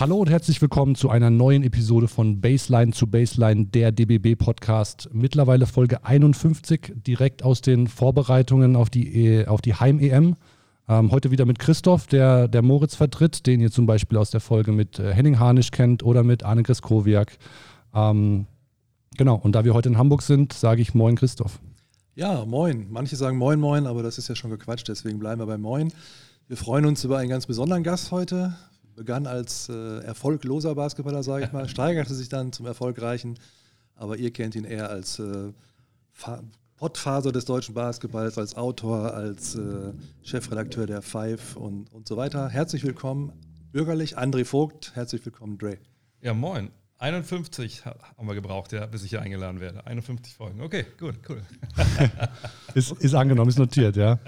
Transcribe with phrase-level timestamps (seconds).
[0.00, 5.08] Hallo und herzlich willkommen zu einer neuen Episode von Baseline zu Baseline, der DBB Podcast.
[5.12, 10.36] Mittlerweile Folge 51, direkt aus den Vorbereitungen auf die, e, auf die Heim-EM.
[10.88, 14.38] Ähm, heute wieder mit Christoph, der, der Moritz vertritt, den ihr zum Beispiel aus der
[14.38, 17.36] Folge mit äh, Henning Harnisch kennt oder mit Arne Greskowiak.
[17.92, 18.46] Ähm,
[19.16, 21.58] genau, und da wir heute in Hamburg sind, sage ich Moin Christoph.
[22.14, 22.86] Ja, moin.
[22.88, 25.92] Manche sagen Moin Moin, aber das ist ja schon gequatscht, deswegen bleiben wir bei Moin.
[26.46, 28.54] Wir freuen uns über einen ganz besonderen Gast heute
[28.98, 33.38] begann als äh, erfolgloser Basketballer, sage ich mal, steigerte sich dann zum erfolgreichen,
[33.94, 35.52] aber ihr kennt ihn eher als äh,
[36.76, 42.48] Pottfaser des deutschen Basketballs, als Autor, als äh, Chefredakteur der Five und, und so weiter.
[42.48, 43.32] Herzlich willkommen,
[43.72, 45.78] bürgerlich, André Vogt, herzlich willkommen, Dre.
[46.20, 46.70] Ja, moin.
[47.00, 49.86] 51 haben wir gebraucht, ja, bis ich hier eingeladen werde.
[49.86, 50.60] 51 Folgen.
[50.60, 51.42] Okay, gut, cool.
[52.74, 54.18] ist, ist angenommen, ist notiert, ja.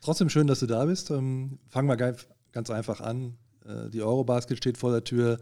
[0.00, 1.10] Trotzdem schön, dass du da bist.
[1.10, 2.16] Ähm, fangen wir
[2.52, 3.36] ganz einfach an.
[3.64, 5.38] Äh, die Eurobasket steht vor der Tür.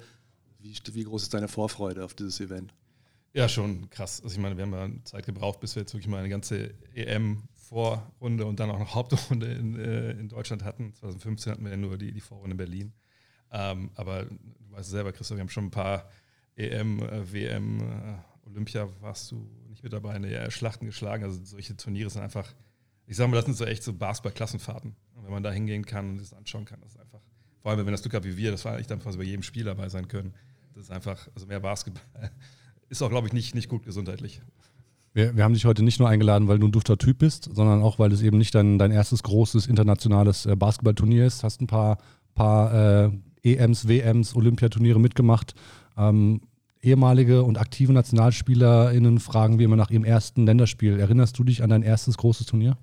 [0.58, 2.72] Wie, wie, groß ist deine Vorfreude auf dieses Event?
[3.34, 4.20] Ja, schon krass.
[4.22, 6.74] Also ich meine, wir haben ja Zeit gebraucht, bis wir jetzt wirklich mal eine ganze
[6.94, 10.94] EM-Vorrunde und dann auch noch Hauptrunde in, äh, in, Deutschland hatten.
[10.94, 12.92] 2015 hatten wir ja nur die, die Vorrunde in Berlin.
[13.50, 16.08] Ähm, aber du weißt selber, Christoph, wir haben schon ein paar
[16.56, 21.24] EM, äh, WM, äh, Olympia warst du nicht mit dabei, in der Schlachten geschlagen.
[21.24, 22.52] Also solche Turniere sind einfach,
[23.06, 24.94] ich sage mal, das sind so echt so Basketball-Klassenfahrten.
[25.22, 27.11] Wenn man da hingehen kann und das anschauen kann, das ist einfach
[27.62, 29.42] vor allem, wenn das Glück hat wie wir, das war eigentlich dann fast bei jedem
[29.42, 30.34] Spiel dabei sein können.
[30.74, 32.02] Das ist einfach, also mehr Basketball
[32.88, 34.41] ist auch, glaube ich, nicht, nicht gut gesundheitlich.
[35.14, 37.83] Wir, wir, haben dich heute nicht nur eingeladen, weil du ein dufter Typ bist, sondern
[37.83, 41.44] auch, weil es eben nicht dein, dein erstes großes internationales äh, Basketballturnier ist.
[41.44, 41.98] Hast ein paar,
[42.34, 43.10] paar äh,
[43.42, 45.55] EMs, WMs, Olympiaturniere mitgemacht.
[45.98, 46.40] Ähm,
[46.80, 50.98] ehemalige und aktive NationalspielerInnen fragen wir immer nach ihrem ersten Länderspiel.
[50.98, 52.78] Erinnerst du dich an dein erstes großes Turnier?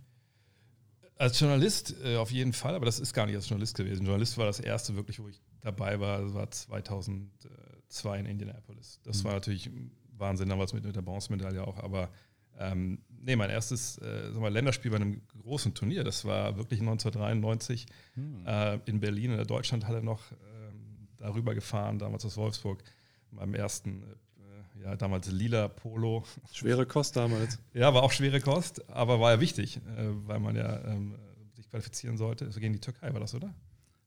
[1.19, 4.05] Als Journalist äh, auf jeden Fall, aber das ist gar nicht als Journalist gewesen.
[4.05, 9.01] Journalist war das erste wirklich, wo ich dabei war, das war 2002 in Indianapolis.
[9.03, 9.23] Das mhm.
[9.25, 9.69] war natürlich
[10.17, 12.09] Wahnsinn damals mit, mit der Bronzemedaille auch, aber
[12.57, 17.87] ähm, nee, mein erstes äh, mal, Länderspiel bei einem großen Turnier, das war wirklich 1993
[18.15, 18.45] mhm.
[18.45, 22.81] äh, in Berlin in der Deutschlandhalle noch ähm, darüber gefahren, damals aus Wolfsburg,
[23.31, 24.15] meinem ersten äh,
[24.83, 26.23] ja, damals lila Polo.
[26.51, 27.59] Schwere Kost damals.
[27.73, 31.15] Ja, war auch schwere Kost, aber war ja wichtig, äh, weil man ja ähm,
[31.55, 32.45] sich qualifizieren sollte.
[32.45, 33.53] Also gegen die Türkei war das, oder?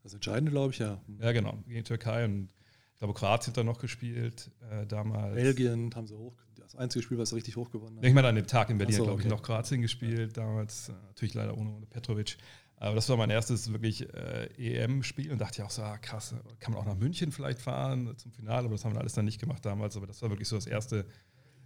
[0.03, 1.01] Das Entscheidende, glaube ich, ja.
[1.21, 2.49] Ja, genau, gegen die Türkei und
[2.95, 5.35] ich glaube, Kroatien hat da noch gespielt äh, damals.
[5.35, 8.05] Belgien haben sie hoch, das einzige Spiel, was sie richtig hoch gewonnen haben.
[8.05, 9.27] Ich meine, an dem Tag in Berlin, so, glaube okay.
[9.27, 12.37] ich, noch Kroatien gespielt, damals äh, natürlich leider ohne, ohne Petrovic.
[12.83, 16.35] Aber das war mein erstes wirklich äh, EM-Spiel und dachte ich auch so, ah, krass,
[16.59, 19.25] kann man auch nach München vielleicht fahren zum Finale, aber das haben wir alles dann
[19.25, 19.97] nicht gemacht damals.
[19.97, 21.07] Aber das war wirklich so das erste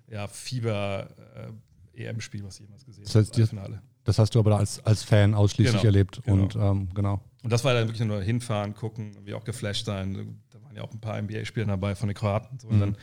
[0.08, 3.46] ja, Fieber-EM-Spiel, äh, was ich jemals gesehen das heißt, habe.
[3.46, 3.80] Finale.
[4.04, 6.20] Das hast du aber als, als Fan ausschließlich genau, erlebt.
[6.22, 6.42] Genau.
[6.42, 7.22] Und ähm, genau.
[7.42, 10.42] Und das war dann wirklich nur hinfahren, gucken, wie auch geflasht sein.
[10.50, 12.94] Da waren ja auch ein paar NBA-Spieler dabei von den Kroaten so, und mhm.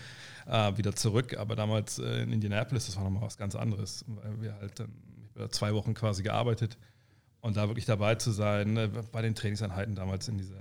[0.46, 1.36] dann äh, wieder zurück.
[1.36, 4.92] Aber damals äh, in Indianapolis, das war nochmal was ganz anderes, weil wir halt dann
[5.50, 6.78] zwei Wochen quasi gearbeitet
[7.44, 10.56] und da wirklich dabei zu sein, ne, bei den Trainingseinheiten damals in dieser,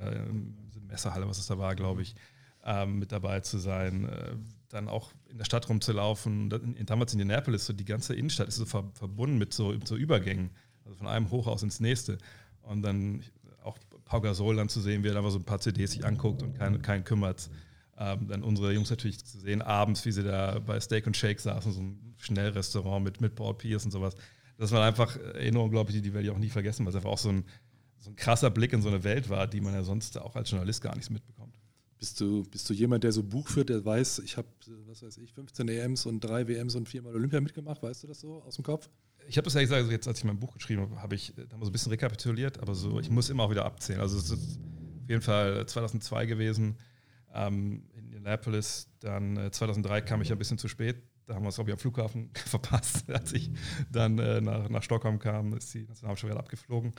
[0.66, 2.16] dieser Messerhalle, was es da war, glaube ich,
[2.64, 4.34] ähm, mit dabei zu sein, äh,
[4.68, 6.50] dann auch in der Stadt rumzulaufen.
[6.84, 10.50] Damals in Indianapolis, so die ganze Innenstadt ist so ver, verbunden mit so, so Übergängen,
[10.84, 12.18] also von einem Hochhaus ins nächste.
[12.62, 13.22] Und dann
[13.62, 16.42] auch Pau Gasol dann zu sehen, wie er da so ein paar CDs sich anguckt
[16.42, 17.48] und keinen kein kümmert.
[17.96, 21.38] Ähm, dann unsere Jungs natürlich zu sehen, abends, wie sie da bei Steak und Shake
[21.38, 24.16] saßen, so ein Schnellrestaurant mit, mit Paul Pierce und sowas
[24.62, 27.10] das waren einfach Erinnerungen, glaube ich, die, werde ich auch nie vergessen, weil es einfach
[27.10, 27.44] auch so ein,
[27.98, 30.50] so ein krasser Blick in so eine Welt war, die man ja sonst auch als
[30.50, 31.58] Journalist gar nicht mitbekommt.
[31.98, 34.46] Bist du, bist du jemand, der so Buch führt, der weiß, ich habe,
[34.86, 38.20] was weiß ich, 15 EMs und drei WMs und viermal Olympia mitgemacht, weißt du das
[38.20, 38.88] so aus dem Kopf?
[39.28, 41.32] Ich habe das ja gesagt, also jetzt als ich mein Buch geschrieben habe, habe ich
[41.34, 44.00] da mal so ein bisschen rekapituliert, aber so, ich muss immer auch wieder abzählen.
[44.00, 46.76] Also es ist auf jeden Fall 2002 gewesen
[47.34, 51.48] ähm, in Indianapolis, dann äh, 2003 kam ich ein bisschen zu spät, da haben wir
[51.48, 53.10] es, glaube ich, am Flughafen verpasst.
[53.10, 53.50] Als ich
[53.90, 56.92] dann äh, nach, nach Stockholm kam, ist die Nationalmannschaft abgeflogen.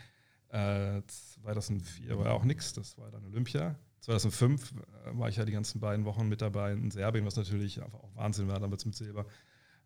[0.50, 3.76] Äh, 2004 war ja auch nichts, das war dann Olympia.
[4.02, 7.82] 2005 äh, war ich ja die ganzen beiden Wochen mit dabei in Serbien, was natürlich
[7.82, 9.26] einfach auch Wahnsinn war, damals mit Silber.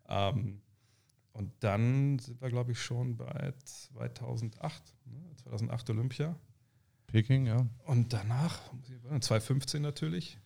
[0.08, 0.60] Ähm,
[1.32, 5.20] und dann sind wir, glaube ich, schon bei 2008, ne?
[5.36, 6.36] 2008 Olympia.
[7.06, 7.64] Peking, ja.
[7.86, 8.60] Und danach,
[9.20, 10.38] 2015 natürlich,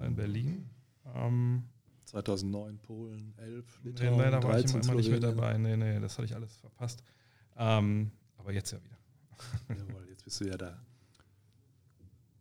[0.00, 0.70] äh, in Berlin.
[1.14, 1.64] Ähm,
[2.12, 5.56] 2009 Polen, 11 Litauen, nee, leider war ich immer, immer nicht mit dabei.
[5.56, 7.02] Nee, nee, das hatte ich alles verpasst.
[7.56, 8.98] Ähm, aber jetzt ja wieder.
[9.80, 10.78] Jawohl, jetzt bist du ja da.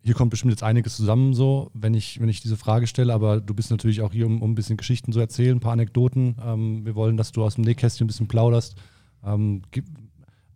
[0.03, 3.39] Hier kommt bestimmt jetzt einiges zusammen, so, wenn ich, wenn ich diese Frage stelle, aber
[3.39, 6.35] du bist natürlich auch hier, um, um ein bisschen Geschichten zu erzählen, ein paar Anekdoten.
[6.44, 8.75] Ähm, wir wollen, dass du aus dem Nähkästchen ein bisschen plauderst.
[9.24, 9.62] Ähm,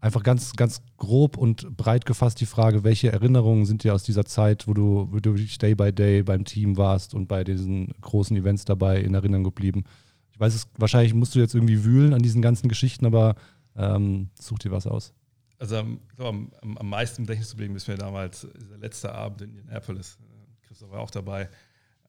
[0.05, 4.23] einfach ganz, ganz grob und breit gefasst die Frage, welche Erinnerungen sind dir aus dieser
[4.23, 8.37] Zeit, wo du, wo du Day by Day beim Team warst und bei diesen großen
[8.37, 9.83] Events dabei in Erinnerung geblieben?
[10.31, 13.35] Ich weiß es, wahrscheinlich musst du jetzt irgendwie wühlen an diesen ganzen Geschichten, aber
[13.75, 15.11] ähm, such dir was aus.
[15.57, 19.41] Also ich glaube, am, am meisten im Gedächtnis geblieben ist mir damals der letzte Abend
[19.41, 20.19] in Indianapolis.
[20.67, 21.49] Christoph war auch dabei.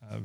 [0.02, 0.20] Äh,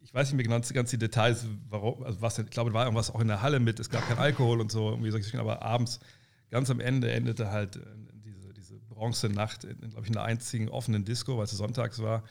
[0.00, 2.84] ich weiß nicht mehr genau ganz die Details, warum, also was, ich glaube, da war
[2.86, 5.60] irgendwas auch in der Halle mit, es gab kein Alkohol und so, irgendwie solche aber
[5.60, 6.00] abends,
[6.50, 7.80] ganz am Ende, endete halt äh,
[8.24, 12.24] diese, diese Bronze-Nacht, glaube ich, in der einzigen offenen Disco, weil es sonntags war,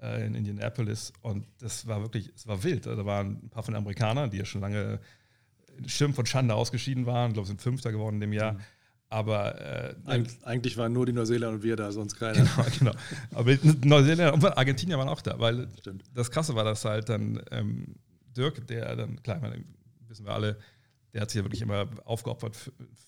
[0.00, 1.12] äh, in Indianapolis.
[1.22, 2.86] Und das war wirklich, es war wild.
[2.86, 5.00] Da waren ein paar von den Amerikanern, die ja schon lange
[5.86, 8.54] Schirm von Schande ausgeschieden waren, ich glaube, sind Fünfter geworden in dem Jahr.
[8.54, 8.60] Mhm.
[9.08, 12.46] Aber äh, Eig eigentlich waren nur die Neuseeländer und wir da, sonst keiner.
[12.56, 12.92] Genau, genau.
[13.34, 13.54] Aber
[13.84, 16.04] Neuseeländer und Argentinier waren auch da, weil Stimmt.
[16.14, 17.96] das Krasse war, dass halt dann ähm,
[18.34, 19.62] Dirk, der dann, klar, meine,
[20.08, 20.58] wissen wir alle,
[21.12, 22.56] der hat sich ja wirklich immer aufgeopfert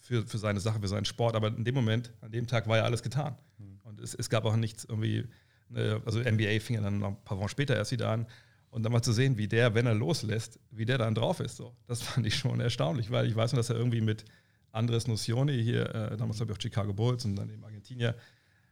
[0.02, 1.34] für, für seine Sache, für seinen Sport.
[1.34, 3.36] Aber in dem Moment, an dem Tag war ja alles getan.
[3.58, 3.80] Mhm.
[3.84, 5.26] Und es, es, gab auch nichts irgendwie,
[5.70, 8.26] ne, also NBA fing ja dann noch ein paar Wochen später erst wieder an.
[8.70, 11.56] Und dann mal zu sehen, wie der, wenn er loslässt, wie der dann drauf ist.
[11.56, 11.74] So.
[11.86, 14.24] Das fand ich schon erstaunlich, weil ich weiß nur, dass er irgendwie mit
[14.72, 18.16] Andres Nocioni hier, äh, damals habe ich auch Chicago Bulls und dann eben Argentinier,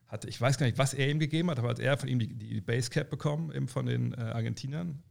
[0.08, 2.19] hatte, ich weiß gar nicht, was er ihm gegeben hat, aber hat er von ihm
[2.19, 5.02] die, die Basecap bekommen, eben von den äh, Argentiniern.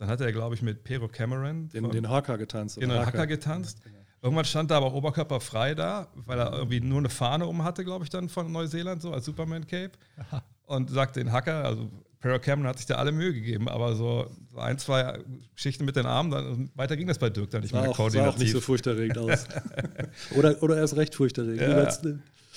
[0.00, 2.80] Dann hat er, glaube ich, mit Pero Cameron den, von, den Haka getanzt.
[2.80, 3.80] Genau, Haka getanzt.
[3.84, 4.00] Ja, genau.
[4.22, 7.84] Irgendwann stand da aber Oberkörper frei da, weil er irgendwie nur eine Fahne um hatte,
[7.84, 9.92] glaube ich, dann von Neuseeland, so als Superman Cape.
[10.64, 14.30] Und sagte den Hacker, also Pero Cameron hat sich da alle Mühe gegeben, aber so,
[14.56, 15.18] ein, zwei
[15.54, 17.90] Geschichten mit den Armen, dann, weiter ging das bei Dirk dann nicht mehr.
[17.90, 19.44] Auch, sah auch nicht so furchterregend aus.
[20.34, 21.60] oder, oder erst recht furchterregend.
[21.60, 22.10] Ja.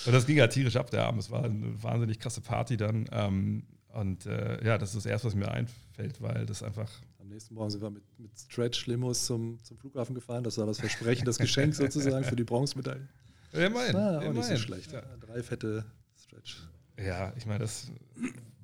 [0.06, 1.22] Und das ging ja tierisch ab, der Abend.
[1.22, 3.06] Es war eine wahnsinnig krasse Party dann.
[3.12, 3.64] Ähm,
[3.94, 6.90] und äh, ja, das ist das Erste, was mir einfällt, weil das einfach.
[7.20, 10.44] Am nächsten Morgen sind wir mit, mit Stretch-Limos zum, zum Flughafen gefahren.
[10.44, 13.08] Das war das Versprechen, das Geschenk sozusagen für die Bronzemedaille.
[13.52, 13.96] Ja, immerhin.
[13.96, 14.36] Ah, auch immerhin.
[14.36, 14.92] nicht so schlecht.
[14.92, 15.04] Ja.
[15.22, 15.86] Drei fette
[16.18, 16.68] Stretch.
[16.98, 17.92] Ja, ich meine, das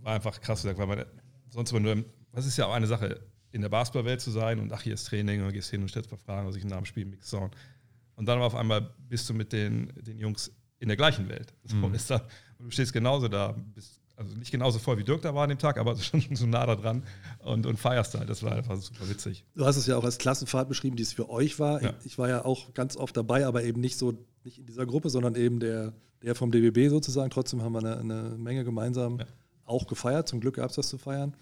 [0.01, 1.05] war einfach krass gesagt, weil man
[1.49, 3.21] sonst immer nur, was ist ja auch eine Sache,
[3.51, 5.89] in der Basketballwelt zu sein und ach, hier ist Training und du gehst hin und
[5.89, 9.33] stellst paar Fragen, was ich nach dem Spiel mix Und dann auf einmal bist du
[9.33, 11.53] mit den, den Jungs in der gleichen Welt.
[11.63, 11.93] So mhm.
[11.93, 12.27] ist da,
[12.57, 15.49] und du stehst genauso da, bist also nicht genauso voll wie Dirk da war an
[15.49, 17.03] dem Tag, aber schon so nah da dran
[17.39, 18.29] und, und feierst halt.
[18.29, 19.45] Das war einfach super witzig.
[19.55, 21.81] Du hast es ja auch als Klassenfahrt beschrieben, die es für euch war.
[21.81, 21.93] Ja.
[22.03, 24.13] Ich war ja auch ganz oft dabei, aber eben nicht so,
[24.43, 27.29] nicht in dieser Gruppe, sondern eben der, der vom DBB sozusagen.
[27.29, 29.25] Trotzdem haben wir eine, eine Menge gemeinsam ja
[29.69, 30.27] auch gefeiert.
[30.27, 31.35] Zum Glück gab es das zu feiern.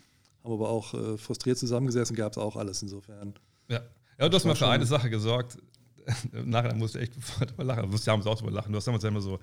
[0.43, 3.33] Haben aber auch äh, frustriert zusammengesessen, gab es auch alles insofern.
[3.69, 3.81] Ja,
[4.19, 5.57] ja du hast mal für eine Sache gesorgt.
[6.31, 7.17] Nachher musste ich echt
[7.57, 7.83] lachen.
[7.83, 8.71] Du musst ja auch drüber lachen.
[8.71, 9.39] Du hast damals immer so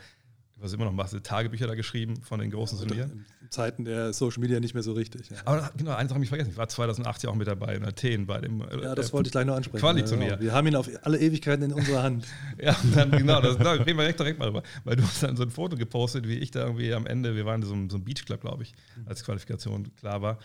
[0.57, 3.27] was immer noch machst, Tagebücher da geschrieben von den großen ja, Turnieren.
[3.43, 5.29] In Zeiten der Social Media nicht mehr so richtig.
[5.31, 5.37] Ja.
[5.45, 6.51] Aber genau, eine Sache habe ich vergessen.
[6.51, 8.63] Ich war 2008 ja auch mit dabei in Athen bei dem.
[8.63, 9.81] Äh, ja, das äh, wollte ich gleich noch ansprechen.
[9.81, 10.27] Quali-Turnier.
[10.27, 10.43] Ja, genau.
[10.43, 12.27] Wir haben ihn auf alle Ewigkeiten in unserer Hand.
[12.61, 14.63] ja, dann, genau, das, da reden wir direkt, direkt mal drüber.
[14.85, 17.47] Weil du hast dann so ein Foto gepostet, wie ich da irgendwie am Ende, wir
[17.47, 18.73] waren in so einem, so einem Beachclub, glaube ich,
[19.07, 20.39] als Qualifikation klar war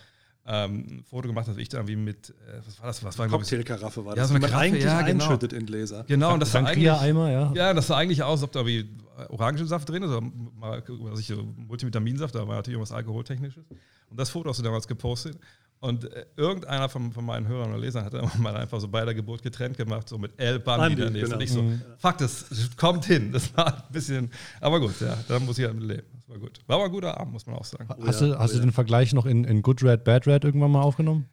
[0.51, 2.33] ähm, ein Foto gemacht, dass ich da irgendwie mit, äh,
[2.65, 3.03] was war das?
[3.03, 5.25] Was war, Cocktailkaraffe war das, ja, so eine man eigentlich ja, genau.
[5.25, 6.05] einschüttet in Gläser.
[6.07, 7.51] Genau, und das sah eigentlich, Eimer, ja.
[7.53, 8.89] ja, das sah eigentlich aus, als ob da wie
[9.29, 13.63] Orangensaft drin ist, oder mal, was ich, Multivitaminsaft, da war natürlich irgendwas Alkoholtechnisches.
[14.09, 15.37] Und das Foto hast du damals gepostet.
[15.81, 19.05] Und äh, irgendeiner von, von, meinen Hörern oder Lesern hat dann mal einfach so bei
[19.05, 21.23] der Geburt getrennt gemacht, so mit El Bandi daneben.
[21.23, 21.35] Genau.
[21.35, 21.81] Und ich so, mhm.
[21.97, 23.31] fuck, das kommt hin.
[23.31, 26.07] Das war ein bisschen, aber gut, ja, da muss ich halt mit leben.
[26.13, 26.59] Das war gut.
[26.67, 27.87] War aber ein guter Abend, muss man auch sagen.
[28.05, 30.81] Hast, du, hast du den Vergleich noch in, in Good Red, Bad Red irgendwann mal
[30.81, 31.29] aufgenommen?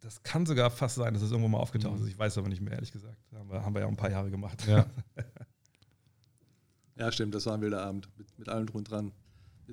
[0.00, 2.04] Das kann sogar fast sein, dass es irgendwo mal aufgetaucht mhm.
[2.04, 2.08] ist.
[2.10, 3.18] Ich weiß aber nicht mehr, ehrlich gesagt.
[3.34, 4.66] Haben wir, haben wir ja auch ein paar Jahre gemacht.
[4.66, 4.86] Ja,
[6.96, 9.12] ja stimmt, das war ein wilder Abend mit, mit allem drum dran.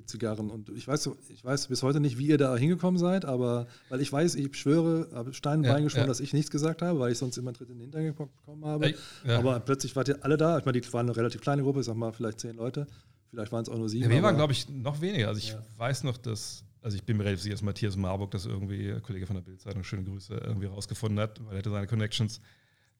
[0.06, 0.50] Zigarren.
[0.50, 4.00] Und ich weiß, ich weiß bis heute nicht, wie ihr da hingekommen seid, aber weil
[4.00, 6.08] ich weiß, ich schwöre, habe Stein ja, geschworen, ja.
[6.08, 8.64] dass ich nichts gesagt habe, weil ich sonst immer einen Tritt in den Hintern bekommen
[8.64, 8.94] habe.
[9.24, 9.38] Ja.
[9.38, 10.58] Aber plötzlich wart ihr alle da.
[10.58, 12.86] Ich meine, die waren eine relativ kleine Gruppe, ich sag mal, vielleicht zehn Leute.
[13.30, 14.08] Vielleicht waren es auch nur sieben.
[14.08, 15.28] Wir waren, glaube ich, noch weniger.
[15.28, 18.46] Also ich weiß noch, dass, also ich bin mir relativ sicher, dass Matthias Marburg das
[18.46, 22.40] irgendwie, Kollege von der Bildzeitung, schöne Grüße, irgendwie rausgefunden hat, weil er hatte seine Connections.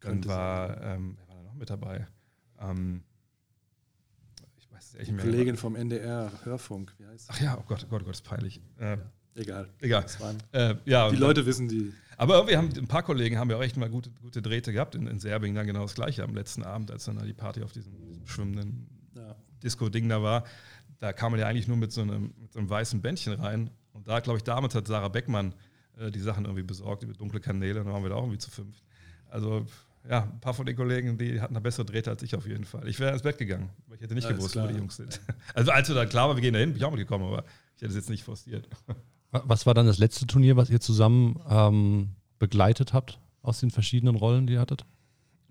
[0.00, 2.06] Dann war, ähm, wer war da noch mit dabei?
[2.60, 3.02] Ähm,
[5.06, 8.14] die Kollegin vom NDR Hörfunk, wie heißt Ach ja, oh Gott, oh Gott, oh Gott,
[8.14, 8.61] ist peinlich.
[8.78, 8.97] Äh,
[9.35, 9.68] egal.
[9.80, 10.06] Egal.
[10.52, 11.92] Äh, ja, die Leute wissen die.
[12.16, 14.94] Aber wir haben ein paar Kollegen haben ja auch echt mal gute, gute Drähte gehabt
[14.94, 17.73] in, in Serbien, dann genau das gleiche am letzten Abend, als dann die Party auf
[17.73, 19.37] diesem, diesem schwimmenden ja.
[19.62, 20.44] Disco-Ding da war.
[20.99, 23.70] Da kam man ja eigentlich nur mit so einem, mit so einem weißen Bändchen rein.
[23.92, 25.54] Und da, glaube ich, damals hat Sarah Beckmann
[25.97, 28.38] äh, die Sachen irgendwie besorgt, über dunkle Kanäle, und dann waren wir da auch irgendwie
[28.38, 28.82] zu fünf.
[29.30, 29.66] Also
[30.08, 32.64] ja, ein paar von den Kollegen, die hatten eine bessere Drähte als ich auf jeden
[32.64, 32.86] Fall.
[32.88, 35.20] Ich wäre ins Bett gegangen, weil ich hätte nicht ja, gewusst, wo die Jungs sind.
[35.54, 37.44] Also als wir da klar war, wir gehen dahin, bin ich auch mitgekommen, aber
[37.76, 38.68] ich hätte es jetzt nicht forciert.
[39.30, 44.14] Was war dann das letzte Turnier, was ihr zusammen ähm, begleitet habt aus den verschiedenen
[44.14, 44.86] Rollen, die ihr hattet?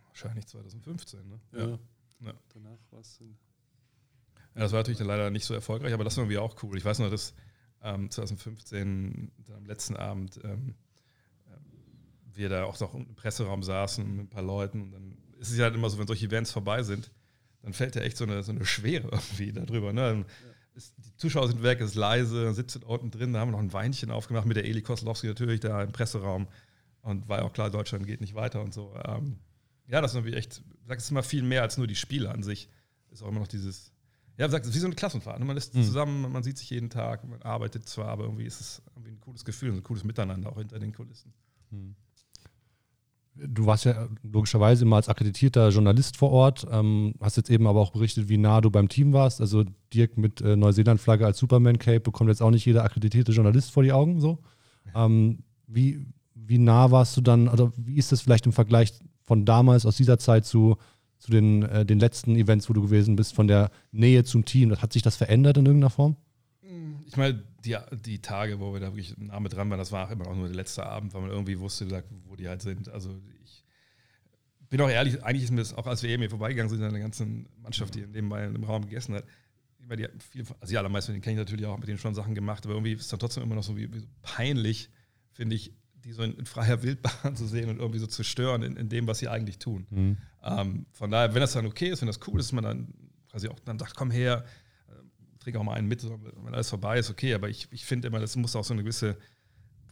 [0.07, 1.39] Wahrscheinlich 2015, ne?
[1.51, 1.79] Ja.
[2.25, 2.33] Ja.
[2.53, 6.23] Danach war es Ja, das war natürlich dann leider nicht so erfolgreich, aber das war
[6.23, 6.75] irgendwie auch cool.
[6.77, 7.35] Ich weiß noch, dass
[7.83, 10.86] ähm, 2015 am letzten Abend ähm, äh,
[12.37, 15.57] wir da auch noch im Presseraum saßen mit ein paar Leuten und dann ist es
[15.57, 17.11] ja halt immer so, wenn solche Events vorbei sind,
[17.61, 19.93] dann fällt ja echt so eine, so eine Schwere irgendwie darüber.
[19.93, 20.25] Ne?
[20.73, 23.53] Ist, die Zuschauer sind weg, es ist leise, dann sitzt unten drin, da haben wir
[23.53, 26.47] noch ein Weinchen aufgemacht mit der Eli Koslowski natürlich da im Presseraum
[27.01, 28.93] und war ja auch klar, Deutschland geht nicht weiter und so.
[29.05, 29.39] Ähm,
[29.87, 32.29] ja, das ist natürlich echt, ich sag, es immer viel mehr als nur die Spiele
[32.29, 32.69] an sich.
[33.11, 33.91] Ist auch immer noch dieses,
[34.37, 35.39] ja, sagt, es ist wie so eine Klassenfahrt.
[35.39, 35.45] ne?
[35.45, 35.83] Man ist Mhm.
[35.83, 39.19] zusammen, man sieht sich jeden Tag, man arbeitet zwar, aber irgendwie ist es irgendwie ein
[39.21, 41.33] cooles Gefühl, ein cooles Miteinander auch hinter den Kulissen.
[43.45, 47.79] Du warst ja logischerweise immer als akkreditierter Journalist vor Ort, ähm, hast jetzt eben aber
[47.79, 49.41] auch berichtet, wie nah du beim Team warst.
[49.41, 49.63] Also
[49.93, 53.91] Dirk mit äh, Neuseeland-Flagge als Superman-Cape bekommt jetzt auch nicht jeder akkreditierte Journalist vor die
[53.91, 54.19] Augen.
[54.19, 54.39] So.
[54.95, 59.45] Ähm, wie, wie nah warst du dann, oder wie ist das vielleicht im Vergleich von
[59.45, 60.77] damals, aus dieser Zeit zu,
[61.19, 64.75] zu den, äh, den letzten Events, wo du gewesen bist, von der Nähe zum Team?
[64.75, 66.15] Hat sich das verändert in irgendeiner Form?
[67.05, 70.07] Ich meine, die, die Tage, wo wir da wirklich nah mit dran waren, das war
[70.07, 72.89] auch immer auch nur der letzte Abend, weil man irgendwie wusste, wo die halt sind.
[72.89, 73.63] Also ich
[74.69, 76.99] bin auch ehrlich, eigentlich ist mir das auch, als wir eben hier vorbeigegangen sind, eine
[76.99, 77.25] ganze
[77.61, 79.23] Mannschaft, die nebenbei im Raum gegessen hat,
[79.87, 82.65] meine, die, viel, also die allermeisten, kenne ich natürlich auch, mit denen schon Sachen gemacht,
[82.65, 84.89] aber irgendwie ist es dann trotzdem immer noch so wie, wie so peinlich,
[85.31, 88.63] finde ich, die so in, in freier Wildbahn zu sehen und irgendwie so zu stören
[88.63, 89.87] in, in dem, was sie eigentlich tun.
[90.43, 92.93] Ähm, von daher, wenn das dann okay ist, wenn das cool ist, man dann
[93.29, 94.45] quasi auch dann sagt, komm her,
[95.47, 98.07] äh, trink auch mal einen mit, wenn alles vorbei ist, okay, aber ich, ich finde
[98.07, 99.17] immer, das muss auch so eine gewisse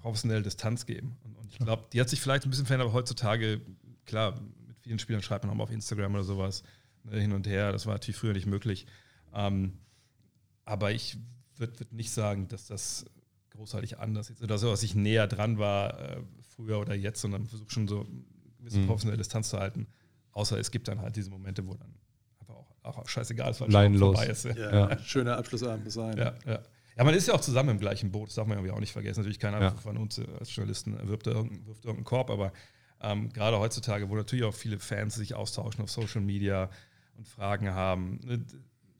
[0.02, 1.18] professionelle Distanz geben.
[1.24, 3.62] Und, und ich glaube, die hat sich vielleicht ein bisschen verändert, aber heutzutage,
[4.06, 6.64] klar, mit vielen Spielern schreibt man auch mal auf Instagram oder sowas
[7.04, 7.72] ne, hin und her.
[7.72, 8.86] Das war natürlich früher nicht möglich.
[9.34, 9.80] Ähm,
[10.66, 11.18] aber ich
[11.58, 13.06] würde würd nicht sagen, dass das
[13.52, 16.22] großartig anders ist oder so, dass ich näher dran war äh,
[16.56, 18.24] früher oder jetzt, sondern versuche schon so eine
[18.60, 18.88] gewisse Mhm.
[18.88, 19.88] professionelle Distanz zu halten.
[20.32, 21.96] Außer es gibt dann halt diese Momente, wo dann
[22.86, 24.16] auch, scheißegal ist, weil Leinenlos.
[24.16, 24.46] vorbei ist.
[24.46, 24.56] Ja.
[24.56, 25.00] Ja, Ja.
[25.00, 26.18] schöner Abschlussabend sein.
[26.18, 26.60] Ja, ja.
[26.98, 28.94] ja, man ist ja auch zusammen im gleichen Boot, das darf man irgendwie auch nicht
[28.94, 29.20] vergessen.
[29.20, 29.72] Natürlich keiner Ja.
[29.72, 32.52] von uns äh, als Journalisten wirft, irgendeinen, wirft irgendeinen Korb, aber
[33.02, 36.70] ähm, gerade heutzutage, wo natürlich auch viele Fans sich austauschen auf Social Media
[37.18, 38.46] und Fragen haben, ne,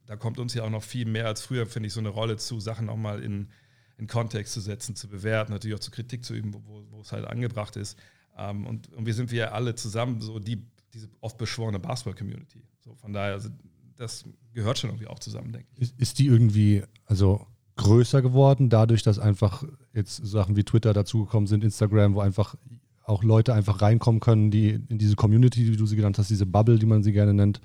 [0.06, 2.38] da kommt uns ja auch noch viel mehr als früher, finde ich, so eine Rolle
[2.38, 3.50] zu, Sachen auch mal in,
[3.98, 7.12] in Kontext zu setzen, zu bewerten, natürlich auch zur Kritik zu üben, wo, wo, es
[7.12, 7.98] halt angebracht ist.
[8.38, 10.62] Ähm, und, und wir sind wir alle zusammen so die,
[10.94, 12.64] diese oft beschworene Basketball-Community.
[12.82, 13.50] So, von daher, also,
[13.98, 15.82] das gehört schon irgendwie auch zusammen, denke ich.
[15.82, 21.48] Ist, ist die irgendwie also größer geworden, dadurch, dass einfach jetzt Sachen wie Twitter dazugekommen
[21.48, 22.56] sind, Instagram, wo einfach
[23.04, 26.46] auch Leute einfach reinkommen können, die in diese Community, wie du sie genannt hast, diese
[26.46, 27.62] Bubble, die man sie gerne nennt,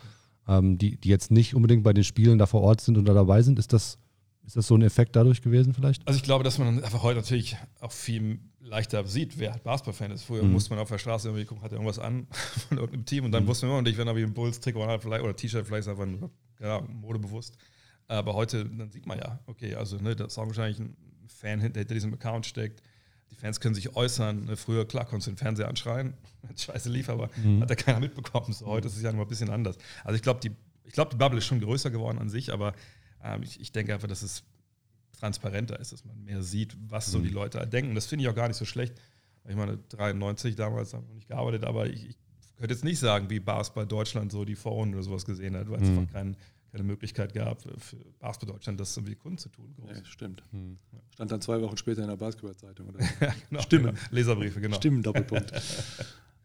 [0.46, 3.42] ähm, die, die jetzt nicht unbedingt bei den Spielen da vor Ort sind oder dabei
[3.42, 3.58] sind.
[3.58, 3.98] Ist das,
[4.44, 6.06] ist das so ein Effekt dadurch gewesen vielleicht?
[6.06, 10.22] Also ich glaube, dass man einfach heute natürlich auch viel leichter sieht, wer Basketball-Fan ist.
[10.22, 10.52] Früher Mhm.
[10.52, 12.26] musste man auf der Straße irgendwie gucken, hat er irgendwas an
[12.68, 13.48] von irgendeinem Team und dann Mhm.
[13.48, 16.30] wusste man immer nicht, wenn er wie ein Bulls-Trikot oder T-Shirt vielleicht ist einfach nur,
[16.60, 17.56] ja, modebewusst.
[18.08, 20.96] Aber heute, dann sieht man ja, okay, also ne, das ist auch wahrscheinlich ein
[21.28, 22.82] Fan, hinter hinter diesem Account steckt.
[23.30, 24.46] Die Fans können sich äußern.
[24.46, 27.60] Ne, Früher, klar, konntest du den Fernseher anschreien, wenn es scheiße lief, aber Mhm.
[27.62, 28.52] hat ja keiner mitbekommen.
[28.52, 29.76] So, heute ist es ja noch ein bisschen anders.
[30.04, 30.50] Also ich glaube, die,
[30.84, 32.72] ich glaube, die Bubble ist schon größer geworden an sich, aber
[33.22, 34.42] ähm, ich, ich denke einfach, dass es
[35.20, 37.22] transparenter ist, dass man mehr sieht, was so Mhm.
[37.24, 37.94] die Leute denken.
[37.94, 38.94] Das finde ich auch gar nicht so schlecht.
[39.48, 42.16] Ich meine, 93 damals habe ich noch nicht gearbeitet, aber ich, ich
[42.56, 45.82] könnte jetzt nicht sagen, wie Basketball Deutschland so die Vorrunden oder sowas gesehen hat, weil
[45.82, 45.98] es Mhm.
[46.00, 46.36] einfach kein,
[46.72, 49.74] keine Möglichkeit gab, für Basketball Deutschland das irgendwie kundzutun.
[49.76, 49.96] Groß.
[49.96, 50.42] Ja, stimmt.
[50.52, 50.78] Hm.
[51.14, 52.88] Stand dann zwei Wochen später in der Basketballzeitung.
[52.90, 53.00] Oder?
[53.20, 53.86] Ja, genau, Stimmen.
[53.86, 53.98] Genau.
[54.10, 54.76] Leserbriefe, genau.
[54.76, 55.52] Stimmen, Doppelpunkt.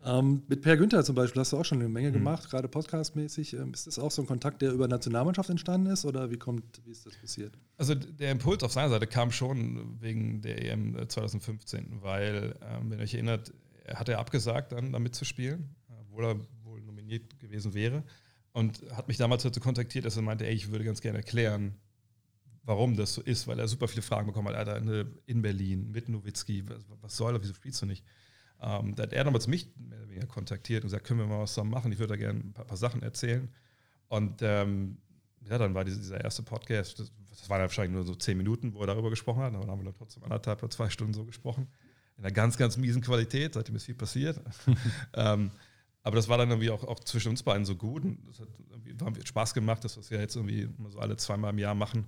[0.06, 2.14] ähm, mit Per Günther zum Beispiel hast du auch schon eine Menge Mhm.
[2.14, 3.54] gemacht, gerade podcastmäßig.
[3.54, 6.82] Ähm, ist das auch so ein Kontakt, der über Nationalmannschaft entstanden ist oder wie kommt,
[6.86, 7.58] wie ist das passiert?
[7.78, 13.00] Also der Impuls auf seiner Seite kam schon wegen der EM 2015, weil, ähm, wenn
[13.00, 17.40] ihr euch erinnert, er hat er abgesagt, dann damit zu spielen, obwohl er wohl nominiert
[17.40, 18.04] gewesen wäre.
[18.54, 21.76] Und hat mich damals dazu kontaktiert, dass er meinte, ey, ich würde ganz gerne erklären,
[22.64, 25.92] warum das so ist, weil er super viele Fragen bekommen hat, Alter, ne, in Berlin,
[25.92, 28.04] mit Nowitzki, was, was soll er, wieso spielst du nicht?
[28.66, 31.42] Ähm, da hat er damals mich mehr oder weniger kontaktiert und gesagt, können wir mal
[31.42, 33.48] was zusammen machen, ich würde da gerne ein paar, paar Sachen erzählen.
[34.08, 34.98] Und ähm,
[35.48, 38.38] ja, dann war diese, dieser erste Podcast, das, das waren ja wahrscheinlich nur so zehn
[38.38, 40.90] Minuten, wo er darüber gesprochen hat, aber dann haben wir dann trotzdem anderthalb oder zwei
[40.90, 41.68] Stunden so gesprochen.
[42.18, 44.42] In einer ganz, ganz miesen Qualität, seitdem ist viel passiert.
[45.14, 45.52] ähm,
[46.02, 48.04] aber das war dann irgendwie auch, auch zwischen uns beiden so gut.
[48.04, 48.48] Und das hat
[48.80, 51.76] irgendwie Spaß gemacht, dass wir es ja jetzt irgendwie immer so alle zweimal im Jahr
[51.76, 52.06] machen.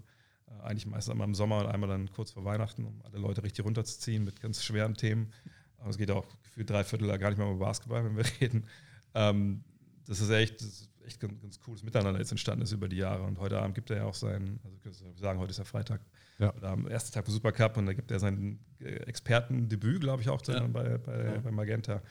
[0.48, 3.44] Äh, eigentlich meistens einmal im Sommer und einmal dann kurz vor Weihnachten, um alle Leute
[3.44, 5.34] richtig runterzuziehen mit ganz schweren Themen.
[5.78, 6.26] Aber es geht auch
[6.58, 8.66] gefühlt drei Viertel gar nicht mehr über Basketball, wenn wir reden.
[9.14, 9.64] Ähm,
[10.08, 12.98] das ist echt, das ist echt ganz, ganz cooles Miteinander jetzt entstanden ist über die
[12.98, 13.24] Jahre.
[13.24, 16.02] Und heute Abend gibt er ja auch sein, also wir sagen, heute ist ja Freitag,
[16.40, 16.54] Ja.
[16.56, 20.30] oder am ersten Tag vom Supercup und da gibt er sein äh, Expertendebüt, glaube ich,
[20.30, 20.66] auch Ja.
[20.68, 21.40] bei, bei, Ja.
[21.42, 22.02] bei Magenta.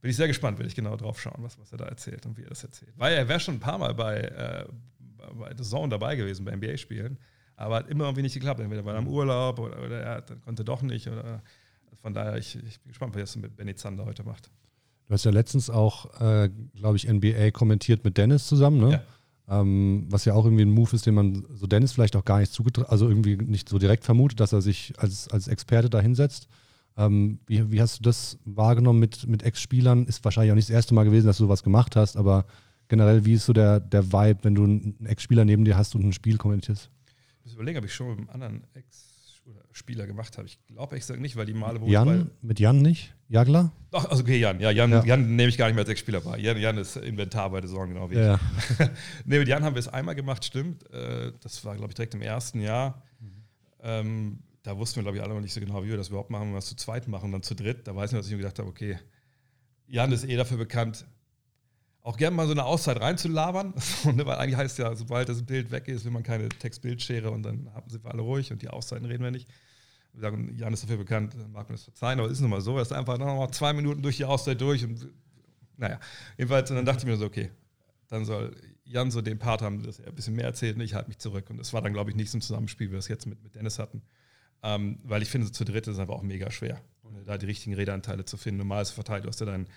[0.00, 2.38] bin ich sehr gespannt, will ich genau drauf schauen, was, was er da erzählt und
[2.38, 2.92] wie er das erzählt.
[2.96, 4.64] Weil er wäre schon ein paar Mal bei, äh,
[5.34, 7.18] bei The Zone dabei gewesen, bei NBA-Spielen,
[7.56, 8.60] aber hat immer irgendwie nicht geklappt.
[8.60, 11.06] Entweder war er im Urlaub oder, oder er konnte doch nicht.
[11.08, 11.42] Oder,
[12.00, 14.50] von daher, ich, ich bin gespannt, was er mit Benny Zander heute macht.
[15.06, 18.92] Du hast ja letztens auch, äh, glaube ich, NBA kommentiert mit Dennis zusammen, ne?
[18.92, 19.60] Ja.
[19.60, 22.38] Ähm, was ja auch irgendwie ein Move ist, den man so Dennis vielleicht auch gar
[22.38, 26.00] nicht zugetraut, also irgendwie nicht so direkt vermutet, dass er sich als, als Experte da
[26.00, 26.46] hinsetzt.
[26.96, 30.06] Ähm, wie, wie, hast du das wahrgenommen mit, mit Ex-Spielern?
[30.06, 32.46] Ist wahrscheinlich auch nicht das erste Mal gewesen, dass du sowas gemacht hast, aber
[32.86, 36.04] generell, wie ist so der, der Vibe, wenn du einen Ex-Spieler neben dir hast und
[36.04, 36.88] ein Spiel kommentierst?
[37.40, 39.09] Ich muss überlegen, ob ich schon mit einem anderen Ex-
[39.72, 40.46] Spieler gemacht habe.
[40.46, 43.14] Ich glaube ich sage nicht, weil die Male, wo Jan, mit Jan nicht?
[43.28, 43.72] Jagler?
[43.92, 44.60] Ach, also okay, Jan.
[44.60, 45.04] Ja, Jan, ja.
[45.04, 46.38] Jan nehme ich gar nicht mehr als Ex-Spieler bei.
[46.38, 48.34] Jan, Jan ist Inventar bei der Saison, genau wie ja.
[48.34, 48.88] ich.
[49.24, 50.90] nee, mit Jan haben wir es einmal gemacht, stimmt.
[50.92, 53.02] Äh, das war, glaube ich, direkt im ersten Jahr.
[53.20, 54.38] Mhm.
[54.62, 56.46] Da wussten wir, glaube ich, alle noch nicht so genau, wie wir das überhaupt machen,
[56.46, 57.86] wenn wir es zu zweit machen, dann zu dritt.
[57.88, 58.98] Da weiß ich, dass ich mir gedacht habe, okay,
[59.86, 61.06] Jan ist eh dafür bekannt,
[62.02, 63.74] auch gerne mal so eine Auszeit reinzulabern.
[64.04, 67.42] Ne, weil eigentlich heißt ja, sobald das Bild weg ist, will man keine Text-Bild-Schere und
[67.42, 69.48] dann sind wir alle ruhig und die Auszeiten reden wir nicht.
[70.12, 72.60] Wir sagen, Jan ist dafür bekannt, mag man das verzeihen, aber es ist nun mal
[72.60, 75.08] so, er ist einfach noch mal zwei Minuten durch die Auszeit durch und
[75.76, 75.98] naja,
[76.36, 77.50] jedenfalls, und dann dachte ich mir so, okay,
[78.08, 78.54] dann soll
[78.84, 81.18] Jan so den Part haben, dass er ein bisschen mehr erzählt und ich halte mich
[81.18, 81.48] zurück.
[81.48, 83.42] Und das war dann, glaube ich, nicht so ein Zusammenspiel, wie wir es jetzt mit,
[83.42, 84.02] mit Dennis hatten.
[84.62, 86.82] Ähm, weil ich finde, zu dritt ist es einfach auch mega schwer,
[87.24, 88.58] da die richtigen Redeanteile zu finden.
[88.58, 89.68] Normal ist verteilt, du hast ja deinen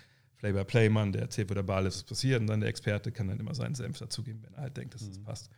[0.44, 3.40] Play-by-Play-Mann, der erzählt, wo der Ball ist, was passiert, und dann der Experte kann dann
[3.40, 5.14] immer seinen Senf dazugeben, wenn er halt denkt, dass es mhm.
[5.14, 5.50] das passt.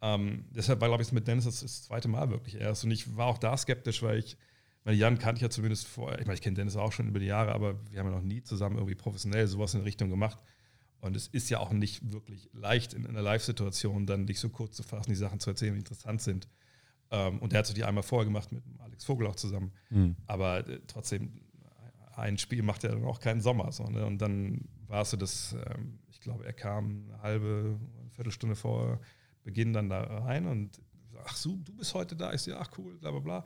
[0.00, 2.84] Ähm, deshalb war, glaube ich, mit Dennis das, das, zweite Mal wirklich erst.
[2.84, 4.38] Und ich war auch da skeptisch, weil ich,
[4.84, 7.20] meine, Jan kannte ich ja zumindest vorher, ich meine, ich kenne Dennis auch schon über
[7.20, 10.42] die Jahre, aber wir haben ja noch nie zusammen irgendwie professionell sowas in Richtung gemacht.
[11.00, 14.76] Und es ist ja auch nicht wirklich leicht in einer Live-Situation dann dich so kurz
[14.76, 16.48] zu fassen, die Sachen zu erzählen, die interessant sind.
[17.10, 19.72] Ähm, und der hat so die einmal vorher gemacht mit Alex Vogel auch zusammen.
[19.90, 20.16] Mhm.
[20.26, 21.42] Aber äh, trotzdem,
[22.14, 23.72] ein Spiel macht ja dann auch keinen Sommer.
[23.72, 24.06] So, ne?
[24.06, 28.56] Und dann war es so, dass ähm, ich glaube, er kam eine halbe, eine Viertelstunde
[28.56, 29.00] vor
[29.42, 30.80] Beginn dann da rein und
[31.24, 32.32] ach so, du bist heute da.
[32.32, 33.44] Ich so, ach cool, bla bla bla.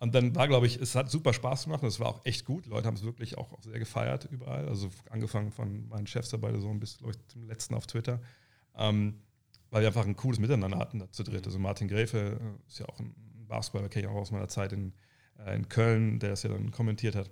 [0.00, 2.44] Und dann war, glaube ich, es hat super Spaß gemacht und es war auch echt
[2.44, 2.66] gut.
[2.66, 4.68] Die Leute haben es wirklich auch, auch, sehr gefeiert überall.
[4.68, 8.20] Also angefangen von meinen Chefs dabei, so bis, glaube ich, zum letzten auf Twitter.
[8.76, 9.20] Ähm,
[9.70, 11.46] weil wir einfach ein cooles Miteinander hatten da zu dritt.
[11.46, 13.14] Also Martin Gräfe äh, ist ja auch ein
[13.48, 14.92] Basketballer, kenne ich auch aus meiner Zeit in,
[15.38, 17.30] äh, in Köln, der es ja dann kommentiert hat.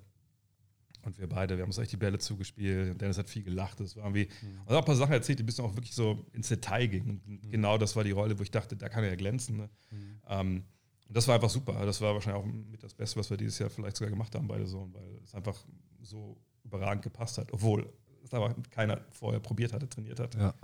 [1.04, 3.00] Und wir beide, wir haben uns echt die Bälle zugespielt.
[3.00, 3.80] Dennis hat viel gelacht.
[3.80, 4.60] Das war irgendwie, mhm.
[4.66, 7.20] also auch ein paar Sachen erzählt, die ein bisschen auch wirklich so ins Detail gingen.
[7.24, 7.50] Mhm.
[7.50, 9.56] genau das war die Rolle, wo ich dachte, da kann er ja glänzen.
[9.56, 9.70] Ne?
[9.90, 10.20] Mhm.
[10.28, 10.64] Ähm,
[11.08, 11.84] und das war einfach super.
[11.84, 14.46] Das war wahrscheinlich auch mit das Beste, was wir dieses Jahr vielleicht sogar gemacht haben,
[14.46, 15.58] beide so, weil es einfach
[16.00, 17.52] so überragend gepasst hat.
[17.52, 17.92] Obwohl
[18.24, 20.34] es aber keiner vorher probiert hatte, trainiert hat.
[20.36, 20.54] Ja.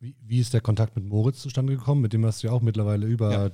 [0.00, 2.02] Wie, wie ist der Kontakt mit Moritz zustande gekommen?
[2.02, 3.50] Mit dem hast du ja auch mittlerweile über, ja.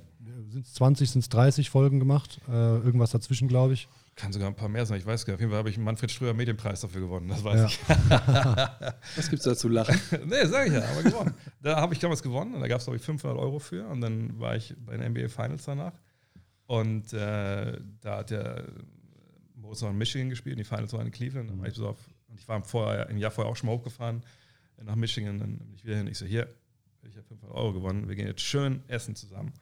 [0.50, 2.40] sind es 20, sind es 30 Folgen gemacht?
[2.48, 3.88] Äh, irgendwas dazwischen, glaube ich.
[4.16, 5.38] Kann sogar ein paar mehr sein, ich weiß gar nicht.
[5.38, 7.66] Auf jeden Fall habe ich einen Manfred Ströer Medienpreis dafür gewonnen, das weiß ja.
[7.66, 7.80] ich.
[9.16, 10.00] Was gibt es da zu lachen?
[10.26, 11.34] nee, sage ich ja, aber gewonnen.
[11.60, 14.00] Da habe ich damals gewonnen und da gab es, glaube ich, 500 Euro für und
[14.00, 15.94] dann war ich bei den NBA Finals danach.
[16.66, 18.64] Und äh, da hat der
[19.56, 21.50] Moritz noch in Michigan gespielt und die Finals waren in Cleveland.
[21.50, 21.98] Dann war ich so auf,
[22.28, 24.22] und ich war vorher, ein Jahr vorher auch schon mal hochgefahren
[24.82, 25.38] nach Michigan.
[25.38, 26.06] Dann bin ich wieder hin.
[26.06, 26.48] Ich so, hier,
[27.02, 28.08] ich habe 500 Euro gewonnen.
[28.08, 29.52] Wir gehen jetzt schön essen zusammen.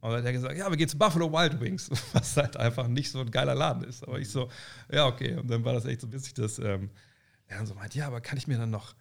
[0.00, 2.88] Und dann hat er gesagt, ja, wir gehen zu Buffalo Wild Wings, was halt einfach
[2.88, 4.02] nicht so ein geiler Laden ist.
[4.02, 4.48] Aber ich so,
[4.90, 5.36] ja, okay.
[5.36, 6.90] Und dann war das echt so witzig, dass ähm,
[7.46, 8.94] er dann so meint, ja, aber kann ich mir dann noch,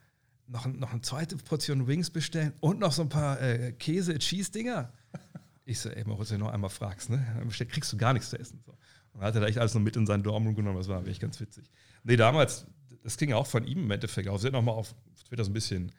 [0.48, 4.92] noch, noch eine zweite Portion Wings bestellen und noch so ein paar äh, Käse-Cheese-Dinger?
[5.64, 8.32] Ich so, ey, Moritz, wenn du noch einmal fragst, ne, dann kriegst du gar nichts
[8.32, 8.62] zu essen.
[8.66, 8.72] So.
[8.72, 11.00] Und dann hat er da echt alles noch mit in seinen Dormroom genommen, das war
[11.02, 11.70] wirklich ganz witzig.
[12.04, 12.66] Nee, damals,
[13.04, 14.44] das ging auch von ihm im Endeffekt aus.
[14.44, 14.96] Er hat nochmal auf
[15.28, 15.92] Twitter so ein bisschen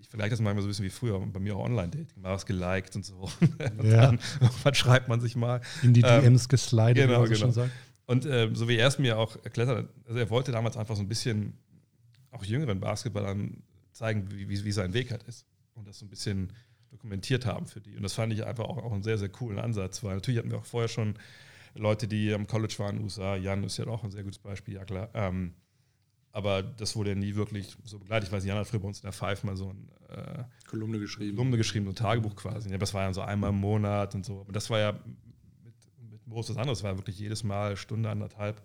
[0.00, 2.22] ich vergleiche das manchmal so ein bisschen wie früher bei mir auch Online-Dating.
[2.22, 3.14] Mal was geliked und so.
[3.78, 4.12] und ja.
[4.64, 5.60] dann schreibt man sich mal.
[5.82, 7.38] In die DMs ähm, geslidet, genau, wie man genau.
[7.38, 7.72] schon sagt.
[8.06, 10.96] Und äh, so wie er es mir auch erklärt hat, also er wollte damals einfach
[10.96, 11.54] so ein bisschen
[12.30, 15.46] auch jüngeren Basketballern zeigen, wie, wie, wie sein Weg halt ist.
[15.74, 16.52] Und das so ein bisschen
[16.90, 17.96] dokumentiert haben für die.
[17.96, 20.50] Und das fand ich einfach auch, auch einen sehr, sehr coolen Ansatz, weil natürlich hatten
[20.50, 21.14] wir auch vorher schon
[21.74, 23.36] Leute, die am College waren in den USA.
[23.36, 25.10] Jan ist ja auch ein sehr gutes Beispiel, ja klar.
[25.14, 25.54] Ähm,
[26.36, 28.28] aber das wurde ja nie wirklich so begleitet.
[28.28, 30.98] Ich weiß, Jan hat früher bei uns in der Five mal so ein äh, Kolumne
[30.98, 31.34] geschrieben.
[31.34, 32.68] Kolumne geschrieben, so ein Tagebuch quasi.
[32.68, 34.42] Ja, das war ja so einmal im Monat und so.
[34.42, 35.74] Aber das war ja mit,
[36.10, 36.80] mit Moritz was anderes.
[36.80, 38.60] Das war wirklich jedes Mal Stunde, anderthalb.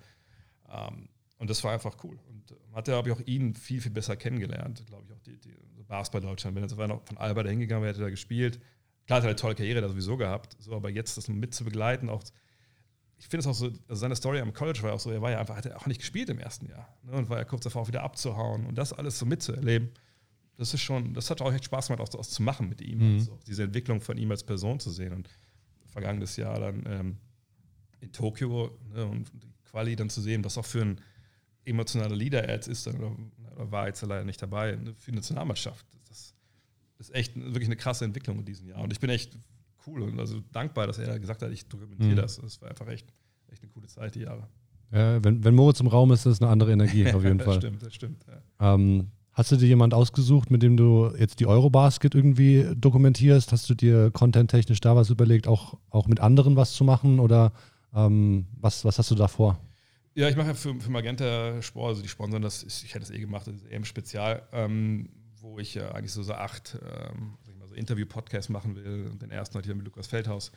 [0.69, 1.07] Ähm,
[1.37, 2.19] und das war einfach cool.
[2.27, 4.85] Und man hat ja, glaube ich, auch ihn viel, viel besser kennengelernt.
[4.87, 6.57] Glaube ich auch die, die so Basketball Deutschland.
[6.57, 8.59] Wenn er noch von Alba dahin gegangen wäre, hätte er da gespielt.
[9.05, 10.57] Klar, hat er eine tolle Karriere da sowieso gehabt.
[10.59, 12.21] So, aber jetzt das mit zu begleiten, auch
[13.21, 15.29] ich finde es auch so, also seine Story am College war auch so, er war
[15.29, 16.97] ja einfach, hat er auch nicht gespielt im ersten Jahr.
[17.03, 19.91] Ne, und war ja kurz davor auch wieder abzuhauen und das alles so mitzuerleben.
[20.57, 22.97] Das ist schon, das hat auch echt Spaß gemacht, auch, auch zu machen mit ihm.
[22.97, 23.19] Mhm.
[23.19, 25.13] Also, diese Entwicklung von ihm als Person zu sehen.
[25.13, 25.29] Und
[25.85, 27.17] vergangenes Jahr dann ähm,
[27.99, 31.01] in Tokio ne, und die Quali dann zu sehen, was auch für ein
[31.63, 35.85] emotionale Leader-Ads ist, dann oder war jetzt leider nicht dabei, für die Nationalmannschaft.
[36.09, 36.33] Das
[36.97, 38.81] ist echt wirklich eine krasse Entwicklung in diesem Jahr.
[38.81, 39.37] Und ich bin echt
[39.87, 42.15] cool und also dankbar, dass er gesagt hat, ich dokumentiere mhm.
[42.15, 42.37] das.
[42.37, 43.13] Das war einfach echt,
[43.51, 44.47] echt eine coole Zeit, die Jahre.
[44.91, 47.55] Ja, wenn, wenn Moritz im Raum ist, ist das eine andere Energie auf jeden Fall.
[47.55, 48.25] das stimmt, das stimmt.
[48.27, 48.73] Ja.
[48.73, 53.51] Ähm, hast du dir jemand ausgesucht, mit dem du jetzt die Eurobasket irgendwie dokumentierst?
[53.51, 57.19] Hast du dir content-technisch da was überlegt, auch, auch mit anderen was zu machen?
[57.19, 57.53] Oder
[57.93, 59.59] ähm, was, was hast du da vor?
[60.13, 63.11] Ja, ich mache ja für, für Magenta Sport, also die sponsoren das, ich hätte das
[63.11, 67.37] eh gemacht, das ist eben Spezial, ähm, wo ich ja eigentlich so, so acht ähm,
[67.71, 69.09] so Interview-Podcasts machen will.
[69.15, 70.51] Den ersten hatte ich mit Lukas Feldhaus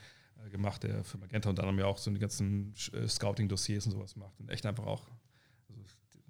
[0.44, 3.92] äh, gemacht, der für Magenta und dann ja auch so die ganzen äh, Scouting-Dossiers und
[3.92, 4.38] sowas macht.
[4.40, 5.06] Und echt einfach auch,
[5.68, 5.82] also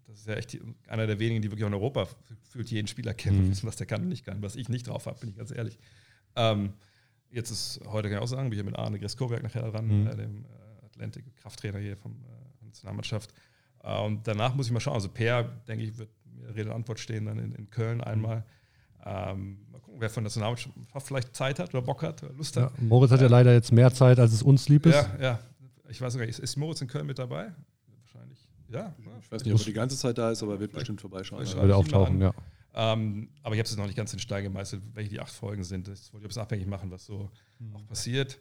[0.06, 2.08] das ist ja echt einer der wenigen, die wirklich auch in Europa
[2.42, 3.44] fühlt jeden Spieler kennen mhm.
[3.44, 5.36] und wissen, was der kann und nicht kann, was ich nicht drauf habe, bin ich
[5.36, 5.78] ganz ehrlich.
[6.36, 6.74] Ähm,
[7.30, 10.06] jetzt ist heute kann ich auch sagen, bin ich mit Arne Greskowiak nachher ran, mhm.
[10.06, 13.32] äh, dem äh, Atlantik-Krafttrainer hier vom äh, Nationalmannschaft.
[13.82, 14.94] Äh, und danach muss ich mal schauen.
[14.94, 18.38] Also Per, denke ich, wird mir Rede und Antwort stehen dann in, in Köln einmal.
[18.38, 18.44] Mhm.
[19.06, 19.58] Ähm,
[19.94, 22.72] gucken, wer von der Nationalmannschaft vielleicht Zeit hat oder Bock hat oder Lust hat.
[22.76, 24.94] Ja, Moritz hat ja leider jetzt mehr Zeit, als es uns lieb ist.
[24.94, 25.38] Ja, ja.
[25.88, 27.52] Ich weiß gar nicht, ist Moritz in Köln mit dabei?
[28.00, 28.48] Wahrscheinlich.
[28.68, 28.94] Ja.
[29.20, 31.44] Ich weiß nicht, ob er die ganze Zeit da ist, aber er wird bestimmt vorbeischauen.
[31.44, 31.54] Ja.
[31.54, 32.34] Würde auftauchen, ja.
[32.76, 35.62] Ähm, aber ich habe es noch nicht ganz in Stein gemeißelt, welche die acht Folgen
[35.62, 35.86] sind.
[35.86, 37.30] Das wollte ich ein bisschen abhängig machen, was so
[37.60, 37.76] mhm.
[37.76, 38.40] auch passiert.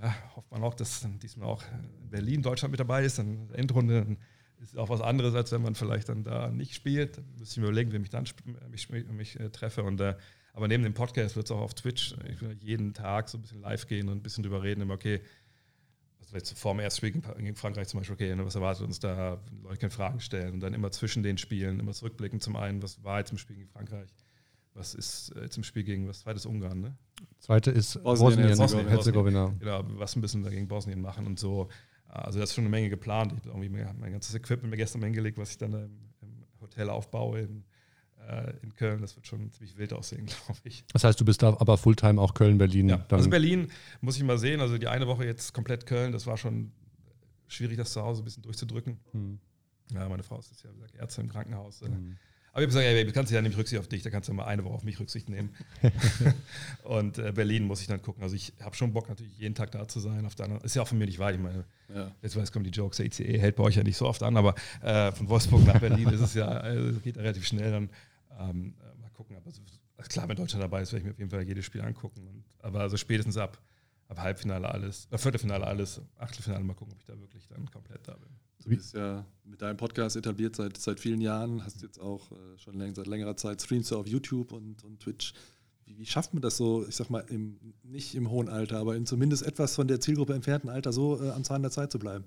[0.00, 1.62] Ja, hofft man auch, dass dann diesmal auch
[2.08, 3.18] Berlin, Deutschland mit dabei ist.
[3.18, 4.18] Dann Endrunde, dann
[4.62, 7.16] ist auch was anderes, als wenn man vielleicht dann da nicht spielt.
[7.16, 8.24] Dann müsste ich mir überlegen, wie ich dann
[8.70, 9.82] mich, mich, mich äh, treffe.
[9.82, 10.14] Und, äh,
[10.56, 13.42] aber neben dem Podcast wird es auch auf Twitch ich will jeden Tag so ein
[13.42, 14.80] bisschen live gehen und ein bisschen drüber reden.
[14.80, 15.20] Immer, okay,
[16.18, 18.98] also jetzt vor dem ersten Spiel gegen Frankreich zum Beispiel, okay, ne, was erwartet uns
[18.98, 19.38] da?
[19.62, 22.40] Leute können Fragen stellen und dann immer zwischen den Spielen, immer zurückblicken.
[22.40, 24.08] Zum einen, was war jetzt im Spiel gegen Frankreich?
[24.72, 26.96] Was ist äh, jetzt im Spiel gegen was zweites Ungarn, ne?
[27.38, 29.54] Zweite ist Bosnien-Herzegowina.
[29.60, 31.68] Genau, was ein bisschen dagegen Bosnien machen und so.
[32.08, 33.32] Also das ist schon eine Menge geplant.
[33.32, 37.40] Ich habe irgendwie mein ganzes Equipment mir gestern hingelegt, was ich dann im, Hotel aufbaue
[37.40, 37.64] in,
[38.62, 39.00] in Köln.
[39.00, 40.84] Das wird schon ziemlich wild aussehen, glaube ich.
[40.92, 42.88] Das heißt, du bist da aber Fulltime auch Köln, Berlin.
[42.88, 43.04] Ja.
[43.10, 43.68] Also Berlin
[44.00, 44.60] muss ich mal sehen.
[44.60, 46.72] Also die eine Woche jetzt komplett Köln, das war schon
[47.48, 48.98] schwierig, das zu Hause ein bisschen durchzudrücken.
[49.12, 49.38] Hm.
[49.92, 51.80] Ja, meine Frau ist ja, wie gesagt, Ärztin im Krankenhaus.
[51.80, 52.16] Hm.
[52.56, 54.32] Aber ich habe gesagt, ey, du kannst ja nicht Rücksicht auf dich, da kannst du
[54.32, 55.54] mal eine Woche auf mich Rücksicht nehmen.
[56.84, 58.22] und äh, Berlin muss ich dann gucken.
[58.22, 60.24] Also ich habe schon Bock, natürlich jeden Tag da zu sein.
[60.24, 61.34] Auf der anderen, ist ja auch von mir nicht weit.
[61.34, 62.10] Ich meine, ja.
[62.22, 64.38] jetzt weiß, kommen die Jokes, der ICE hält bei euch ja nicht so oft an,
[64.38, 67.90] aber äh, von Wolfsburg nach Berlin ist es ja, also geht relativ schnell dann.
[68.40, 69.36] Ähm, äh, mal gucken.
[69.36, 69.60] Aber so,
[70.08, 72.26] klar, wenn Deutschland dabei ist, werde ich mir auf jeden Fall jedes Spiel angucken.
[72.26, 73.60] Und, aber also spätestens ab,
[74.08, 78.08] ab Halbfinale alles, äh, Viertelfinale alles, Achtelfinale mal gucken, ob ich da wirklich dann komplett
[78.08, 78.30] da bin.
[78.62, 82.58] Du bist ja mit deinem Podcast etabliert seit, seit vielen Jahren, hast jetzt auch äh,
[82.58, 85.34] schon läng, seit längerer Zeit Streams auf YouTube und, und Twitch.
[85.84, 88.96] Wie, wie, schafft man das so, ich sag mal, im, nicht im hohen Alter, aber
[88.96, 91.98] in zumindest etwas von der Zielgruppe entfernten Alter so äh, am Zahn der Zeit zu
[91.98, 92.24] bleiben?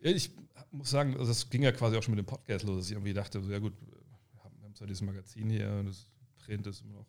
[0.00, 0.30] Ja, ich
[0.70, 2.92] muss sagen, also das ging ja quasi auch schon mit dem Podcast los, dass ich
[2.92, 6.06] irgendwie dachte, so, ja gut, wir haben zwar dieses Magazin hier und das
[6.44, 7.06] Print ist immer noch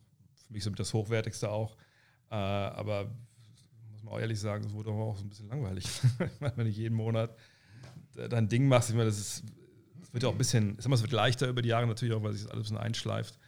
[0.47, 1.75] für mich so das Hochwertigste auch,
[2.31, 3.11] äh, aber
[3.91, 5.85] muss man auch ehrlich sagen, es wurde auch so ein bisschen langweilig,
[6.55, 7.35] wenn ich jeden Monat
[8.15, 9.43] dein Ding machst, ich meine, das ist,
[9.99, 11.87] das wird ja auch ein bisschen, ich sag mal, es wird leichter über die Jahre
[11.87, 13.39] natürlich auch, weil sich das alles ein bisschen einschleift.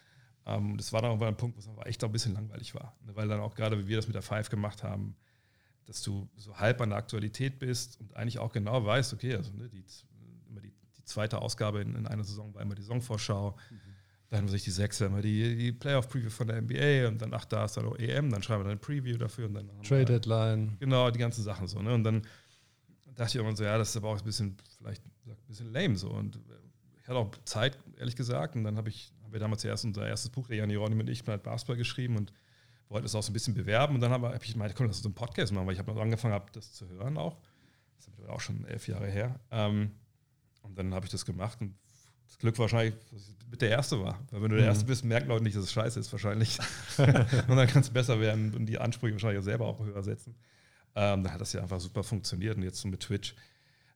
[0.46, 2.96] Ähm, das war dann auch ein Punkt, wo es echt auch ein bisschen langweilig war.
[3.06, 3.16] Ne?
[3.16, 5.16] Weil dann auch gerade, wie wir das mit der Five gemacht haben,
[5.86, 9.52] dass du so halb an der Aktualität bist und eigentlich auch genau weißt, okay, also
[9.54, 9.84] ne, die,
[10.50, 13.52] immer die, die, zweite Ausgabe in, in, einer Saison war immer die Saisonvorschau.
[13.52, 13.80] Mhm.
[14.30, 17.46] Dann muss ich die sechste immer die, die Playoff-Preview von der NBA und dann, ach,
[17.46, 19.70] da ist dann auch EM, dann schreiben wir dann ein Preview dafür und dann.
[19.84, 20.76] Trade Deadline.
[20.80, 21.82] Genau, die ganzen Sachen so.
[21.82, 21.94] Ne?
[21.94, 22.24] Und dann
[23.18, 25.98] dachte ich irgendwann so, ja, das ist aber auch ein bisschen, vielleicht ein bisschen lame
[25.98, 26.10] so.
[26.10, 26.40] Und
[27.02, 28.56] ich hatte auch Zeit, ehrlich gesagt.
[28.56, 31.10] Und dann habe ich, haben wir damals erst unser erstes Buch, der Jan Jeronim und
[31.10, 32.32] ich, Planet Basketball geschrieben und
[32.90, 33.96] wollte es auch so ein bisschen bewerben.
[33.96, 36.34] Und dann habe ich gemeint, komm, lass uns einen Podcast machen, weil ich habe angefangen,
[36.34, 37.38] habe das zu hören auch.
[37.98, 39.40] Das ist auch schon elf Jahre her.
[39.50, 39.92] Ähm,
[40.62, 41.76] und dann habe ich das gemacht und
[42.28, 44.20] das Glück wahrscheinlich, dass ich mit der Erste war.
[44.30, 44.70] Weil wenn du der mhm.
[44.70, 46.60] Erste bist, merken Leute nicht, dass es scheiße ist, wahrscheinlich.
[46.98, 50.36] und dann kann es besser werden und die Ansprüche wahrscheinlich auch selber auch höher setzen.
[51.00, 53.36] Ähm, da hat das ja einfach super funktioniert und jetzt so mit Twitch.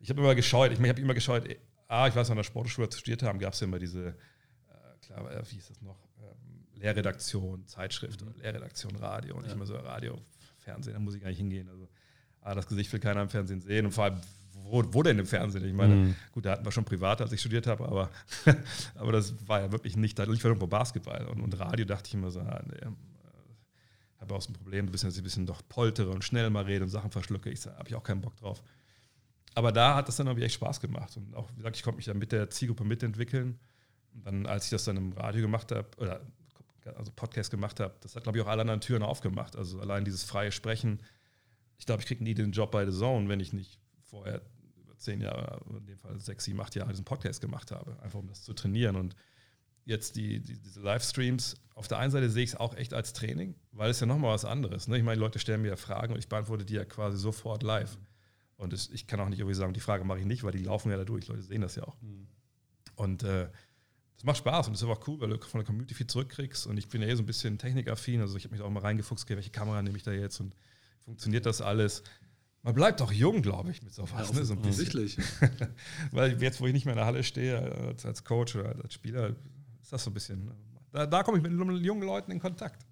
[0.01, 1.43] Ich habe immer geschaut, ich, mein, ich habe immer geschaut,
[1.87, 5.05] ah, ich weiß noch, an der Sportschule studiert haben, gab es ja immer diese, äh,
[5.05, 9.47] klar, äh, wie hieß das noch, ähm, Lehrredaktion, Zeitschrift oder Lehrredaktion Radio und ja.
[9.47, 10.21] ich immer so Radio,
[10.59, 11.69] Fernsehen, da muss ich gar nicht hingehen.
[11.69, 11.87] Also,
[12.41, 14.21] ah, das Gesicht will keiner im Fernsehen sehen und vor allem,
[14.53, 15.65] wo, wo denn im Fernsehen?
[15.65, 16.15] Ich meine, mhm.
[16.33, 18.11] gut, da hatten wir schon privat, als ich studiert habe, aber,
[18.95, 22.09] aber das war ja wirklich nicht, da lief ja irgendwo Basketball und, und Radio dachte
[22.09, 22.91] ich immer so, ah, nee,
[24.21, 26.85] habe auch so ein Problem, dass ich ein bisschen doch poltere und schnell mal rede
[26.85, 27.49] und Sachen verschlucke.
[27.49, 28.63] Ich habe ich auch keinen Bock drauf.
[29.55, 31.17] Aber da hat das dann irgendwie echt Spaß gemacht.
[31.17, 33.59] Und auch, wie gesagt, ich konnte mich dann mit der Zielgruppe mitentwickeln.
[34.13, 36.21] Und dann, als ich das dann im Radio gemacht habe, oder
[36.95, 39.55] also Podcast gemacht habe, das hat, glaube ich, auch alle anderen Türen aufgemacht.
[39.55, 41.01] Also allein dieses freie Sprechen.
[41.77, 44.41] Ich glaube, ich kriege nie den Job bei The Zone, wenn ich nicht vorher
[44.77, 48.19] über zehn Jahre, in dem Fall sechs, sieben, acht Jahre diesen Podcast gemacht habe, einfach
[48.19, 48.95] um das zu trainieren.
[48.95, 49.15] Und
[49.85, 53.13] jetzt die, die, diese Livestreams, auf der einen Seite sehe ich es auch echt als
[53.13, 54.87] Training, weil es ja nochmal was anderes.
[54.87, 54.97] Ne?
[54.97, 57.63] Ich meine, die Leute stellen mir ja Fragen und ich beantworte die ja quasi sofort
[57.63, 57.97] live.
[58.57, 60.63] Und es, ich kann auch nicht irgendwie sagen, die Frage mache ich nicht, weil die
[60.63, 61.27] laufen ja da durch.
[61.27, 61.99] Leute sehen das ja auch.
[62.01, 62.27] Mhm.
[62.95, 63.49] Und äh,
[64.15, 66.05] das macht Spaß und das ist aber auch cool, weil du von der Community viel
[66.05, 66.67] zurückkriegst.
[66.67, 68.21] Und ich bin ja eh so ein bisschen technikaffin.
[68.21, 70.55] Also ich habe mich auch mal reingefuchst, okay, welche Kamera nehme ich da jetzt und
[70.99, 72.03] funktioniert das alles?
[72.61, 74.29] Man bleibt auch jung, glaube ich, mit sowas.
[74.29, 74.45] Ja, ne?
[74.45, 75.17] so offensichtlich.
[76.11, 78.93] weil jetzt, wo ich nicht mehr in der Halle stehe, als, als Coach oder als
[78.93, 79.35] Spieler,
[79.91, 80.51] ist das so ein bisschen.
[80.93, 81.51] Da, da komme ich mit
[81.83, 82.85] jungen Leuten in Kontakt.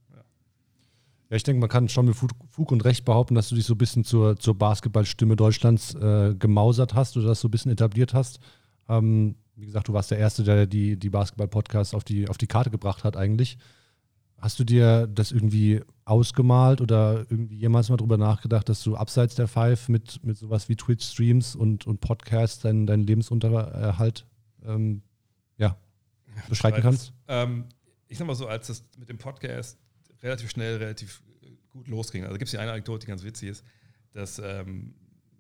[1.30, 3.76] Ja, ich denke, man kann schon mit Fug und Recht behaupten, dass du dich so
[3.76, 8.14] ein bisschen zur, zur Basketballstimme Deutschlands äh, gemausert hast oder das so ein bisschen etabliert
[8.14, 8.40] hast.
[8.90, 12.48] Ähm, wie gesagt, du warst der Erste, der die, die Basketball-Podcasts auf die, auf die
[12.48, 13.58] Karte gebracht hat eigentlich.
[14.38, 19.36] Hast du dir das irgendwie ausgemalt oder irgendwie jemals mal drüber nachgedacht, dass du abseits
[19.36, 24.26] der Five mit, mit sowas wie Twitch-Streams und, und Podcasts deinen, deinen Lebensunterhalt
[24.66, 25.04] ähm,
[25.58, 25.78] ja,
[26.47, 27.13] beschreiten kannst?
[27.28, 27.65] Ähm,
[28.08, 29.78] ich sag mal so, als das mit dem Podcast
[30.21, 31.21] relativ schnell, relativ
[31.69, 32.23] gut losging.
[32.23, 33.63] Also gibt es hier eine Anekdote, die ganz witzig ist,
[34.12, 34.95] dass ähm,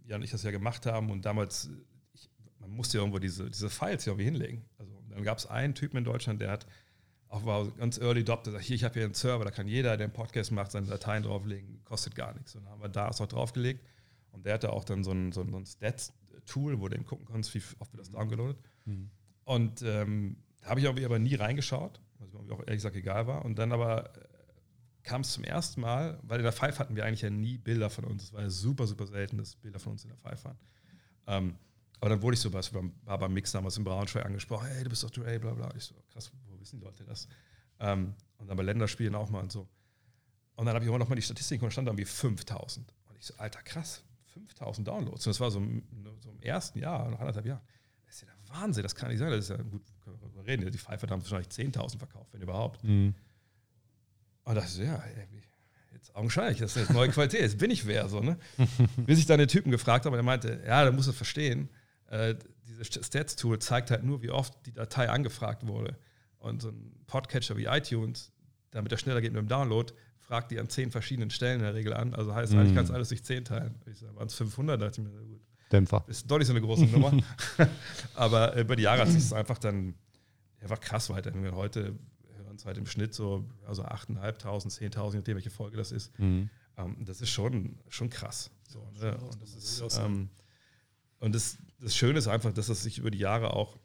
[0.05, 1.69] Jan und ich das ja gemacht haben und damals,
[2.13, 4.65] ich, man musste ja irgendwo diese, diese Files ja irgendwie hinlegen.
[4.77, 6.67] Also dann gab es einen Typen in Deutschland, der hat
[7.29, 9.97] auch war ganz early adopter, sagt, hier, ich habe hier einen Server, da kann jeder,
[9.97, 12.55] der einen Podcast macht, seine Dateien drauflegen, kostet gar nichts.
[12.55, 13.85] Und dann haben wir da es auch draufgelegt
[14.31, 17.05] und der hatte auch dann so ein, so ein, so ein Stats-Tool, wo du eben
[17.05, 18.57] gucken kannst, wie oft wird das downgeloadet.
[18.85, 19.11] Mhm.
[19.43, 23.45] Und ähm, habe ich aber nie reingeschaut, was mir auch ehrlich gesagt egal war.
[23.45, 24.11] Und dann aber
[25.03, 27.89] kam es zum ersten Mal, weil in der Five hatten wir eigentlich ja nie Bilder
[27.89, 28.23] von uns.
[28.23, 30.57] Es war ja super, super selten, dass Bilder von uns in der Five waren.
[31.27, 31.55] Ähm,
[31.99, 34.83] aber dann wurde ich so was beim, war beim Mix damals in Braunschweig angesprochen, hey,
[34.83, 35.73] du bist doch Dre, bla bla.
[35.75, 37.27] Ich so, krass, wo wissen die Leute das?
[37.79, 39.67] Ähm, und dann bei Länderspielen auch mal und so.
[40.55, 42.93] Und dann habe ich auch noch mal die Statistik und stand da irgendwie 5000.
[43.07, 45.25] Und ich so, alter, krass, 5000 Downloads.
[45.25, 45.59] Und das war so,
[46.19, 47.61] so im ersten Jahr, nach anderthalb Jahren.
[48.05, 49.31] Das ist ja der Wahnsinn, das kann nicht sein.
[49.31, 50.69] Das ist ja gut, können wir reden.
[50.69, 52.83] Die Pfeife haben wahrscheinlich 10.000 verkauft, wenn überhaupt.
[52.83, 53.13] Mhm.
[54.43, 55.01] Und dachte so, ja,
[55.93, 58.09] jetzt augenscheinlich, das ist jetzt neue Qualität, jetzt bin ich wer.
[58.09, 58.37] So, ne?
[58.97, 61.69] Bis ich dann den Typen gefragt habe, und er meinte, ja, da musst du verstehen,
[62.07, 62.35] äh,
[62.67, 65.97] dieses Stats-Tool zeigt halt nur, wie oft die Datei angefragt wurde.
[66.37, 68.31] Und so ein Podcatcher wie iTunes,
[68.71, 71.73] damit er schneller geht mit dem Download, fragt die an zehn verschiedenen Stellen in der
[71.73, 72.13] Regel an.
[72.13, 72.57] Also heißt, mm.
[72.57, 73.75] eigentlich kannst du alles durch zehn teilen.
[73.85, 75.41] Ich sage, waren es 500, dachte ich mir, gut.
[75.71, 76.03] Dämpfer.
[76.07, 77.11] Ist doch nicht so eine große Nummer.
[78.15, 79.95] Aber über die Jahre hat sich das einfach dann
[80.61, 81.55] einfach krass weiterentwickelt.
[81.55, 81.99] Heute
[82.59, 86.17] uns halt im Schnitt so also 8.500, 10.000, je nachdem, welche Folge das ist.
[86.19, 86.49] Mhm.
[86.77, 88.51] Ähm, das ist schon, schon krass.
[88.67, 89.17] So, ne?
[89.17, 90.29] Und, das, ist, ähm,
[91.19, 93.77] und das, das Schöne ist einfach, dass es sich über die Jahre auch,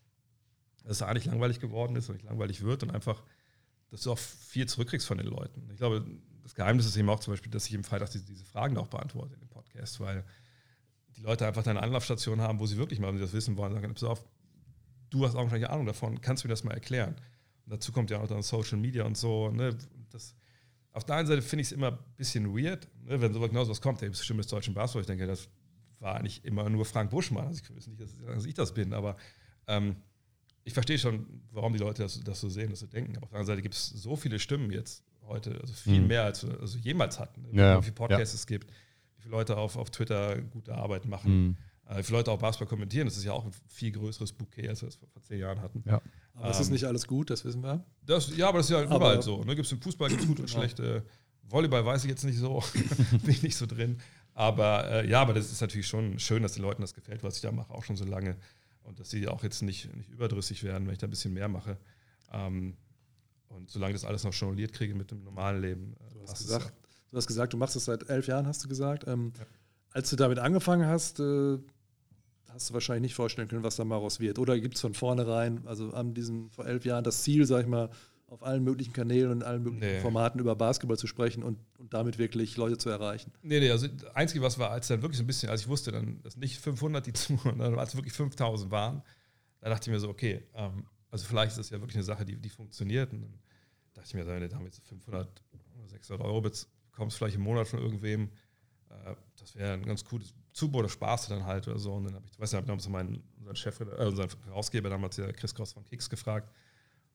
[0.82, 3.22] dass es eigentlich langweilig geworden ist und nicht langweilig wird und einfach,
[3.90, 5.68] dass du auch viel zurückkriegst von den Leuten.
[5.70, 6.04] Ich glaube,
[6.42, 8.88] das Geheimnis ist eben auch zum Beispiel, dass ich im Freitag diese, diese Fragen auch
[8.88, 10.24] beantworte in dem Podcast, weil
[11.16, 13.72] die Leute einfach eine Anlaufstation haben, wo sie wirklich mal, wenn sie das wissen wollen,
[13.72, 14.24] sagen, pass auf,
[15.14, 17.14] du hast augenscheinlich Ahnung davon, kannst du mir das mal erklären?
[17.64, 19.50] Und dazu kommt ja auch dann Social Media und so.
[19.50, 19.76] Ne?
[20.10, 20.34] Das,
[20.92, 23.20] auf der einen Seite finde ich es immer ein bisschen weird, ne?
[23.20, 25.02] wenn so genau was kommt, bist du des deutschen Basketball.
[25.02, 25.48] Ich denke, das
[26.00, 27.46] war nicht immer nur Frank Buschmann.
[27.46, 29.16] Also ich weiß nicht, dass, ich das bin, aber
[29.66, 29.96] ähm,
[30.64, 33.16] ich verstehe schon, warum die Leute das, das, so sehen, das so denken.
[33.16, 36.08] Aber auf der anderen Seite gibt es so viele Stimmen jetzt heute, also viel mhm.
[36.08, 37.42] mehr, als wir also jemals hatten.
[37.42, 37.60] Ne?
[37.60, 38.38] Ja, wie viele Podcasts ja.
[38.38, 38.70] es gibt,
[39.16, 41.46] wie viele Leute auf, auf Twitter gute Arbeit machen.
[41.46, 41.56] Mhm.
[41.88, 44.82] Äh, viele Leute auch Basketball kommentieren, das ist ja auch ein viel größeres Bouquet, als
[44.82, 45.82] wir es vor, vor zehn Jahren hatten.
[45.86, 46.00] Ja.
[46.34, 47.84] Aber es ist ähm, nicht alles gut, das wissen wir.
[48.04, 49.44] Das, ja, aber das ist ja überall aber, so.
[49.44, 49.54] Ne?
[49.54, 50.58] Gibt es im Fußball gibt's gut und genau.
[50.58, 51.04] schlechte.
[51.42, 52.62] Volleyball weiß ich jetzt nicht so,
[53.10, 53.98] bin ich nicht so drin.
[54.32, 57.36] Aber äh, ja, aber das ist natürlich schon schön, dass den Leuten das gefällt, was
[57.36, 58.36] ich da mache, auch schon so lange.
[58.82, 61.48] Und dass sie auch jetzt nicht, nicht überdrüssig werden, wenn ich da ein bisschen mehr
[61.48, 61.78] mache.
[62.32, 62.76] Ähm,
[63.48, 65.94] und solange das alles noch jongliert kriege mit dem normalen Leben.
[66.00, 66.72] Äh, du, hast gesagt,
[67.10, 69.06] du hast gesagt, du machst das seit elf Jahren, hast du gesagt.
[69.06, 69.46] Ähm, ja.
[69.92, 71.58] Als du damit angefangen hast, äh,
[72.54, 74.38] hast du wahrscheinlich nicht vorstellen können, was da mal raus wird.
[74.38, 77.66] Oder gibt es von vornherein, also an diesen vor elf Jahren, das Ziel, sag ich
[77.66, 77.90] mal,
[78.28, 80.00] auf allen möglichen Kanälen und allen möglichen nee.
[80.00, 83.32] Formaten über Basketball zu sprechen und, und damit wirklich Leute zu erreichen?
[83.42, 85.68] Nee, nee, also das Einzige, was war, als dann wirklich so ein bisschen, als ich
[85.68, 89.02] wusste, dann, dass nicht 500 die zuhören, sondern als wirklich 5000 waren,
[89.60, 92.24] da dachte ich mir so, okay, ähm, also vielleicht ist das ja wirklich eine Sache,
[92.24, 93.12] die, die funktioniert.
[93.12, 93.38] Und dann
[93.94, 95.42] dachte ich mir, wenn du damit 500
[95.76, 98.30] oder 600 Euro bekommst, vielleicht im Monat von irgendwem,
[98.90, 101.92] äh, das wäre ein ganz cooles Zubo oder Spaß dann halt oder so.
[101.94, 105.16] Und dann habe ich, weiß nicht, habe ich meinen unseren Chef, äh, unseren Herausgeber damals,
[105.16, 106.48] der Chris Cross von Kicks, gefragt,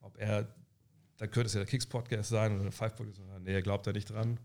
[0.00, 0.46] ob er,
[1.16, 3.20] da könnte es ja der Kicks-Podcast sein oder der Five-Podcast.
[3.40, 4.38] Nee, er glaubt da nicht dran.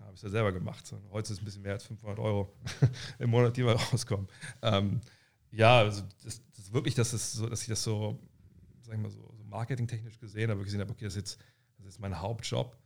[0.00, 0.86] Habe ich es ja selber gemacht.
[0.86, 2.50] So, heute ist es ein bisschen mehr als 500 Euro
[3.18, 4.26] im Monat, die mal rauskommen.
[4.62, 5.00] Ähm,
[5.50, 8.18] ja, also das, das wirklich, dass, es so, dass ich das so,
[8.82, 11.40] sag ich mal, so, so marketingtechnisch gesehen habe, gesehen habe, okay, das ist jetzt,
[11.78, 12.76] das ist mein Hauptjob.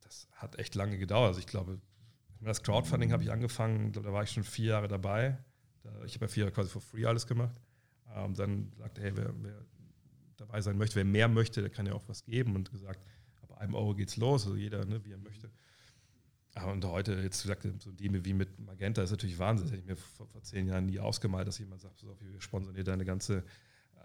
[0.00, 1.28] Das hat echt lange gedauert.
[1.28, 1.80] Also ich glaube,
[2.46, 5.38] das Crowdfunding habe ich angefangen, da war ich schon vier Jahre dabei.
[6.04, 7.60] ich habe ja vier Jahre quasi for free alles gemacht.
[8.14, 9.64] Ähm, dann sagte, hey, wer, wer,
[10.36, 13.00] dabei sein möchte, wer mehr möchte, der kann ja auch was geben und gesagt,
[13.42, 15.50] ab einem Euro geht's los, also jeder, ne, wie er möchte.
[16.64, 19.66] Und heute, jetzt gesagt, so Deme wie mit Magenta ist natürlich Wahnsinn.
[19.66, 22.40] Das hätte ich mir vor, vor, zehn Jahren nie ausgemalt, dass jemand sagt, so, wir
[22.40, 23.44] sponsern dir deine ganze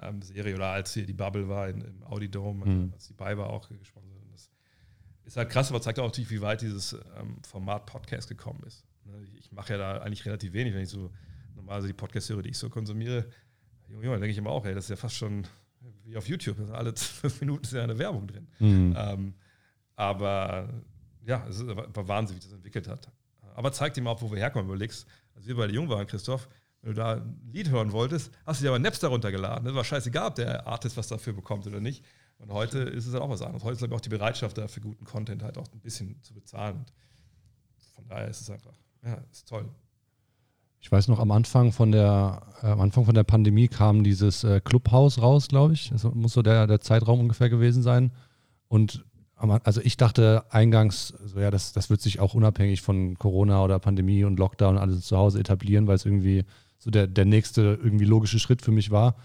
[0.01, 2.93] ähm, Serie oder als hier die Bubble war in, im Audi Dome, mhm.
[2.93, 4.20] als die bei war, auch gesponsert.
[5.25, 8.85] Ist halt krass, aber zeigt auch natürlich, wie weit dieses ähm, Format Podcast gekommen ist.
[9.05, 11.11] Ne, ich mache ja da eigentlich relativ wenig, wenn ich so
[11.55, 13.25] normalerweise die Podcast höre, die ich so konsumiere.
[13.87, 15.45] Junge, Junge, denke ich immer auch, ey, das ist ja fast schon
[16.03, 16.57] wie auf YouTube.
[16.71, 18.47] Alle fünf Minuten ist ja eine Werbung drin.
[18.59, 18.95] Mhm.
[18.97, 19.33] Ähm,
[19.95, 20.69] aber
[21.25, 23.11] ja, es war Wahnsinn, wie das entwickelt hat.
[23.55, 24.67] Aber zeigt ihm auch, wo wir herkommen.
[24.67, 25.05] Überlegst,
[25.35, 26.47] als wir beide jung waren, Christoph,
[26.81, 29.65] wenn du da ein Lied hören wolltest, hast du dir aber Napster runtergeladen.
[29.65, 32.03] Das war scheißegal, ob der Artist was dafür bekommt oder nicht.
[32.41, 33.63] Und heute ist es halt auch was anderes.
[33.63, 36.33] Heute ist glaube auch die Bereitschaft da für guten Content halt auch ein bisschen zu
[36.33, 36.77] bezahlen.
[36.77, 36.87] Und
[37.95, 38.73] von daher ist es einfach,
[39.05, 39.69] ja, ist toll.
[40.79, 44.43] Ich weiß noch, am Anfang von der, äh, am Anfang von der Pandemie kam dieses
[44.43, 45.89] äh, Clubhouse raus, glaube ich.
[45.89, 48.11] Das muss so der, der Zeitraum ungefähr gewesen sein.
[48.67, 49.05] Und
[49.63, 53.79] also ich dachte eingangs, so ja, das, das wird sich auch unabhängig von Corona oder
[53.79, 56.45] Pandemie und Lockdown alles zu Hause etablieren, weil es irgendwie
[56.77, 59.15] so der, der nächste irgendwie logische Schritt für mich war.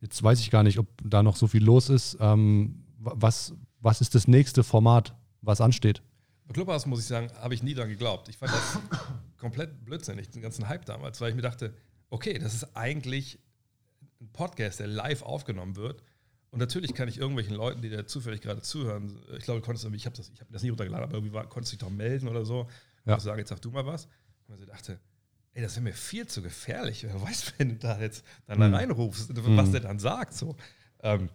[0.00, 2.16] Jetzt weiß ich gar nicht, ob da noch so viel los ist.
[2.20, 6.02] Ähm, was, was ist das nächste Format, was ansteht?
[6.46, 8.28] Bei Clubhouse muss ich sagen, habe ich nie daran geglaubt.
[8.28, 8.78] Ich fand das
[9.36, 11.74] komplett blödsinnig, den ganzen Hype damals, weil ich mir dachte,
[12.08, 13.38] okay, das ist eigentlich
[14.20, 16.02] ein Podcast, der live aufgenommen wird
[16.50, 19.86] und natürlich kann ich irgendwelchen Leuten, die da zufällig gerade zuhören, ich glaube, du konntest
[19.94, 21.94] ich habe das, ich hab das nie runtergeladen, aber irgendwie war, konntest du dich doch
[21.94, 22.68] melden oder so.
[23.06, 23.14] Ja.
[23.14, 24.08] Und sagen, jetzt sag du mal was.
[24.48, 24.98] Und ich dachte,
[25.52, 27.04] ey, das wäre mir viel zu gefährlich.
[27.04, 28.72] Wer weiß, wenn du da jetzt dann mhm.
[28.72, 29.72] da reinrufst, was mhm.
[29.72, 30.34] der dann sagt.
[30.34, 30.56] So.
[31.02, 31.28] Ähm,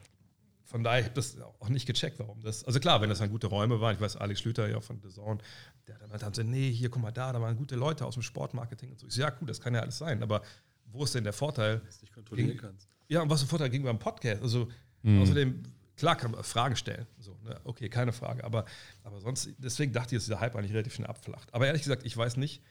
[0.63, 2.63] von daher habe ich das auch nicht gecheckt, warum das.
[2.63, 5.09] Also klar, wenn das dann gute Räume waren, ich weiß, Alex Schlüter ja von The
[5.09, 5.39] Zone,
[5.87, 8.23] der dann halt gesagt, nee, hier, guck mal da, da waren gute Leute aus dem
[8.23, 9.07] Sportmarketing und so.
[9.07, 10.41] Ich so, ja, gut, das kann ja alles sein, aber
[10.85, 11.81] wo ist denn der Vorteil?
[11.85, 12.89] Dass du dich kontrollieren kannst.
[13.07, 14.41] Ja, und was ist der Vorteil gegenüber einem Podcast?
[14.41, 14.67] Also,
[15.05, 15.21] Mhm.
[15.21, 15.63] Außerdem,
[15.95, 17.05] klar kann man Fragen stellen.
[17.19, 17.59] So, ne?
[17.63, 18.43] Okay, keine Frage.
[18.43, 18.65] Aber,
[19.03, 21.53] aber sonst, deswegen dachte ich, dass dieser Hype eigentlich relativ schnell abflacht.
[21.53, 22.61] Aber ehrlich gesagt, ich weiß nicht,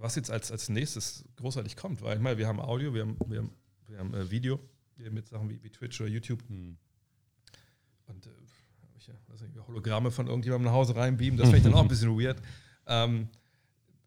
[0.00, 2.02] was jetzt als, als nächstes großartig kommt.
[2.02, 3.52] Weil ich meine, wir haben Audio, wir haben, wir haben,
[3.86, 4.60] wir haben äh, Video
[4.96, 6.42] mit Sachen wie, wie, Twitch oder YouTube.
[6.48, 6.76] Mhm.
[8.06, 8.30] Und äh,
[8.96, 9.14] ich, ja,
[9.46, 12.40] nicht, Hologramme von irgendjemandem nach Hause reinbeamen, das finde ich dann auch ein bisschen weird.
[12.86, 13.28] Ähm,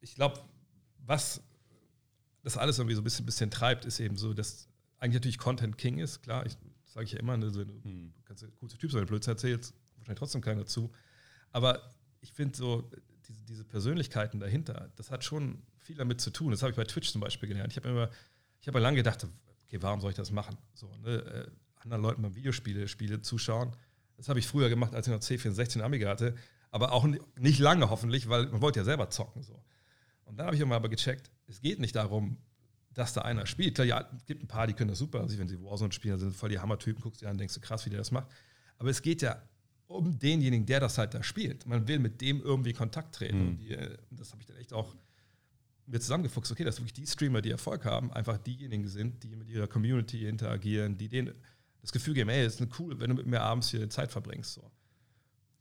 [0.02, 0.40] ich glaube,
[1.06, 1.42] was
[2.44, 5.78] das alles irgendwie so ein bisschen, bisschen treibt, ist eben so, dass eigentlich natürlich Content
[5.78, 6.22] King ist.
[6.24, 8.14] Klar, ich sage ich ja immer, ne, so, du hm.
[8.26, 10.92] kannst ein guter Typ sein, Blödsinn erzählst, wahrscheinlich trotzdem keiner zu.
[11.52, 12.90] Aber ich finde so,
[13.28, 16.52] diese, diese, Persönlichkeiten dahinter, das hat schon viel damit zu tun.
[16.52, 17.74] Das habe ich bei Twitch zum Beispiel gelernt.
[17.74, 18.10] Ich habe immer,
[18.62, 19.28] ich habe lange gedacht,
[19.66, 20.58] okay, warum soll ich das machen?
[20.74, 21.52] So, ne, äh,
[21.84, 23.76] anderen Leuten beim Videospiele Spiele zuschauen.
[24.16, 26.36] Das habe ich früher gemacht, als ich noch C64 Amiga hatte.
[26.70, 27.06] Aber auch
[27.38, 29.44] nicht lange hoffentlich, weil man wollte ja selber zocken.
[29.44, 29.62] So.
[30.24, 32.38] Und dann habe ich immer aber gecheckt, es geht nicht darum,
[32.94, 33.76] dass da einer spielt.
[33.76, 35.20] Klar, ja, es gibt ein paar, die können das super.
[35.20, 37.86] Also wenn sie Warzone spielen, sind voll die Hammertypen, guckst dir an, denkst du, krass,
[37.86, 38.28] wie der das macht.
[38.78, 39.42] Aber es geht ja
[39.88, 41.66] um denjenigen, der das halt da spielt.
[41.66, 43.42] Man will mit dem irgendwie Kontakt treten.
[43.42, 43.48] Mhm.
[43.48, 44.96] Und die, äh, das habe ich dann echt auch
[45.88, 46.52] mir zusammengefuchst.
[46.52, 50.28] Okay, dass wirklich die Streamer, die Erfolg haben, einfach diejenigen sind, die mit ihrer Community
[50.28, 51.34] interagieren, die denen
[51.82, 54.54] das Gefühl geben, ey, es ist cool, wenn du mit mir abends hier Zeit verbringst.
[54.54, 54.62] So.
[54.62, 54.72] Und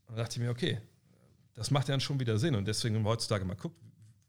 [0.08, 0.80] dann dachte ich mir, okay,
[1.54, 2.54] das macht ja dann schon wieder Sinn.
[2.54, 3.80] Und deswegen, wenn man heutzutage mal guckt,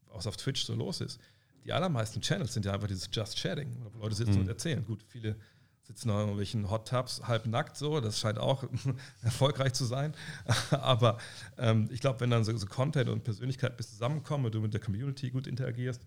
[0.06, 1.20] was auf Twitch so los ist,
[1.64, 4.40] die allermeisten Channels sind ja einfach dieses Just Chatting, wo Leute sitzen mhm.
[4.40, 4.84] und erzählen.
[4.84, 5.36] Gut, viele
[5.82, 8.64] sitzen noch irgendwelchen Hot Tubs halb nackt so, das scheint auch
[9.22, 10.14] erfolgreich zu sein.
[10.70, 11.18] Aber
[11.58, 14.72] ähm, ich glaube, wenn dann so, so, Content und Persönlichkeit bis zusammenkommen und du mit
[14.72, 16.02] der Community gut interagierst,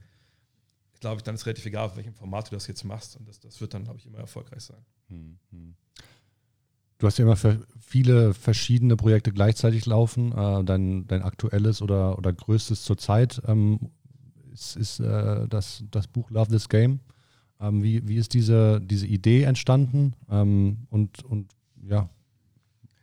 [0.99, 3.17] glaube ich, dann ist relativ egal, auf welchem Format du das jetzt machst.
[3.17, 4.83] Und das, das wird dann, glaube ich, immer erfolgreich sein.
[5.09, 5.75] Mhm.
[6.97, 7.35] Du hast ja immer
[7.79, 10.31] viele verschiedene Projekte gleichzeitig laufen.
[10.31, 13.41] Äh, dein, dein aktuelles oder, oder größtes zurzeit.
[13.45, 13.91] Ähm,
[14.53, 17.01] ist, ist äh, das, das Buch Love This Game.
[17.59, 20.15] Ähm, wie, wie ist diese, diese Idee entstanden?
[20.29, 21.51] Ähm, und, und
[21.87, 22.09] ja.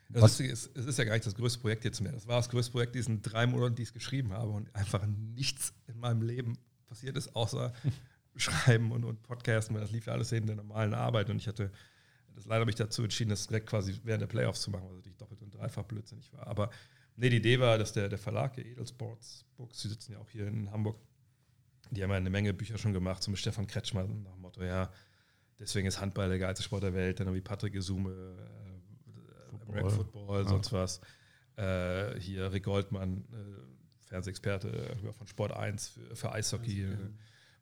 [0.09, 2.13] Das ist, es ist ja gar nicht das größte Projekt jetzt mehr.
[2.13, 5.07] Das war das größte Projekt diesen drei Monaten, die ich es geschrieben habe und einfach
[5.07, 7.73] nichts in meinem Leben passiert ist, außer
[8.37, 11.49] Schreiben und, und Podcasten, weil das lief ja alles neben der normalen Arbeit und ich
[11.49, 11.71] hatte
[12.35, 14.97] das leider habe ich dazu entschieden, das direkt quasi während der Playoffs zu machen, was
[14.97, 16.47] natürlich doppelt und dreifach blödsinnig war.
[16.47, 16.71] Aber
[17.17, 20.29] nee, die Idee war, dass der, der Verlag, der Edelsports Books, die sitzen ja auch
[20.31, 20.97] hier in Hamburg,
[21.93, 24.91] die haben ja eine Menge Bücher schon gemacht, zum Stefan Kretschmer, nach dem Motto, ja,
[25.59, 30.49] deswegen ist Handball der geilste Sport der Welt, dann wie Patrick Gesume, äh, Football, Football,
[30.49, 31.01] sonst was.
[31.57, 36.87] Äh, hier Rick Goldmann, äh, Fernsehexperte äh, von Sport 1 für, für Eishockey.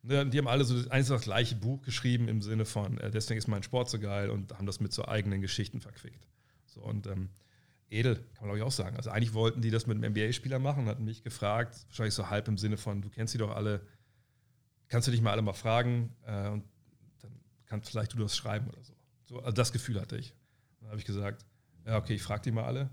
[0.03, 3.39] Ja, die haben alle so eins das gleiche Buch geschrieben im Sinne von, äh, deswegen
[3.39, 6.27] ist mein Sport so geil und haben das mit so eigenen Geschichten verquickt.
[6.67, 7.29] So, und ähm,
[7.91, 8.97] edel, kann man glaube ich auch sagen.
[8.97, 12.49] Also eigentlich wollten die das mit einem NBA-Spieler machen, hatten mich gefragt, wahrscheinlich so halb
[12.49, 13.83] im Sinne von, du kennst sie doch alle,
[14.91, 16.65] kannst du dich mal alle mal fragen äh, und
[17.23, 17.33] dann
[17.65, 18.93] kannst vielleicht du das schreiben oder so.
[19.25, 20.35] so also das Gefühl hatte ich.
[20.81, 21.47] Dann habe ich gesagt,
[21.87, 22.91] ja, okay, ich frage die mal alle.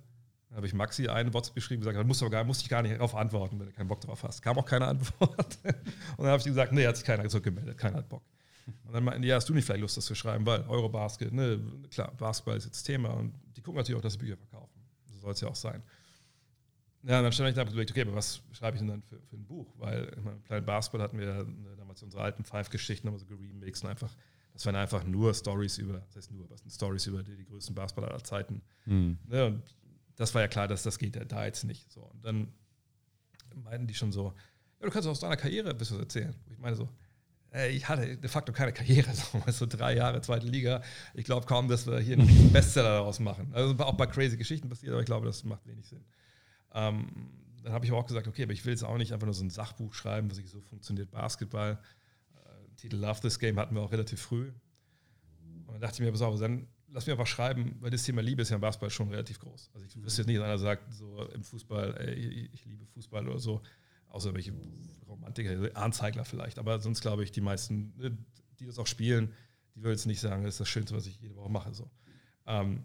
[0.48, 2.70] Dann habe ich Maxi eine WhatsApp geschrieben und gesagt, da musst du gar, musste ich
[2.70, 4.42] gar nicht darauf antworten, wenn du keinen Bock drauf hast.
[4.42, 5.60] Kam auch keine Antwort.
[5.64, 5.76] und
[6.18, 8.24] dann habe ich gesagt, nee, hat sich keiner zurückgemeldet, keiner hat Bock.
[8.86, 11.34] Und dann meinten die, ja, hast du nicht vielleicht Lust, das zu schreiben, weil Eurobasket,
[11.34, 14.82] ne, klar, Basketball ist jetzt Thema und die gucken natürlich auch, dass sie Bücher verkaufen.
[15.06, 15.82] So soll es ja auch sein.
[17.08, 19.02] Ja, und dann stand ich da und überlegt, okay, aber was schreibe ich denn dann
[19.02, 19.74] für, für ein Buch?
[19.78, 23.90] Weil im Planet Basketball hatten wir ne, damals unsere alten Five-Geschichten, aber so geremixed und
[23.90, 24.14] einfach,
[24.52, 27.46] das waren einfach nur Stories über, das heißt nur, was sind Stories über die, die
[27.46, 28.62] größten Basketballer aller Zeiten.
[28.86, 29.18] Mhm.
[29.26, 29.64] Ne, und
[30.18, 31.90] das war ja klar, dass das geht ja da jetzt nicht.
[31.90, 32.02] So.
[32.02, 32.52] Und dann
[33.64, 34.34] meinten die schon so,
[34.82, 36.36] ja, du kannst aus deiner Karriere ein bisschen erzählen.
[36.52, 36.90] Ich meine so,
[37.70, 39.10] ich hatte de facto keine Karriere,
[39.48, 40.84] so drei Jahre zweite Liga.
[41.14, 43.52] Ich glaube kaum, dass wir hier einen Bestseller daraus machen.
[43.54, 46.04] Also auch bei crazy Geschichten passiert, aber ich glaube, das macht wenig Sinn.
[46.78, 47.08] Ähm,
[47.64, 49.34] dann habe ich aber auch gesagt, okay, aber ich will jetzt auch nicht einfach nur
[49.34, 51.80] so ein Sachbuch schreiben, was ich so funktioniert Basketball.
[52.36, 54.52] Äh, Titel Love This Game hatten wir auch relativ früh.
[55.66, 58.22] Und dann dachte ich mir, pass auf, dann lass mir einfach schreiben, weil das Thema
[58.22, 59.72] Liebe ist ja im Basketball schon relativ groß.
[59.74, 63.28] Also ich wüsste jetzt nicht, dass einer sagt, so im Fußball, ey, ich liebe Fußball
[63.28, 63.62] oder so,
[64.10, 64.54] außer welche
[65.08, 66.60] Romantiker, Anzeigler vielleicht.
[66.60, 68.18] Aber sonst glaube ich, die meisten, ne,
[68.60, 69.34] die das auch spielen,
[69.76, 71.74] die würden jetzt nicht sagen, das ist das Schönste, was ich jede Woche mache.
[71.74, 71.90] So.
[72.46, 72.84] Ähm,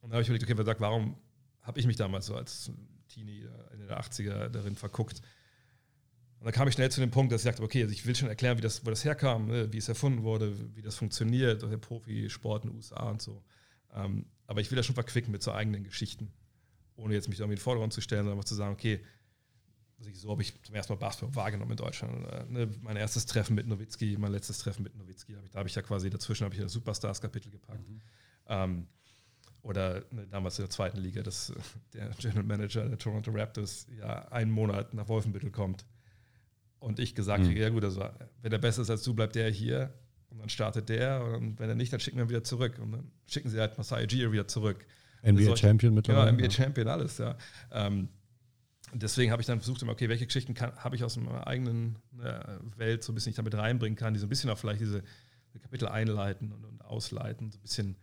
[0.00, 1.16] und dann habe ich überlegt, okay, wer sagt, warum
[1.62, 2.72] habe ich mich damals so als
[3.08, 5.20] Teenie in den 80er darin verguckt?
[6.38, 8.14] Und dann kam ich schnell zu dem Punkt, dass ich sagte, okay, also ich will
[8.14, 11.62] schon erklären, wie das, wo das herkam, ne, wie es erfunden wurde, wie das funktioniert,
[11.62, 13.42] der Profisport in den USA und so.
[13.94, 16.30] Ähm, aber ich will das schon verquicken mit so eigenen Geschichten,
[16.96, 19.00] ohne jetzt mich irgendwie in den Vordergrund zu stellen, sondern einfach zu sagen, okay,
[19.98, 22.50] also so habe ich zum ersten Mal Basketball wahrgenommen in Deutschland.
[22.50, 25.58] Ne, mein erstes Treffen mit Nowitzki, mein letztes Treffen mit Nowitzki, da habe ich, da
[25.60, 27.88] hab ich ja quasi dazwischen habe ich das Superstars-Kapitel gepackt.
[27.88, 28.02] Mhm.
[28.48, 28.86] Ähm,
[29.66, 31.52] oder ne, damals in der zweiten Liga, dass
[31.92, 35.84] der General Manager der Toronto Raptors ja einen Monat nach Wolfenbüttel kommt
[36.78, 37.48] und ich gesagt mhm.
[37.48, 38.08] kriege, ja gut, also
[38.42, 39.92] wenn der besser ist als du, bleibt der hier
[40.30, 42.92] und dann startet der und wenn er nicht, dann schicken wir ihn wieder zurück und
[42.92, 44.86] dann schicken sie halt Masai Ujiri wieder zurück.
[45.26, 46.26] NBA Champion mittlerweile.
[46.26, 47.36] Ja, NBA Champion, alles, ja.
[47.72, 48.08] Ähm,
[48.92, 52.38] deswegen habe ich dann versucht, okay, welche Geschichten habe ich aus meiner eigenen äh,
[52.76, 55.02] Welt so ein bisschen ich damit reinbringen kann, die so ein bisschen auch vielleicht diese
[55.60, 57.96] Kapitel einleiten und, und ausleiten, so ein bisschen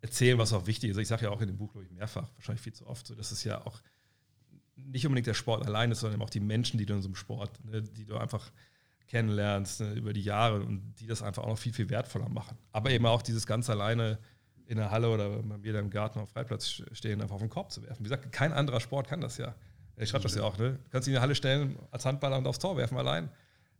[0.00, 0.96] erzählen, was auch wichtig ist.
[0.98, 3.14] Ich sage ja auch in dem Buch, glaube ich, mehrfach, wahrscheinlich viel zu oft, so
[3.14, 3.80] dass es ja auch
[4.76, 7.16] nicht unbedingt der Sport alleine ist, sondern auch die Menschen, die du in so einem
[7.16, 8.50] Sport, ne, die du einfach
[9.08, 12.56] kennenlernst ne, über die Jahre und die das einfach auch noch viel, viel wertvoller machen.
[12.72, 14.18] Aber eben auch dieses ganz alleine
[14.66, 17.72] in der Halle oder bei mir im Garten auf Freiplatz stehen, einfach auf den Korb
[17.72, 18.00] zu werfen.
[18.00, 19.54] Wie gesagt, kein anderer Sport kann das ja.
[19.96, 20.72] Ich schreibe das ja auch, ne?
[20.72, 23.30] Du kannst dich in die Halle stellen, als Handballer und aufs Tor werfen allein.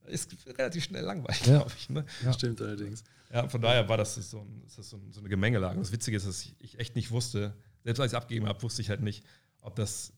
[0.08, 1.58] Ist relativ schnell langweilig, ja.
[1.58, 1.88] glaube ich.
[1.90, 2.04] Ne?
[2.24, 2.32] Ja.
[2.32, 3.04] Stimmt allerdings.
[3.32, 5.78] Ja, von daher war das so, ein, das so, eine Gemengelage.
[5.78, 7.54] Das Witzige ist, dass ich echt nicht wusste,
[7.84, 9.24] selbst als ich es abgegeben habe, wusste ich halt nicht,
[9.60, 10.12] ob das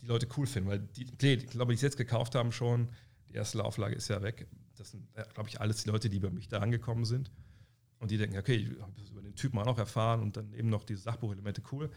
[0.00, 0.68] die Leute cool finden.
[0.68, 2.88] Weil die, ich glaube, die es jetzt gekauft haben schon,
[3.28, 4.46] die erste Lauflage ist ja weg.
[4.76, 7.30] Das sind, glaube ich, alles die Leute, die bei mich da angekommen sind.
[7.98, 10.52] Und die denken, okay, ich habe das über den Typen auch noch erfahren und dann
[10.52, 11.90] eben noch diese Sachbuchelemente cool.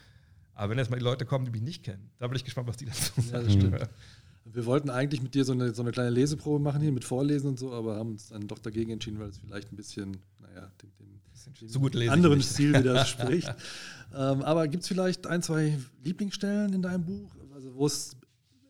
[0.53, 2.67] Aber wenn jetzt mal die Leute kommen, die mich nicht kennen, da bin ich gespannt,
[2.67, 3.27] was die dazu sagen.
[3.31, 3.89] Ja, das stimmt.
[4.45, 7.49] Wir wollten eigentlich mit dir so eine, so eine kleine Leseprobe machen hier mit Vorlesen
[7.49, 10.71] und so, aber haben uns dann doch dagegen entschieden, weil es vielleicht ein bisschen, naja,
[10.81, 13.53] dem, dem, dem so gut anderen Stil widerspricht.
[14.15, 18.15] ähm, aber gibt es vielleicht ein, zwei Lieblingsstellen in deinem Buch, also wo es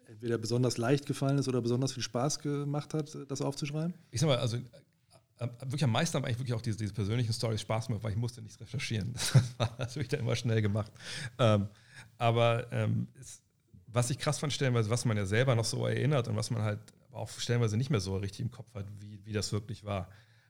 [0.07, 3.93] entweder besonders leicht gefallen ist oder besonders viel Spaß gemacht hat, das aufzuschreiben?
[4.11, 4.57] Ich sag mal, also
[5.39, 8.17] wirklich am meisten haben eigentlich wirklich auch diese, diese persönlichen Stories Spaß gemacht, weil ich
[8.17, 9.13] musste nichts recherchieren.
[9.23, 10.91] Das war natürlich dann immer schnell gemacht.
[11.38, 11.67] Ähm,
[12.17, 13.41] aber ähm, es,
[13.96, 16.62] was ich krass fand, stellenweise, was man ja selber noch so erinnert und was man
[16.62, 16.80] halt
[17.14, 20.10] auch stellenweise nicht mehr so richtig im Kopf hat, wie, wie das wirklich war.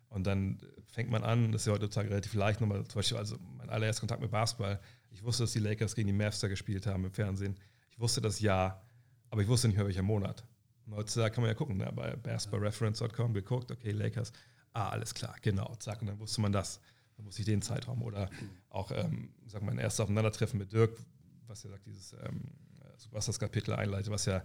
[0.10, 3.38] Und dann fängt man an, das ist ja heutzutage relativ leicht, nochmal zum Beispiel, also
[3.58, 4.80] mein allererster Kontakt mit Basketball.
[5.12, 7.56] Ich wusste, dass die Lakers gegen die Mavs da gespielt haben im Fernsehen.
[7.92, 8.84] Ich wusste das Jahr,
[9.30, 10.44] aber ich wusste nicht mehr welcher Monat.
[10.88, 11.92] Und heutzutage kann man ja gucken, ne?
[11.96, 14.34] bei basketballreference.com geguckt, okay, Lakers,
[14.74, 16.80] ah, alles klar, genau, zack, und dann wusste man das.
[17.16, 18.02] Dann wusste ich den Zeitraum.
[18.02, 18.30] Oder
[18.70, 20.98] auch, ähm, sag mal, ein erstes Aufeinandertreffen mit Dirk,
[21.48, 22.42] was ja sagt, dieses ähm,
[22.98, 24.38] Superstars-Kapitel einleitet, was ja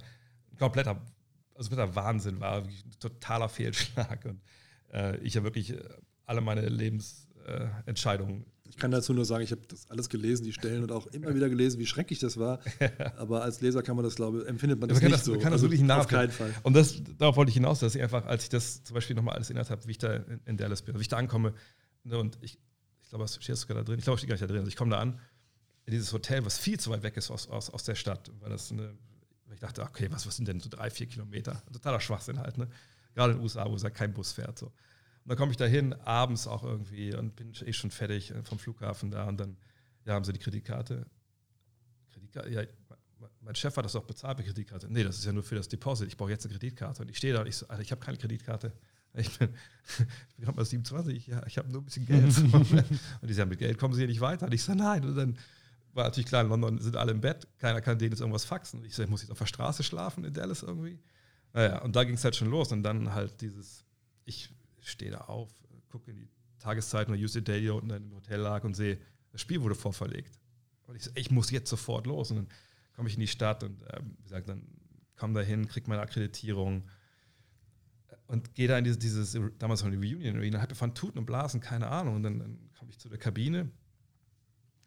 [0.50, 1.00] ein kompletter,
[1.54, 4.24] also kompletter Wahnsinn war, ein totaler Fehlschlag.
[4.24, 4.40] Und
[4.92, 5.82] äh, ich ja wirklich äh,
[6.26, 8.42] alle meine Lebensentscheidungen.
[8.42, 11.08] Äh, ich kann dazu nur sagen, ich habe das alles gelesen, die Stellen und auch
[11.08, 12.60] immer wieder gelesen, wie schrecklich das war.
[13.16, 15.32] Aber als Leser kann man das, glaube ich, empfindet man das man nicht das, so.
[15.32, 16.54] Man kann das also wirklich Auf keinen Fall.
[16.62, 19.34] Und das, darauf wollte ich hinaus, dass ich einfach, als ich das zum Beispiel nochmal
[19.34, 21.52] alles erinnert habe, wie ich da in, in Dallas bin, wie ich da ankomme,
[22.04, 22.58] ne, und ich,
[23.02, 23.98] ich glaube, was steht sogar da drin?
[23.98, 24.58] Ich glaube, ich stehe gar nicht da drin.
[24.58, 25.18] Also ich komme da an,
[25.86, 28.70] dieses Hotel, was viel zu weit weg ist aus, aus, aus der Stadt, weil das
[28.70, 28.94] eine,
[29.52, 31.62] ich dachte, okay, was, was sind denn so drei, vier Kilometer?
[31.72, 32.68] Totaler Schwachsinn halt, ne?
[33.14, 34.58] Gerade in den USA, wo es halt kein Bus fährt.
[34.58, 34.66] So.
[34.66, 34.74] Und
[35.26, 38.58] dann komme ich da hin, abends auch irgendwie und bin eh schon fertig äh, vom
[38.58, 39.56] Flughafen da und dann
[40.04, 41.06] ja, haben sie die Kreditkarte.
[42.12, 42.62] Kreditkarte, ja,
[43.42, 44.88] mein Chef hat das auch bezahlt mit Kreditkarte.
[44.90, 46.08] Nee, das ist ja nur für das Deposit.
[46.08, 47.02] Ich brauche jetzt eine Kreditkarte.
[47.02, 48.72] Und ich stehe da und ich so, Alter, ich habe keine Kreditkarte.
[49.14, 49.48] Ich bin,
[50.28, 52.36] ich bin gerade mal 27, ja, ich habe nur ein bisschen Geld.
[53.20, 54.46] und die sagen, mit Geld kommen sie hier nicht weiter.
[54.46, 55.04] Und ich sage, nein.
[55.04, 55.38] Und dann
[55.92, 58.84] war natürlich klar, in London sind alle im Bett, keiner kann denen jetzt irgendwas faxen.
[58.84, 60.98] Ich sage, ich muss jetzt auf der Straße schlafen in Dallas irgendwie.
[61.52, 62.70] Naja, und da ging es halt schon los.
[62.72, 63.84] Und dann halt dieses,
[64.24, 65.50] ich stehe da auf,
[65.88, 66.28] gucke in die
[66.58, 68.98] Tageszeitung oder Use the Daily unten im Hotel lag und sehe,
[69.32, 70.38] das Spiel wurde vorverlegt.
[70.86, 72.30] Und ich so, ich muss jetzt sofort los.
[72.30, 72.48] Und dann
[72.94, 74.66] komme ich in die Stadt und ähm, wie gesagt, dann
[75.16, 76.88] komme da hin, kriege meine Akkreditierung
[78.26, 81.26] und gehe da in dieses, dieses damals noch die Reunion Arena, habe von Tuten und
[81.26, 82.16] Blasen, keine Ahnung.
[82.16, 83.70] Und dann, dann komme ich zu der Kabine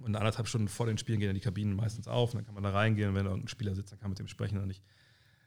[0.03, 2.53] und anderthalb Stunden vor den Spielen gehen dann die Kabinen meistens auf und dann kann
[2.53, 3.09] man da reingehen.
[3.09, 4.81] Und wenn da irgendein Spieler sitzt, dann kann man mit dem sprechen und ich,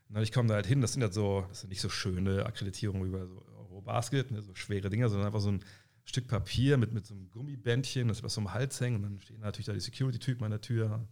[0.09, 2.47] und ich komme da halt hin, das sind halt so, das sind nicht so schöne
[2.47, 5.61] Akkreditierungen über so Eurobasket, ne, so schwere Dinger, sondern einfach so ein
[6.05, 9.21] Stück Papier mit, mit so einem Gummibändchen, das über so einem Hals hängt und dann
[9.21, 11.07] stehen natürlich da die Security-Typen an der Tür.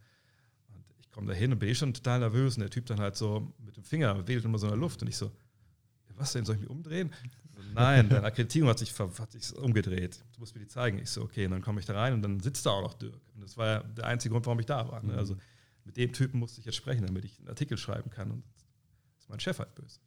[0.69, 2.57] Und ich komme da hin und bin eh schon total nervös.
[2.57, 5.03] Und der Typ dann halt so mit dem Finger wedelt immer so in der Luft.
[5.03, 5.33] Und ich so,
[6.15, 7.11] was denn, soll ich mich umdrehen?
[7.69, 10.25] So, Nein, deine Akkreditierung hat sich, hat sich umgedreht.
[10.35, 10.99] Du musst mir die zeigen.
[10.99, 12.95] Ich so, okay, und dann komme ich da rein und dann sitzt da auch noch
[12.95, 13.21] Dirk.
[13.35, 15.03] Und das war ja der einzige Grund, warum ich da war.
[15.03, 15.13] Ne?
[15.13, 15.19] Mhm.
[15.19, 15.37] Also
[15.85, 18.31] mit dem Typen musste ich jetzt sprechen, damit ich einen Artikel schreiben kann.
[18.31, 18.45] Und
[19.19, 20.01] ist mein Chef halt böse.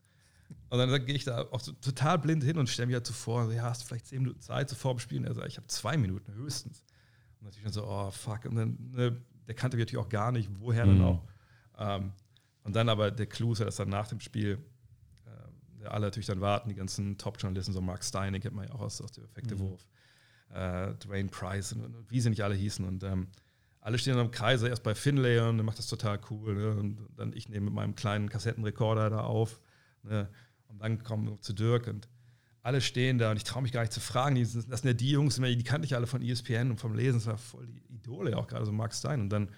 [0.70, 3.14] Und dann gehe ich da auch so total blind hin und stelle mir halt so
[3.14, 5.26] vor, ja, hast du vielleicht zehn Minuten Zeit so vor dem Spielen?
[5.26, 6.84] Er sagt, ich habe zwei Minuten höchstens.
[7.40, 8.46] Und natürlich dann so, oh fuck.
[8.46, 10.90] Und dann, ne, der kannte mich natürlich auch gar nicht, woher mhm.
[10.90, 11.24] dann auch.
[11.78, 12.12] Ähm,
[12.64, 14.58] und dann aber der Clou ist ja, dass dann nach dem Spiel
[15.92, 19.02] alle natürlich dann warten, die ganzen Top-Journalisten, so Mark Stein, kennt man ja auch aus,
[19.02, 19.60] aus dem Effekte mhm.
[19.60, 19.88] Wurf,
[20.54, 22.86] äh, Dwayne Price und, und, wie sie nicht alle hießen.
[22.86, 23.28] Und ähm,
[23.82, 26.56] alle stehen dann im Kreise, erst bei Finlay und der macht das total cool.
[26.56, 26.76] Ne?
[26.76, 29.60] Und dann ich nehme mit meinem kleinen Kassettenrekorder da auf.
[30.04, 30.30] Ne?
[30.68, 32.08] Und dann kommen wir zu Dirk und
[32.68, 34.36] alle stehen da und ich traue mich gar nicht zu fragen.
[34.36, 37.20] Die, das sind ja die Jungs, die kannte ich alle von ESPN und vom Lesen,
[37.20, 39.22] das war voll die Idole, auch gerade so Mark Stein.
[39.22, 39.50] Und dann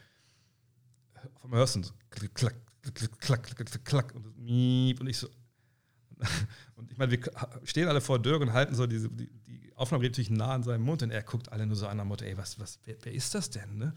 [1.34, 2.56] auf einmal hörst du so klack, klack,
[3.20, 5.28] klack, klack, klack, klack, und, und ich so,
[6.76, 7.20] Und ich meine, wir
[7.63, 10.63] stehen alle vor Dirk und halten so diese, die, die Aufnahme geht natürlich nah an
[10.63, 12.95] seinem Mund und er guckt alle nur so an am Motto, ey, was, was, wer,
[13.03, 13.78] wer ist das denn?
[13.78, 13.93] Ne?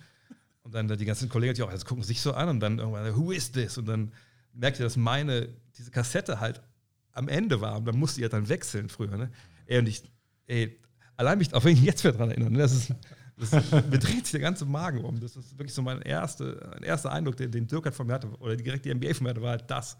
[0.62, 3.16] Und dann die ganzen Kollegen die auch, also gucken sich so an und dann irgendwann,
[3.16, 3.78] who is this?
[3.78, 4.12] Und dann
[4.52, 6.60] merkt ihr, dass meine, diese Kassette halt
[7.12, 9.16] am Ende war und dann musste ihr dann wechseln früher.
[9.16, 9.30] Ne?
[9.66, 10.02] Ey, und ich,
[10.46, 10.80] ey,
[11.16, 12.58] allein mich, auch wenn ich jetzt wieder dran erinnere, ne?
[12.58, 12.92] das ist,
[13.72, 15.18] mir dreht sich der ganze Magen um.
[15.20, 18.14] Das ist wirklich so mein, erste, mein erster Eindruck, den, den Dirk halt von mir
[18.14, 19.96] hatte, oder direkt die NBA von mir hatte, war halt das.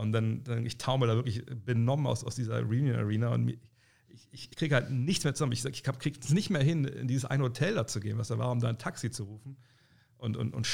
[0.00, 3.48] Und dann, dann ich taumel da wirklich benommen aus, aus dieser Reunion Arena und
[4.08, 5.52] ich, ich kriege halt nichts mehr zusammen.
[5.52, 8.28] Ich, ich kriege es nicht mehr hin, in dieses eine Hotel da zu gehen, was
[8.28, 9.56] da war, um da ein Taxi zu rufen.
[10.16, 10.66] Und, und, und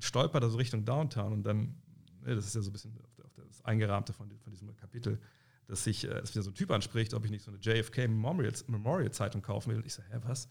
[0.00, 1.32] stolper da so Richtung Downtown.
[1.32, 1.76] Und dann,
[2.22, 2.98] ne, das ist ja so ein bisschen
[3.36, 5.20] das Eingerahmte von, von diesem Kapitel,
[5.66, 8.08] dass sich äh, dass wieder so ein Typ anspricht, ob ich nicht so eine JFK
[8.08, 9.78] Memorial, Memorial Zeitung kaufen will.
[9.78, 10.48] Und ich sage, hä, was?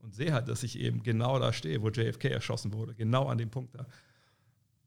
[0.00, 3.38] Und sehe halt, dass ich eben genau da stehe, wo JFK erschossen wurde, genau an
[3.38, 3.86] dem Punkt da.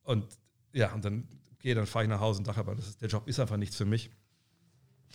[0.04, 0.26] Und
[0.74, 1.28] ja, und dann
[1.62, 3.58] gehe, dann fahre ich nach Hause und sage aber, das ist, der Job ist einfach
[3.58, 4.12] nichts für mich.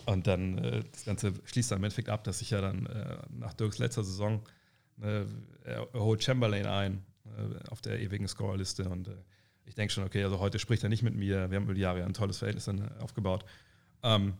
[0.05, 3.18] Und dann, äh, das Ganze schließt dann im Endeffekt ab, dass ich ja dann äh,
[3.30, 4.42] nach Dirks letzter Saison,
[4.97, 5.26] ne,
[5.64, 9.16] er, holt Chamberlain ein äh, auf der ewigen Scorerliste und äh,
[9.64, 11.80] ich denke schon, okay, also heute spricht er nicht mit mir, wir haben über die
[11.80, 13.44] Jahre ein tolles Verhältnis dann äh, aufgebaut.
[14.03, 14.34] Ähm,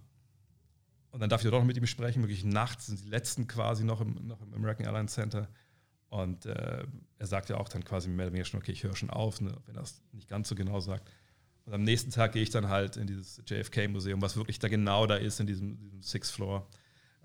[1.11, 3.85] und dann darf ich doch noch mit ihm sprechen, wirklich nachts sind die letzten quasi
[3.85, 5.49] noch im, noch im American Airlines Center.
[6.09, 6.85] Und äh,
[7.19, 9.41] er sagt ja auch dann quasi mehr oder weniger schon, okay, ich höre schon auf,
[9.41, 11.11] ne, wenn er es nicht ganz so genau sagt.
[11.67, 15.07] Und am nächsten Tag gehe ich dann halt in dieses JFK-Museum, was wirklich da genau
[15.07, 16.67] da ist, in diesem, diesem Sixth Floor.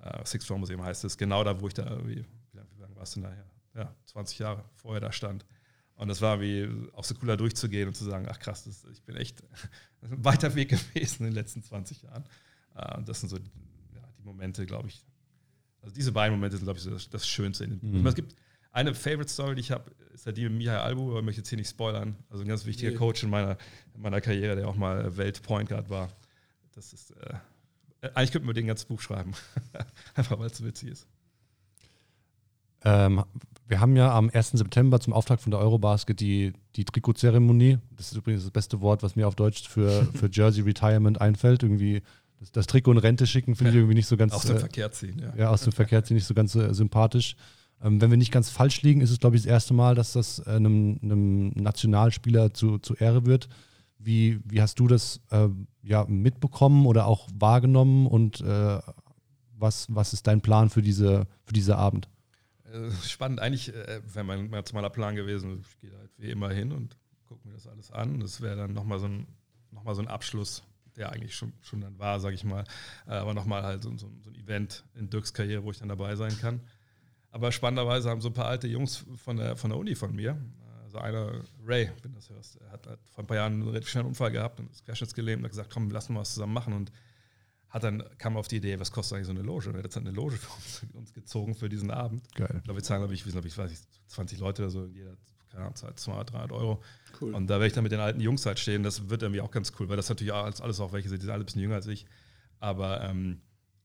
[0.03, 3.03] Uh, Sixth Floor Museum heißt es, genau da, wo ich da irgendwie, wie lange war
[3.03, 3.45] es denn daher?
[3.75, 5.45] Ja, 20 Jahre vorher da stand.
[5.93, 8.83] Und das war wie auch so cool, da durchzugehen und zu sagen, ach krass, das,
[8.91, 9.43] ich bin echt
[10.01, 12.23] ein weiter Weg gewesen in den letzten 20 Jahren.
[12.75, 15.05] Uh, und das sind so ja, die Momente, glaube ich.
[15.83, 17.67] Also diese beiden Momente sind, glaube ich, so das, das Schönste.
[17.67, 18.05] Mhm.
[18.07, 18.35] Es gibt
[18.71, 21.41] eine Favorite Story, die ich habe, ist ja die mit Michael Albu, aber ich möchte
[21.41, 22.15] jetzt hier nicht spoilern.
[22.29, 22.97] Also ein ganz wichtiger nee.
[22.97, 23.57] Coach in meiner,
[23.93, 26.09] in meiner Karriere, der auch mal Welt-Point Guard war.
[26.73, 29.33] Das ist, äh, eigentlich könnten wir den ganzen Buch schreiben.
[30.15, 31.07] Einfach weil es so witzig ist.
[32.83, 33.23] Ähm,
[33.67, 34.51] wir haben ja am 1.
[34.51, 37.77] September zum Auftakt von der Eurobasket die, die Trikotzeremonie.
[37.95, 41.63] Das ist übrigens das beste Wort, was mir auf Deutsch für, für Jersey Retirement einfällt.
[41.63, 42.01] Irgendwie
[42.39, 44.33] das, das Trikot in Rente schicken finde ich irgendwie nicht so ganz.
[44.33, 45.33] Aus dem äh, Verkehr ziehen, ja.
[45.35, 47.35] Ja, aus dem Verkehr ziehen nicht so ganz äh, sympathisch.
[47.83, 50.13] Ähm, wenn wir nicht ganz falsch liegen, ist es, glaube ich, das erste Mal, dass
[50.13, 53.49] das äh, einem, einem, Nationalspieler zu, zu Ehre wird.
[53.97, 55.47] Wie, wie hast du das äh,
[55.83, 58.79] ja, mitbekommen oder auch wahrgenommen und äh,
[59.57, 62.09] was, was ist dein Plan für, diese, für diese Abend?
[62.71, 65.61] Äh, spannend, eigentlich äh, wäre mein nationaler Plan gewesen.
[65.61, 68.19] Ich gehe halt wie immer hin und gucke mir das alles an.
[68.19, 69.27] Das wäre dann nochmal so, ein,
[69.71, 70.63] noch so ein Abschluss,
[70.95, 72.63] der eigentlich schon, schon dann war, sage ich mal.
[73.07, 75.89] Äh, aber nochmal halt so, so, so ein Event in Dirks Karriere, wo ich dann
[75.89, 76.61] dabei sein kann.
[77.31, 80.37] Aber spannenderweise haben so ein paar alte Jungs von der, von der Uni von mir,
[80.83, 83.87] also einer, Ray, wenn du das hörst, hat, hat vor ein paar Jahren einen relativ
[83.89, 86.73] schnellen Unfall gehabt und ist querschnittsgelähmt und hat gesagt, komm, lass uns was zusammen machen
[86.73, 86.91] und
[87.69, 89.69] hat dann kam auf die Idee, was kostet eigentlich so eine Loge?
[89.69, 92.23] Und er hat jetzt eine Loge für uns, uns gezogen für diesen Abend.
[92.35, 92.55] Geil.
[92.57, 95.15] Ich glaube, wir zahlen, glaube ich, ich weiß nicht, 20 Leute oder so, jeder,
[95.49, 96.83] keine Ahnung, zahlt 200, 300 Euro.
[97.21, 97.33] Cool.
[97.33, 98.83] Und da werde ich dann mit den alten Jungs halt stehen.
[98.83, 101.27] Das wird irgendwie auch ganz cool, weil das natürlich alles, alles auch welche sind, die
[101.27, 102.05] sind alle ein bisschen jünger als ich.
[102.59, 103.39] Aber ähm,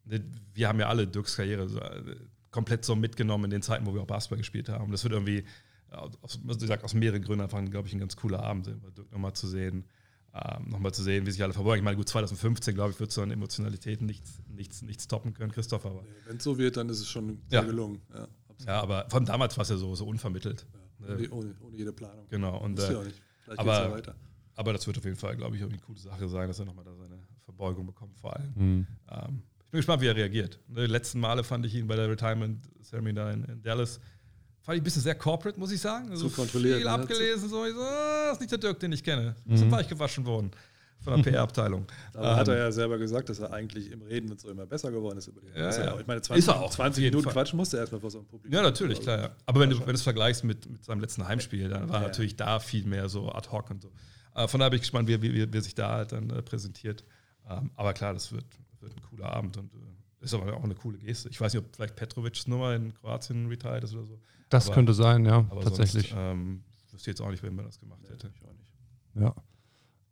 [0.05, 2.17] wir haben ja alle Dirks Karriere so, äh,
[2.57, 4.91] komplett so mitgenommen in den Zeiten, wo wir auch Basketball gespielt haben.
[4.91, 5.45] Das wird irgendwie,
[5.91, 8.67] äh, aus, also ich sag, aus mehreren Gründen einfach, glaube ich, ein ganz cooler Abend,
[8.67, 9.85] Dirk nochmal zu sehen.
[10.35, 11.79] Ähm, nochmal zu sehen, wie sich alle verborgen.
[11.79, 15.51] Ich meine, gut, 2015, glaube ich, wird so an Emotionalitäten nichts, nichts, nichts toppen können,
[15.53, 15.87] Christoph.
[15.87, 17.67] Aber Nee, Wenn es so wird, dann ist es schon sehr Ja.
[17.67, 18.01] gelungen.
[18.15, 18.29] Ja,
[18.67, 20.67] ja, aber von damals war es ja so, so unvermittelt.
[21.01, 21.15] Ja.
[21.15, 22.27] Ohne, ohne, ohne jede Planung.
[22.29, 22.59] Genau.
[22.63, 22.97] Und, äh,
[23.57, 24.15] aber- ja weiter.
[24.57, 26.65] aber das wird auf jeden Fall, glaube ich, irgendwie eine coole Sache sein, dass er
[26.67, 28.53] nochmal da seine Verbeugung bekommt, vor allem.
[28.57, 28.87] Mhm.
[29.11, 30.59] Ähm, ich bin gespannt, wie er reagiert.
[30.69, 34.01] Die letzten Male fand ich ihn bei der Retirement Ceremony da in, in Dallas.
[34.63, 36.11] Fand ich ein bisschen sehr corporate, muss ich sagen.
[36.11, 36.91] Also Zu kontrolliert, Viel ne?
[36.91, 37.65] abgelesen, so.
[37.67, 39.35] Ich so, ah, das ist nicht der Dirk, den ich kenne.
[39.45, 39.55] Mhm.
[39.55, 39.71] Ist mhm.
[39.71, 40.51] weich gewaschen worden
[41.01, 41.87] von der PR-Abteilung.
[42.15, 44.67] Aber hat er Ähm, ja selber gesagt, dass er eigentlich im Reden und so immer
[44.67, 45.93] besser geworden ist über die Ja, Ist er ja.
[45.95, 46.01] auch.
[46.01, 47.33] Ich meine, Ist 20, er auch, auf 20 jeden Minuten Fall.
[47.35, 48.55] quatschen musste er erstmal vor so einem Publikum.
[48.57, 49.19] Ja, natürlich, klar.
[49.21, 49.31] Ja.
[49.47, 52.07] Aber wenn du, wenn du es vergleichst mit, mit seinem letzten Heimspiel, dann war Ja.
[52.09, 53.93] natürlich da viel mehr so ad hoc und so.
[54.35, 56.43] Äh, von daher bin ich gespannt, wie, wie, wie, wie sich da halt dann äh,
[56.43, 57.05] präsentiert.
[57.49, 58.45] Ähm, aber klar, das wird,
[58.87, 61.29] wird ein cooler Abend und äh, ist aber auch eine coole Geste.
[61.29, 64.19] Ich weiß nicht, ob vielleicht Petrovic's Nummer in Kroatien retired ist oder so.
[64.49, 66.09] Das Aber- könnte sein, ja, Aber tatsächlich.
[66.11, 66.63] Sonst, ähm,
[66.93, 68.31] wüsste jetzt auch nicht, wenn man das gemacht hätte.
[68.35, 68.73] Ich auch nicht.
[69.15, 69.35] Ja.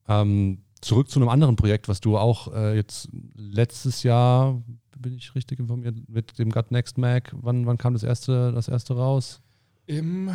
[0.07, 4.63] Ähm, zurück zu einem anderen Projekt, was du auch äh, jetzt letztes Jahr,
[4.99, 8.69] bin ich richtig informiert, mit dem Gut Next Mac, wann, wann kam das erste, das
[8.69, 9.41] erste raus?
[9.87, 10.31] Im.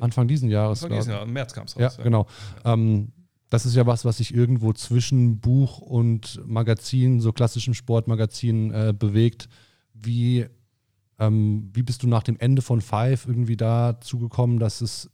[0.00, 0.82] Anfang diesen Jahres.
[0.84, 1.16] Anfang diesen ich.
[1.16, 1.98] Jahr, im März kam es Ja, raus.
[2.02, 2.26] genau.
[2.64, 3.12] Ähm,
[3.54, 8.92] das ist ja was, was sich irgendwo zwischen Buch und Magazin, so klassischem Sportmagazin, äh,
[8.92, 9.48] bewegt.
[9.92, 10.46] Wie,
[11.20, 15.08] ähm, wie bist du nach dem Ende von Five irgendwie dazu gekommen, dass es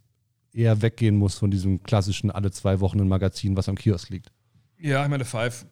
[0.55, 4.33] eher weggehen muss von diesem klassischen alle zwei Wochen ein Magazin, was am Kiosk liegt?
[4.79, 5.67] Ja, ich meine, Five,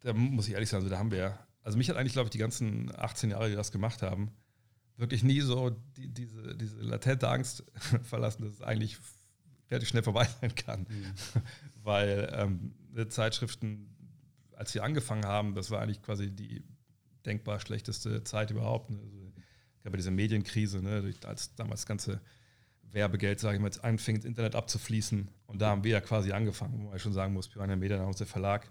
[0.00, 2.26] da muss ich ehrlich sagen, also da haben wir ja, also mich hat eigentlich, glaube
[2.26, 4.32] ich, die ganzen 18 Jahre, die das gemacht haben,
[4.96, 7.62] wirklich nie so die, diese, diese latente Angst
[8.02, 8.98] verlassen, dass es eigentlich
[9.70, 10.86] relativ schnell vorbei sein kann.
[11.84, 13.94] Weil ähm, die Zeitschriften,
[14.56, 16.64] als sie angefangen haben, das war eigentlich quasi die
[17.24, 18.90] denkbar schlechteste Zeit überhaupt.
[18.90, 18.98] Ne?
[19.02, 19.32] Also,
[19.84, 21.14] gab ja diese Medienkrise, ne?
[21.26, 22.20] als damals das ganze
[22.90, 25.28] Werbegeld, sage ich mal, jetzt anfing, ins Internet abzufließen.
[25.46, 28.18] Und da haben wir ja quasi angefangen, wo man schon sagen muss, Piranha Media, damals
[28.18, 28.70] der Verlag.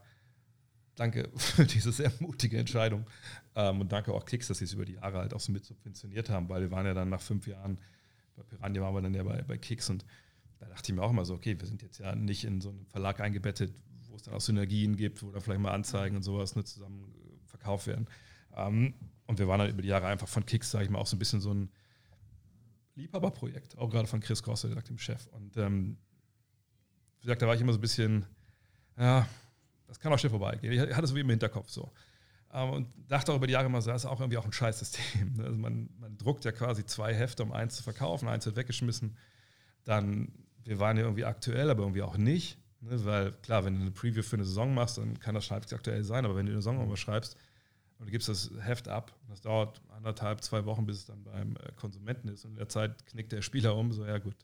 [0.95, 3.05] Danke für diese sehr mutige Entscheidung.
[3.55, 5.66] Ähm, und danke auch Kicks, dass sie es über die Jahre halt auch so mit
[5.66, 7.78] subventioniert haben, weil wir waren ja dann nach fünf Jahren,
[8.36, 10.05] bei Piranha waren wir dann ja bei, bei Kicks und
[10.64, 12.70] da dachte ich mir auch immer so, okay, wir sind jetzt ja nicht in so
[12.70, 13.74] einen Verlag eingebettet,
[14.09, 17.14] wo es dann auch Synergien gibt, wo dann vielleicht mal Anzeigen und sowas ne, zusammen
[17.16, 18.07] äh, verkauft werden.
[18.55, 18.93] Ähm,
[19.26, 21.16] und wir waren dann über die Jahre einfach von Kicks, sage ich mal, auch so
[21.16, 21.70] ein bisschen so ein
[22.95, 25.28] Liebhaberprojekt, auch gerade von Chris Gosse, der sagt dem Chef.
[25.28, 25.97] Und ähm,
[27.20, 28.26] wie gesagt, da war ich immer so ein bisschen,
[28.97, 29.28] ja,
[29.88, 30.74] das kann auch schnell vorbeigehen.
[30.74, 31.91] Ich hatte es so wie im Hinterkopf so.
[32.53, 34.53] Ähm, und dachte auch über die Jahre immer, so, das ist auch irgendwie auch ein
[34.53, 35.34] Scheißsystem.
[35.38, 35.45] ne?
[35.45, 39.18] Also man, man druckt ja quasi zwei Hefte, um eins zu verkaufen, eins wird weggeschmissen.
[39.84, 40.32] Dann,
[40.66, 42.57] wir waren ja irgendwie aktuell, aber irgendwie auch nicht.
[42.82, 43.03] Ne?
[43.05, 46.03] Weil klar, wenn du eine Preview für eine Saison machst, dann kann das halbwegs aktuell
[46.03, 47.38] sein, aber wenn du eine Saison nochmal schreibst
[47.99, 51.55] und du gibst das Heft ab, das dauert anderthalb, zwei Wochen, bis es dann beim
[51.55, 52.45] äh, Konsumenten ist.
[52.45, 54.36] Und in der Zeit knickt der Spieler um, so ja gut.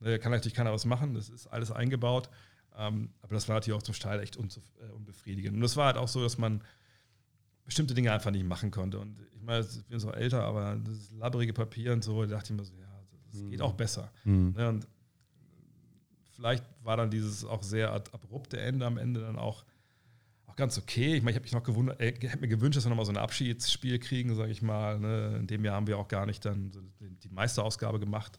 [0.00, 2.28] Ne, Da kann natürlich keiner was machen, das ist alles eingebaut.
[2.76, 5.54] Ähm, aber das war natürlich auch zum Teil echt äh, unbefriedigend.
[5.54, 6.62] Und das war halt auch so, dass man
[7.64, 8.98] bestimmte Dinge einfach nicht machen konnte.
[8.98, 12.52] Und ich meine, ich bin so älter, aber das labbrige Papier und so, da dachte
[12.52, 13.02] ich mir so, ja,
[13.32, 14.12] das geht auch besser.
[14.24, 14.54] Mhm.
[14.56, 14.86] Ne, und
[16.36, 19.64] vielleicht war dann dieses auch sehr abrupte Ende am Ende dann auch,
[20.46, 21.16] auch ganz okay.
[21.16, 23.12] Ich meine, ich habe mich noch gewundert, äh, hätte mir gewünscht, dass wir nochmal so
[23.12, 25.00] ein Abschiedsspiel kriegen, sage ich mal.
[25.00, 25.38] Ne?
[25.40, 28.38] In dem Jahr haben wir auch gar nicht dann so die Meisterausgabe gemacht,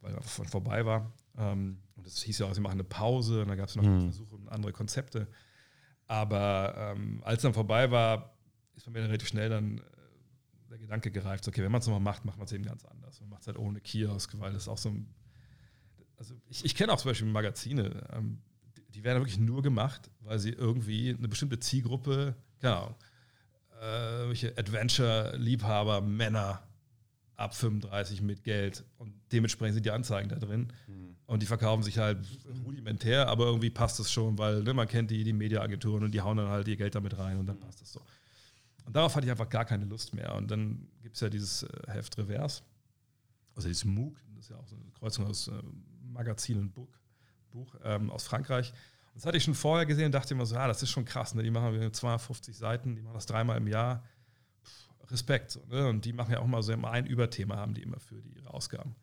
[0.00, 1.12] weil er von vorbei war.
[1.36, 3.82] Ähm, und das hieß ja auch, sie machen eine Pause und da gab es noch
[3.82, 4.02] Mhm.
[4.02, 5.26] Versuche und andere Konzepte.
[6.06, 8.36] Aber ähm, als dann vorbei war,
[8.74, 9.82] ist bei mir dann relativ schnell dann äh,
[10.70, 13.20] der Gedanke gereift, okay, wenn man es nochmal macht, macht man es eben ganz anders.
[13.20, 15.12] Man macht es halt ohne Kiosk, weil das auch so ein
[16.16, 18.38] also ich, ich kenne auch zum Beispiel Magazine, ähm,
[18.76, 22.94] die, die werden wirklich nur gemacht, weil sie irgendwie eine bestimmte Zielgruppe, keine Ahnung,
[23.80, 26.62] äh, welche Adventure-Liebhaber, Männer
[27.36, 30.72] ab 35 mit Geld und dementsprechend sind die Anzeigen da drin
[31.26, 32.18] und die verkaufen sich halt
[32.64, 36.20] rudimentär, aber irgendwie passt es schon, weil ne, man kennt die, die Mediaagenturen und die
[36.20, 38.00] hauen dann halt ihr Geld damit rein und dann passt es so.
[38.84, 40.36] Und darauf hatte ich einfach gar keine Lust mehr.
[40.36, 42.62] Und dann gibt es ja dieses äh, Heft Reverse,
[43.56, 45.52] also dieses MOOC, das ist ja auch so eine Kreuzung aus äh,
[46.16, 46.98] Magazin und Buch,
[47.50, 48.72] Buch ähm, aus Frankreich.
[49.14, 51.34] Das hatte ich schon vorher gesehen und dachte immer so, ah, das ist schon krass,
[51.34, 51.42] ne?
[51.42, 54.04] die machen wir 250 Seiten, die machen das dreimal im Jahr.
[54.62, 55.52] Pff, Respekt.
[55.52, 55.88] So, ne?
[55.88, 58.30] Und die machen ja auch mal so immer ein Überthema, haben die immer für die
[58.36, 58.94] ihre Ausgaben.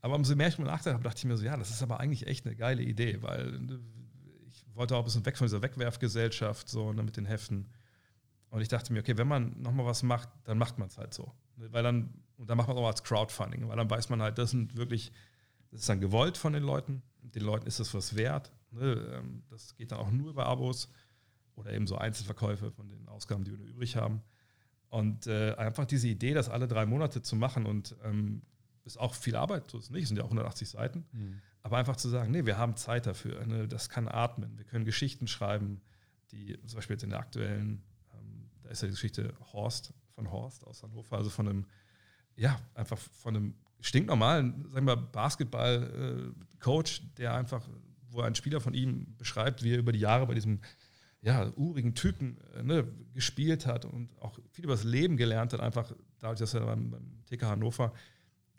[0.00, 2.00] Aber umso mehr ich mir nachgedacht habe, dachte ich mir so, ja, das ist aber
[2.00, 3.80] eigentlich echt eine geile Idee, weil ne,
[4.48, 7.68] ich wollte auch ein bisschen weg von dieser Wegwerfgesellschaft, so ne, mit den Heften.
[8.48, 11.14] Und ich dachte mir, okay, wenn man nochmal was macht, dann macht man es halt
[11.14, 11.32] so.
[11.56, 14.38] Weil dann, und dann macht man es auch als Crowdfunding, weil dann weiß man halt,
[14.38, 15.12] das sind wirklich,
[15.70, 17.02] das ist dann gewollt von den Leuten.
[17.22, 18.52] Den Leuten ist das was wert.
[18.70, 18.92] Ne?
[19.14, 20.88] Ähm, das geht dann auch nur über Abos
[21.54, 24.22] oder eben so Einzelverkäufe von den Ausgaben, die wir übrig haben.
[24.88, 28.42] Und äh, einfach diese Idee, das alle drei Monate zu machen und ähm,
[28.84, 31.06] ist auch viel Arbeit, so ist es nicht, es sind ja auch 180 Seiten.
[31.12, 31.40] Mhm.
[31.62, 33.68] Aber einfach zu sagen, nee, wir haben Zeit dafür, ne?
[33.68, 35.80] das kann atmen, wir können Geschichten schreiben,
[36.32, 37.82] die zum Beispiel jetzt in der aktuellen,
[38.14, 41.66] ähm, da ist ja die Geschichte Horst von Horst aus Hannover, also von einem,
[42.34, 47.66] ja, einfach von einem stinknormalen, sagen wir, Basketball-Coach, der einfach,
[48.10, 50.60] wo ein Spieler von ihm beschreibt, wie er über die Jahre bei diesem
[51.22, 55.60] ja, urigen Typen äh, ne, gespielt hat und auch viel über das Leben gelernt hat,
[55.60, 57.92] einfach dadurch, dass er beim, beim TK Hannover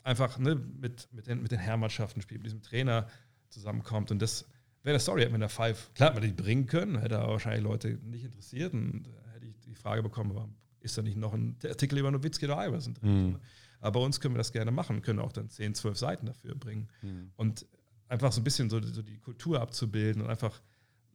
[0.03, 3.07] einfach ne, mit, mit, den, mit den Herrmannschaften spielt, mit diesem Trainer
[3.49, 4.11] zusammenkommt.
[4.11, 4.45] Und das
[4.83, 7.33] wäre eine Story, hätte man der Five, klar, hätte man die bringen können, hätte aber
[7.33, 11.33] wahrscheinlich Leute nicht interessiert und hätte ich die Frage bekommen, warum ist da nicht noch
[11.33, 13.27] ein Artikel über Nowitzki oder Iverson drin?
[13.27, 13.39] Mhm.
[13.81, 16.55] Aber bei uns können wir das gerne machen, können auch dann 10, 12 Seiten dafür
[16.55, 16.87] bringen.
[17.01, 17.31] Mhm.
[17.35, 17.65] Und
[18.07, 20.61] einfach so ein bisschen so, so, die Kultur abzubilden und einfach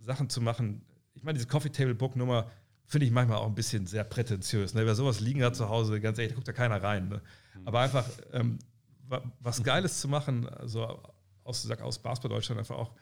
[0.01, 0.85] Sachen zu machen.
[1.14, 2.51] Ich meine, diese Coffee Table Book Nummer
[2.85, 4.75] finde ich manchmal auch ein bisschen sehr prätentiös.
[4.75, 4.85] Ne?
[4.85, 7.09] Wer sowas liegen hat zu Hause, ganz ehrlich, da guckt da keiner rein.
[7.09, 7.23] Ne?
[7.55, 7.69] Mhm.
[7.69, 8.59] Aber einfach ähm,
[9.41, 11.01] was Geiles zu machen, also
[11.45, 12.93] aus, aus Basketball Deutschland einfach auch,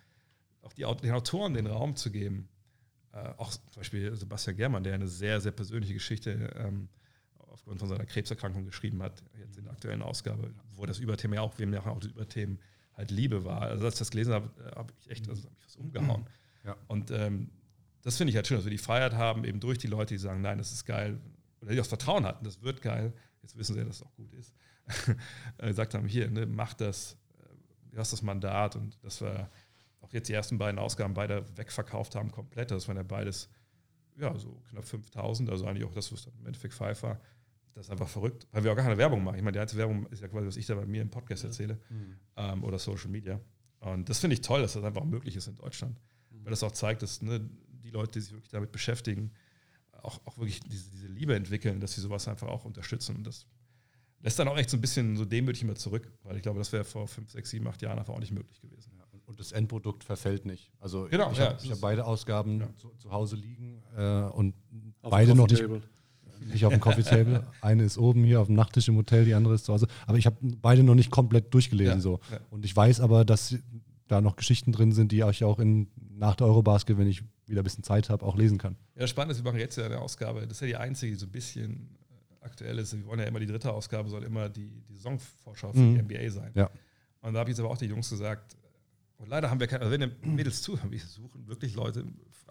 [0.63, 2.49] auch die, den Autoren den Raum zu geben.
[3.13, 6.89] Äh, auch zum Beispiel Sebastian Germann, der eine sehr, sehr persönliche Geschichte ähm,
[7.55, 11.41] aufgrund von seiner Krebserkrankung geschrieben hat, jetzt in der aktuellen Ausgabe, wo das Überthema ja
[11.41, 12.59] auch, wir haben ja auch die Überthemen
[12.93, 13.63] halt Liebe war.
[13.63, 16.27] Also als ich das gelesen habe, äh, habe ich echt, also habe ich was umgehauen.
[16.65, 16.77] Ja.
[16.89, 17.51] Und ähm,
[18.03, 20.19] das finde ich halt schön, dass wir die Freiheit haben, eben durch die Leute, die
[20.19, 21.19] sagen, nein, das ist geil,
[21.61, 24.15] oder die auch Vertrauen hatten, das wird geil, jetzt wissen sie ja, dass es auch
[24.15, 24.55] gut ist,
[25.59, 27.17] äh, gesagt haben, hier, ne, mach das,
[27.91, 29.49] du hast das Mandat und dass wir
[30.01, 32.71] auch jetzt die ersten beiden Ausgaben beide wegverkauft haben, komplett.
[32.71, 33.49] Das waren ja beides,
[34.17, 37.21] ja, so knapp 5000, also eigentlich auch das, was dann im Endeffekt Five war.
[37.75, 39.37] Das ist einfach verrückt, weil wir auch gar keine Werbung machen.
[39.37, 41.45] Ich meine, die einzige Werbung ist ja quasi, was ich da bei mir im Podcast
[41.45, 42.17] erzähle mhm.
[42.37, 43.41] ähm, oder Social Media.
[43.81, 46.01] Und das finde ich toll, dass das einfach auch möglich ist in Deutschland.
[46.31, 46.45] Mhm.
[46.45, 47.41] Weil das auch zeigt, dass ne,
[47.83, 49.33] die Leute, die sich wirklich damit beschäftigen,
[50.03, 53.17] auch, auch wirklich diese, diese Liebe entwickeln, dass sie sowas einfach auch unterstützen.
[53.17, 53.47] Und das
[54.21, 56.73] lässt dann auch echt so ein bisschen so demütig immer zurück, weil ich glaube, das
[56.73, 58.93] wäre vor fünf, sechs, sieben, acht Jahren einfach auch nicht möglich gewesen.
[58.97, 60.71] Ja, und das Endprodukt verfällt nicht.
[60.81, 62.77] Also genau, ich ja, habe hab beide Ausgaben ja.
[62.77, 64.55] zu, zu, Hause liegen äh, und
[65.03, 65.65] auf beide noch nicht,
[66.41, 67.47] nicht auf dem Coffee Table.
[67.61, 69.87] Eine ist oben hier auf dem Nachttisch im Hotel, die andere ist zu Hause.
[70.07, 72.01] Aber ich habe beide noch nicht komplett durchgelesen.
[72.01, 72.21] so.
[72.51, 73.57] Und ich weiß aber, dass
[74.09, 77.63] da noch Geschichten drin sind, die ich auch in, nach der Eurobasket, wenn ich wieder
[77.63, 78.77] ein bisschen Zeit habe, auch lesen kann.
[78.97, 80.43] Ja, spannend ist, wir machen jetzt ja eine Ausgabe.
[80.43, 81.89] Das ist ja die einzige, die so ein bisschen
[82.41, 85.79] aktuell ist, wir wollen ja immer die dritte Ausgabe, soll immer die, die Saisonvorschau für
[85.79, 86.07] mhm.
[86.09, 86.53] die NBA sein.
[86.55, 86.71] Ja.
[87.23, 88.57] Und da habe ich jetzt aber auch die Jungs gesagt,
[89.17, 92.05] und leider haben wir keine, also wenn die Mädels zuhören, wir suchen wirklich Leute,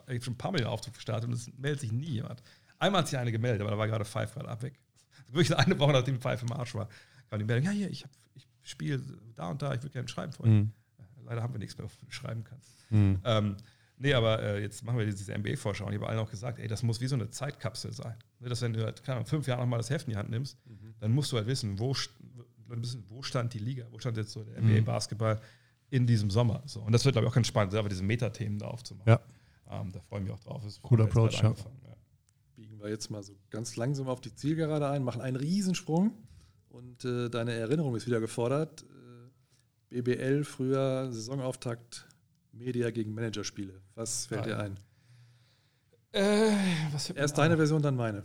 [0.08, 2.42] ich habe schon ein paar Mal den Auftrag gestartet und es meldet sich nie jemand.
[2.84, 4.80] Einmal hat sich eine gemeldet, aber da war gerade Five gerade abweg.
[5.32, 6.90] Wirklich eine Woche nachdem Five im Arsch war,
[7.30, 8.06] kam die Meldung, ja, hier, ich,
[8.36, 9.02] ich spiele
[9.36, 10.56] da und da, ich würde gerne schreiben vorhin.
[10.56, 10.72] Mhm.
[11.26, 12.70] Leider haben wir nichts mehr, was du schreiben kannst.
[12.90, 13.20] Mhm.
[13.24, 13.58] Ähm,
[13.98, 16.68] Nee, aber äh, jetzt machen wir diese NBA-Vorschau und ich habe allen auch gesagt, ey,
[16.68, 18.16] das muss wie so eine Zeitkapsel sein.
[18.40, 20.30] Ne, dass wenn du halt, keine Ahnung, fünf Jahre nochmal das Heft in die Hand
[20.30, 20.96] nimmst, mhm.
[21.00, 21.96] dann musst du halt wissen, wo,
[23.08, 25.40] wo stand die Liga, wo stand jetzt so der NBA-Basketball
[25.90, 26.64] in diesem Sommer.
[26.66, 26.82] So.
[26.82, 29.10] Und das wird, glaube ich, auch ganz spannend, aber diese Metathemen da aufzumachen.
[29.10, 29.22] Ja.
[29.70, 30.64] Ähm, da freue ich mich auch drauf.
[30.82, 31.50] Cooler Approach, ja.
[31.50, 31.93] ja.
[32.84, 36.12] Wir jetzt mal so ganz langsam auf die Zielgerade ein, machen einen Riesensprung
[36.68, 38.84] und äh, deine Erinnerung ist wieder gefordert.
[38.84, 42.06] Äh, BBL, früher Saisonauftakt
[42.52, 43.82] Media gegen Manager-Spiele.
[43.96, 44.78] Was fällt ah, dir ein?
[46.12, 46.52] Äh,
[47.16, 48.24] Erst deine Version, dann meine.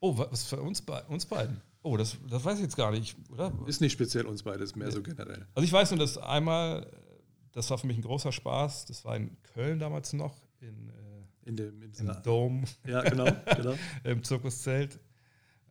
[0.00, 1.60] Oh, was für uns, be uns beiden?
[1.82, 3.52] Oh, das, das weiß ich jetzt gar nicht, oder?
[3.66, 4.94] Ist nicht speziell uns beide, ist mehr nee.
[4.94, 5.46] so generell.
[5.54, 6.90] Also ich weiß nur, dass einmal,
[7.52, 11.09] das war für mich ein großer Spaß, das war in Köln damals noch, in, äh,
[11.44, 12.64] in dem in im Dome.
[12.86, 13.26] Ja, genau,
[13.56, 13.74] genau.
[14.04, 14.98] Im Zirkuszelt.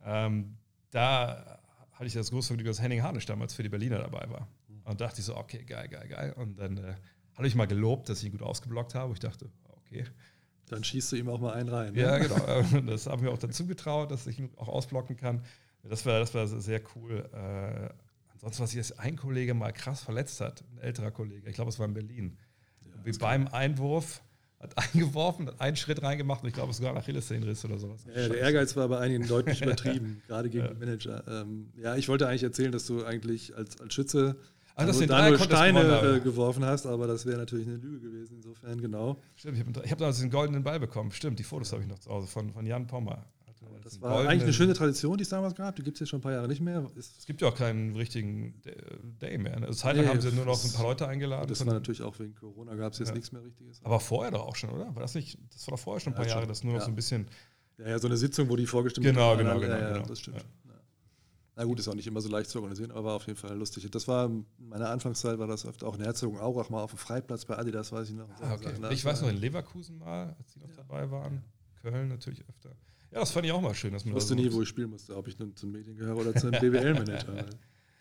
[0.04, 0.58] Ähm,
[0.92, 1.60] da
[1.94, 4.48] hatte ich das große Vergnügen, dass Henning Harnisch damals für die Berliner dabei war.
[4.86, 6.34] Und dachte ich so, okay, geil, geil, geil.
[6.36, 6.96] Und dann äh,
[7.36, 9.14] hatte ich mal gelobt, dass ich ihn gut ausgeblockt habe.
[9.14, 10.06] Ich dachte, okay.
[10.68, 11.94] Dann schießt du ihm auch mal einen rein.
[11.94, 12.02] Ne?
[12.02, 12.82] Ja, genau.
[12.88, 15.44] Das haben wir auch dazu getraut, dass ich ihn auch ausblocken kann.
[15.84, 17.30] Das war, das war sehr cool.
[17.34, 17.90] Äh,
[18.34, 21.80] ansonsten, was sich ein Kollege mal krass verletzt hat, ein älterer Kollege, ich glaube, es
[21.80, 22.38] war in Berlin.
[22.86, 24.22] Ja, Wie beim Einwurf
[24.60, 28.02] hat eingeworfen, hat einen Schritt reingemacht und ich glaube, es sogar nach Achillessehnenriss oder sowas.
[28.08, 30.70] Ja, der Ehrgeiz war bei einigen deutlich übertrieben, gerade gegen ja.
[30.72, 31.24] den Manager.
[31.28, 34.36] Ähm, ja, ich wollte eigentlich erzählen, dass du eigentlich als, als Schütze
[34.86, 38.80] du da nur Steine äh, geworfen hast, aber das wäre natürlich eine Lüge gewesen, insofern,
[38.80, 39.18] genau.
[39.36, 41.12] Stimmt, ich habe hab damals den goldenen Ball bekommen.
[41.12, 43.26] Stimmt, die Fotos habe ich noch zu Hause von, von Jan Pommer.
[43.90, 45.76] Das war eigentlich eine schöne Tradition, die es damals gab.
[45.76, 46.86] Die gibt es jetzt schon ein paar Jahre nicht mehr.
[46.96, 48.62] es gibt ja auch keinen richtigen
[49.22, 49.60] Day mehr.
[49.60, 49.68] Ne?
[49.68, 51.48] Also Zeitlang nee, haben sie nur noch ein paar Leute eingeladen.
[51.48, 53.16] Das war natürlich auch wegen Corona, gab es jetzt ja.
[53.16, 53.84] nichts mehr Richtiges.
[53.84, 54.94] Aber vorher doch auch schon, oder?
[54.94, 56.82] War das nicht, das war doch vorher schon ein paar ja, Jahre, dass nur noch
[56.82, 57.28] so ein bisschen
[57.78, 59.40] Ja, ja, so eine Sitzung, wo die vorgestimmt Genau, haben.
[59.40, 60.06] genau, genau, ja, genau.
[60.06, 60.46] Das stimmt.
[61.56, 63.58] Na gut, ist auch nicht immer so leicht zu organisieren, aber war auf jeden Fall
[63.58, 63.86] lustig.
[63.92, 67.44] Das war in meiner Anfangszeit, war das oft auch in Herzogenaurach mal auf dem Freiplatz
[67.44, 68.30] bei Adidas, weiß ich noch.
[68.40, 68.72] Ah, okay.
[68.92, 71.44] Ich weiß noch in Leverkusen mal, als die noch dabei waren.
[71.82, 72.70] Köln natürlich öfter.
[73.12, 74.92] Ja, das fand ich auch mal schön, dass man Ich wusste nie, wo ich spielen
[74.92, 77.46] musste, ob ich nun zum Medien gehöre oder zum BWL-Manager.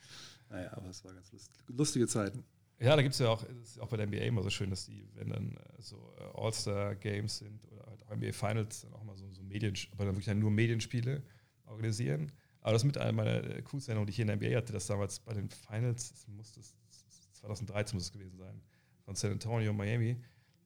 [0.51, 2.45] naja, aber es war ganz lust lustige Zeiten.
[2.81, 4.87] Ja, da gibt es ja auch, ist auch bei der NBA immer so schön, dass
[4.87, 9.17] die, wenn dann äh, so äh, All-Star-Games sind oder halt NBA Finals, dann auch mal
[9.17, 11.23] so, so Medien, aber dann wirklich dann nur Medienspiele
[11.67, 12.31] organisieren.
[12.61, 14.57] Aber das ist mit einer meiner äh, coolsten Erinnerungen, die ich hier in der NBA
[14.57, 16.77] hatte, dass damals bei den Finals, das muss das,
[17.33, 18.61] 2013 muss es gewesen sein,
[19.05, 20.17] von San Antonio, Miami,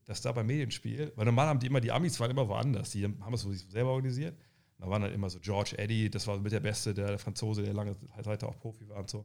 [0.05, 3.05] dass da beim Medienspiel, weil normal haben die immer, die Amis waren immer woanders, die
[3.05, 4.37] haben es sich selber organisiert.
[4.79, 7.63] Da waren dann immer so George Eddy, das war mit der Beste, der, der Franzose,
[7.63, 9.25] der lange Zeit auch Profi war und so.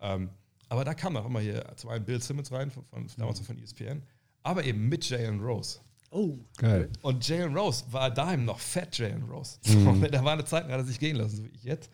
[0.00, 0.30] Ähm,
[0.68, 3.58] aber da kam auch immer hier zum einen Bill Simmons rein, von, von, damals von
[3.58, 4.02] ESPN,
[4.42, 5.80] aber eben mit Jalen Rose.
[6.10, 6.88] Oh, Geil.
[7.02, 9.58] Und Jalen Rose war daheim noch fett, Jalen Rose.
[9.66, 10.00] Mhm.
[10.00, 11.90] So, da war eine Zeit, da hat er sich gehen lassen, so wie ich jetzt.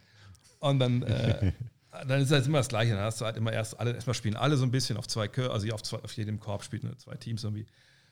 [0.61, 1.53] Und dann, äh,
[2.07, 2.93] dann ist halt immer das Gleiche.
[2.93, 5.26] Dann hast du halt immer erst alle, erstmal spielen alle so ein bisschen auf zwei
[5.26, 7.66] Kör, also auf, zwei, auf jedem Korb spielen zwei Teams irgendwie.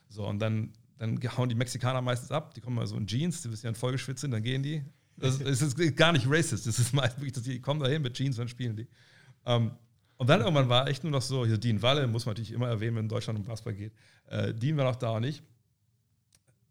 [0.09, 3.42] So, und dann, dann hauen die Mexikaner meistens ab, die kommen mal so in Jeans,
[3.42, 4.82] die wissen ja voll geschwitzt sind, dann gehen die.
[5.16, 8.14] Das, das ist gar nicht racist, das ist meist wirklich, dass die kommen dahin mit
[8.14, 8.86] Jeans, dann spielen die.
[9.46, 9.72] Ähm,
[10.16, 12.68] und dann irgendwann war echt nur noch so, hier Dean Walle, muss man natürlich immer
[12.68, 13.92] erwähnen, wenn in Deutschland um Basketball geht.
[14.26, 15.42] Äh, Dean war noch da und ich.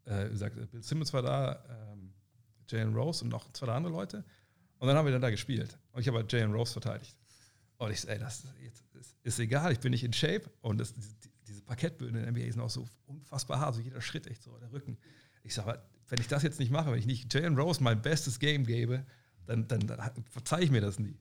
[0.06, 2.14] Äh, wie gesagt, Bill Simmons war da, ähm,
[2.70, 4.24] Jalen Rose und noch zwei andere Leute.
[4.80, 5.78] Und dann haben wir dann da gespielt.
[5.92, 7.16] Und ich habe halt Jalen Rose verteidigt.
[7.78, 10.44] Und ich so, ey, das jetzt, ist, ist egal, ich bin nicht in Shape.
[10.62, 11.16] Und das, diese
[11.68, 14.72] Parkettböden in der NBA sind auch so unfassbar hart, so jeder Schritt echt so, der
[14.72, 14.98] Rücken.
[15.44, 18.40] Ich sage, wenn ich das jetzt nicht mache, wenn ich nicht Jalen Rose mein bestes
[18.40, 19.06] Game gebe,
[19.46, 20.00] dann, dann, dann
[20.30, 21.20] verzeihe ich mir das nie.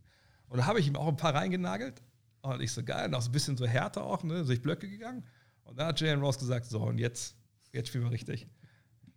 [0.49, 2.03] Und da habe ich ihm auch ein paar reingenagelt.
[2.43, 5.25] Und ich so, geil, noch so ein bisschen so härter auch, ne, durch Blöcke gegangen.
[5.65, 7.37] Und dann hat Jalen Rose gesagt, so, und jetzt,
[7.73, 8.47] jetzt spielen wir richtig.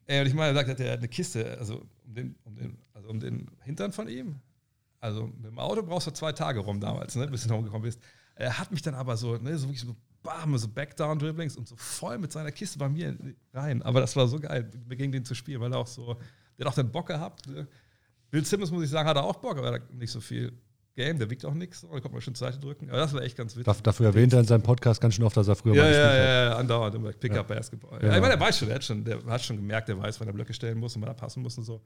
[0.08, 3.10] Und ich meine, er sagt, er hat eine Kiste, also um den, um den, also
[3.10, 4.40] um den Hintern von ihm.
[5.00, 8.02] Also mit dem Auto brauchst du zwei Tage rum damals, ne, bis du rumgekommen bist.
[8.34, 11.76] Er hat mich dann aber so, ne, so wirklich so, bam, so Backdown-Dribblings und so
[11.78, 13.18] voll mit seiner Kiste bei mir
[13.54, 13.82] rein.
[13.84, 16.16] Aber das war so geil, gegen den zu spielen, weil er auch so,
[16.58, 17.48] der hat auch den Bock gehabt.
[17.48, 17.68] Ne.
[18.32, 20.52] Bill Simmons, muss ich sagen, hat er auch Bock, aber er hat nicht so viel
[20.96, 22.90] Game, der wiegt auch nichts, da konnte man schon Seite drücken.
[22.90, 23.68] Aber das war echt ganz witzig.
[23.74, 25.92] Daf- Dafür erwähnt er in seinem Podcast ganz schön oft, dass er früher Ja, mal
[25.92, 26.28] ja, gespielt hat.
[26.28, 28.00] ja, ja, andauernd immer Pickup Basketball.
[28.02, 28.08] Ja.
[28.10, 28.16] Ja.
[28.16, 30.28] Ich meine, der weiß schon, der hat schon, der hat schon gemerkt, der weiß, wann
[30.28, 31.82] er Blöcke stellen muss und wann er passen muss und so.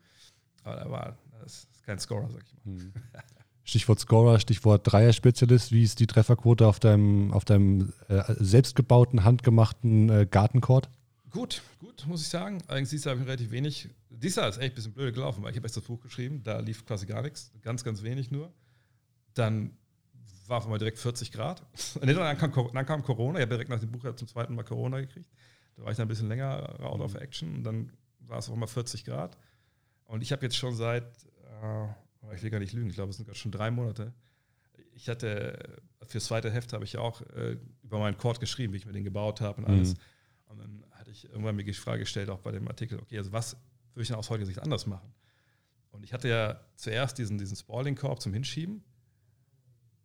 [0.64, 2.92] Aber er war, das ist kein Scorer, sag ich mal.
[3.64, 5.72] Stichwort Scorer, Stichwort Dreier-Spezialist.
[5.72, 10.90] Wie ist die Trefferquote auf deinem, auf deinem äh, selbstgebauten, handgemachten äh, Gartencourt?
[11.30, 12.62] Gut, gut, muss ich sagen.
[12.68, 13.90] Allerdings dieses Jahr habe ich relativ wenig.
[14.10, 16.44] Dieses Jahr ist echt ein bisschen blöd gelaufen, weil ich habe erst das Buch geschrieben,
[16.44, 18.52] da lief quasi gar nichts, ganz, ganz wenig nur.
[19.34, 19.72] Dann
[20.48, 21.64] war auf einmal direkt 40 Grad.
[22.02, 24.64] Und dann kam, dann kam Corona, ich habe direkt nach dem Buch zum zweiten Mal
[24.64, 25.30] Corona gekriegt.
[25.76, 28.54] Da war ich dann ein bisschen länger out of action und dann war es auf
[28.54, 29.38] einmal 40 Grad.
[30.06, 31.88] Und ich habe jetzt schon seit, äh,
[32.32, 34.14] ich will gar nicht lügen, ich glaube, es sind gerade schon drei Monate.
[34.96, 38.78] Ich hatte, fürs zweite Heft habe ich ja auch äh, über meinen Court geschrieben, wie
[38.78, 39.94] ich mir den gebaut habe und alles.
[39.94, 40.00] Mhm.
[40.46, 43.32] Und dann hatte ich irgendwann mir die Frage gestellt, auch bei dem Artikel, okay, also
[43.32, 43.58] was
[43.94, 45.14] würde ich denn aus heutiger Sicht anders machen?
[45.92, 48.84] Und ich hatte ja zuerst diesen, diesen Spalding-Korb zum Hinschieben.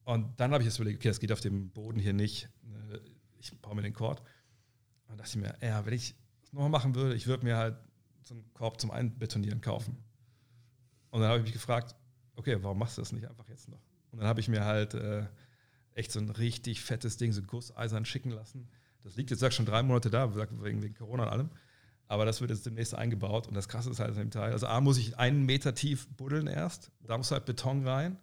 [0.04, 2.48] Und dann habe ich jetzt überlegt, okay, das geht auf dem Boden hier nicht.
[2.92, 2.98] Äh,
[3.38, 4.20] Ich baue mir den Korb.
[4.20, 7.56] Und dann dachte ich mir, ja, wenn ich das nochmal machen würde, ich würde mir
[7.56, 7.76] halt
[8.22, 9.96] so einen Korb zum Einbetonieren kaufen.
[11.10, 11.94] Und dann habe ich mich gefragt,
[12.38, 13.80] okay, warum machst du das nicht einfach jetzt noch?
[14.10, 15.26] Und dann habe ich mir halt äh,
[15.94, 18.68] echt so ein richtig fettes Ding, so Gusseisern schicken lassen.
[19.02, 21.50] Das liegt jetzt sag, schon drei Monate da, wegen, wegen Corona und allem.
[22.06, 23.46] Aber das wird jetzt demnächst eingebaut.
[23.48, 24.52] Und das Krasse ist halt an dem Teil.
[24.52, 26.90] Also A muss ich einen Meter tief buddeln erst.
[27.06, 28.16] Da muss halt Beton rein.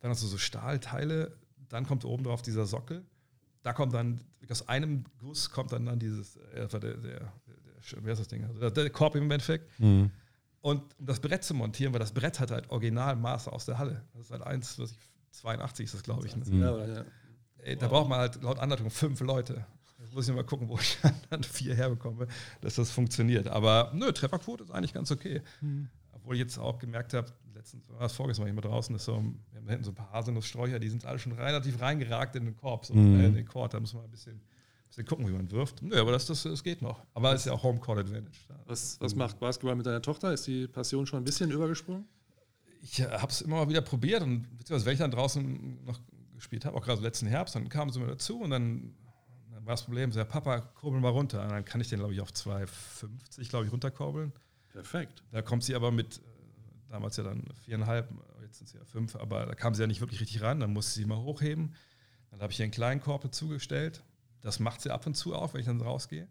[0.00, 1.36] Dann hast du so Stahlteile.
[1.68, 3.04] Dann kommt oben drauf dieser Sockel.
[3.62, 7.32] Da kommt dann, aus einem Guss kommt dann, dann dieses, äh, der, der, der,
[7.96, 8.44] wer ist das Ding?
[8.44, 9.78] Also der, der Korb im Endeffekt.
[9.80, 10.10] Mhm.
[10.68, 14.04] Und um das Brett zu montieren, weil das Brett hat halt Originalmaße aus der Halle.
[14.14, 14.98] Das ist halt 1, was ich,
[15.32, 16.36] 82 ist das, glaube ich.
[16.36, 16.44] Ne?
[16.46, 16.60] Mhm.
[16.62, 17.04] Ja, ja.
[17.58, 19.64] Ey, da braucht man halt laut Anleitung fünf Leute.
[20.00, 20.96] Jetzt muss ich mal gucken, wo ich
[21.30, 22.28] dann vier herbekomme,
[22.60, 23.48] dass das funktioniert.
[23.48, 25.42] Aber nö, Trefferquote ist eigentlich ganz okay.
[26.12, 29.04] Obwohl ich jetzt auch gemerkt habe, letztens war es vorgestern war ich mal draußen, ist
[29.04, 29.20] so, wir
[29.58, 32.56] haben da hinten so ein paar Haselnusssträucher, die sind alle schon relativ reingeragt in den
[32.56, 33.20] Korb, so Mhm.
[33.20, 33.74] äh, in den Court.
[33.74, 34.40] Da muss man ein bisschen,
[34.88, 35.82] bisschen gucken, wie man wirft.
[35.82, 37.04] Nö, aber das, das, das geht noch.
[37.14, 38.38] Aber es ist ja auch Home Court Advantage.
[38.66, 40.32] Was, was macht Basketball mit deiner Tochter?
[40.32, 42.06] Ist die Passion schon ein bisschen übergesprungen?
[42.82, 46.00] ich habe es immer mal wieder probiert und beziehungsweise wenn ich dann draußen noch
[46.34, 48.94] gespielt habe, auch gerade letzten Herbst, dann kamen sie mir dazu und dann,
[49.50, 51.42] dann war das Problem, so, ja, Papa, kurbel mal runter.
[51.42, 54.32] Und dann kann ich den, glaube ich, auf 2,50, glaube ich, runterkurbeln.
[54.72, 55.24] Perfekt.
[55.32, 56.20] Da kommt sie aber mit, äh,
[56.90, 58.08] damals ja dann viereinhalb,
[58.42, 60.72] jetzt sind sie ja fünf, aber da kam sie ja nicht wirklich richtig ran, dann
[60.72, 61.74] musste sie mal hochheben.
[62.30, 64.04] Dann habe ich ihr einen kleinen Korb dazugestellt.
[64.42, 66.28] Das macht sie ab und zu auf, wenn ich dann rausgehe.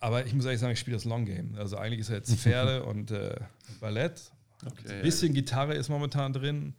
[0.00, 1.54] Aber ich muss ehrlich sagen, ich spiele das Long Game.
[1.56, 3.36] Also eigentlich ist ja jetzt Pferde und äh,
[3.80, 4.32] Ballett.
[4.64, 4.96] Okay.
[4.96, 6.74] Ein bisschen Gitarre ist momentan drin.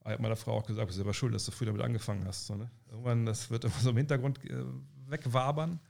[0.00, 2.24] Ich habe meiner Frau auch gesagt, du bist selber schuld, dass du früh damit angefangen
[2.26, 2.46] hast.
[2.46, 2.70] So, ne?
[2.90, 4.62] Irgendwann, das wird immer so im Hintergrund äh,
[5.08, 5.80] wegwabern.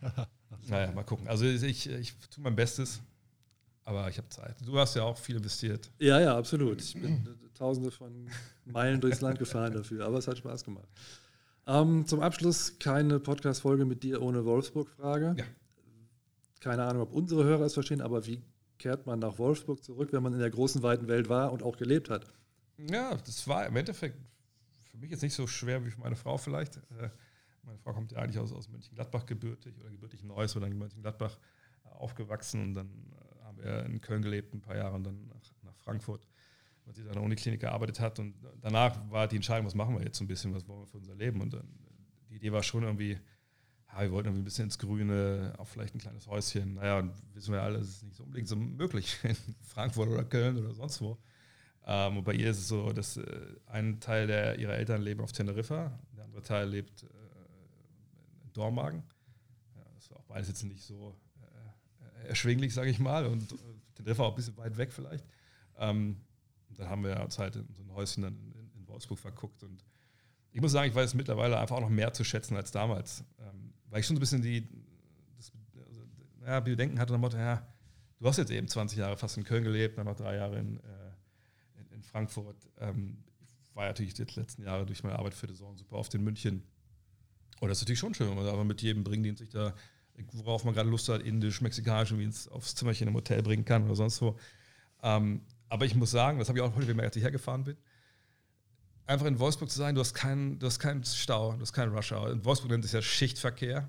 [0.68, 1.26] naja, mal gucken.
[1.28, 3.00] Also ich, ich tue mein Bestes,
[3.84, 4.54] aber ich habe Zeit.
[4.64, 5.90] Du hast ja auch viel investiert.
[5.98, 6.80] Ja, ja, absolut.
[6.80, 8.28] Ich bin äh, tausende von
[8.66, 10.88] Meilen durchs Land gefahren dafür, aber es hat Spaß gemacht.
[11.68, 15.34] Ähm, zum Abschluss keine Podcast-Folge mit dir ohne Wolfsburg-Frage.
[15.36, 15.44] Ja.
[16.60, 18.42] Keine Ahnung, ob unsere Hörer es verstehen, aber wie
[18.78, 21.76] kehrt man nach Wolfsburg zurück, wenn man in der großen, weiten Welt war und auch
[21.76, 22.24] gelebt hat?
[22.78, 24.16] Ja, das war im Endeffekt
[24.84, 26.78] für mich jetzt nicht so schwer wie für meine Frau vielleicht.
[26.98, 27.10] Äh,
[27.64, 31.36] meine Frau kommt ja eigentlich aus, aus Mönchengladbach gebürtig oder gebürtig Neuss oder in Mönchengladbach
[31.84, 35.26] äh, aufgewachsen und dann äh, haben wir in Köln gelebt ein paar Jahre und dann
[35.26, 36.26] nach, nach Frankfurt,
[36.88, 40.02] weil sie an der Uniklinik gearbeitet hat und danach war die Entscheidung, was machen wir
[40.02, 41.68] jetzt so ein bisschen, was wollen wir für unser Leben und dann
[42.30, 43.18] die Idee war schon irgendwie,
[43.92, 46.74] ja, wir wollten irgendwie ein bisschen ins Grüne, auch vielleicht ein kleines Häuschen.
[46.74, 50.56] Naja, wissen wir alle, es ist nicht so unbedingt so möglich in Frankfurt oder Köln
[50.56, 51.18] oder sonst wo.
[51.86, 53.24] Ähm, und bei ihr ist es so, dass äh,
[53.66, 57.06] ein Teil der, ihrer Eltern leben auf Teneriffa, der andere Teil lebt äh,
[58.44, 59.02] in Dormagen.
[59.74, 61.14] Ja, das war auch beides jetzt nicht so
[62.22, 63.26] äh, erschwinglich, sage ich mal.
[63.26, 63.56] Und äh,
[63.94, 65.26] Teneriffa auch ein bisschen weit weg vielleicht.
[65.78, 66.16] Ähm,
[66.76, 69.62] dann haben wir uns halt in so ein Häuschen dann in, in Wolfsburg verguckt.
[69.62, 69.84] Und
[70.52, 73.24] ich muss sagen, ich weiß mittlerweile einfach auch noch mehr zu schätzen als damals.
[73.38, 74.66] Ähm, weil ich schon so ein bisschen die,
[75.36, 75.52] das,
[75.86, 76.02] also,
[76.44, 77.66] ja, Bedenken hatte, dem Motto, ja,
[78.18, 80.76] du hast jetzt eben 20 Jahre fast in Köln gelebt, dann noch drei Jahre in,
[80.78, 82.68] äh, in, in Frankfurt.
[82.78, 86.14] Ähm, ich war natürlich die letzten Jahre durch meine Arbeit für die Saison super oft
[86.14, 86.62] in München.
[87.60, 89.74] Und das ist natürlich schon schön, wenn man aber mit jedem Bringdienst sich da,
[90.32, 93.84] worauf man gerade Lust hat, indisch, mexikanisch, wie ins, aufs Zimmerchen im Hotel bringen kann
[93.84, 94.36] oder sonst wo.
[95.02, 97.76] Ähm, aber ich muss sagen, das habe ich auch heute gemerkt, als ich hergefahren bin,
[99.06, 101.94] einfach in Wolfsburg zu sein, du hast keinen, du hast keinen Stau, du hast keinen
[101.94, 102.30] Rush Hour.
[102.30, 103.88] In Wolfsburg nennt es ja Schichtverkehr.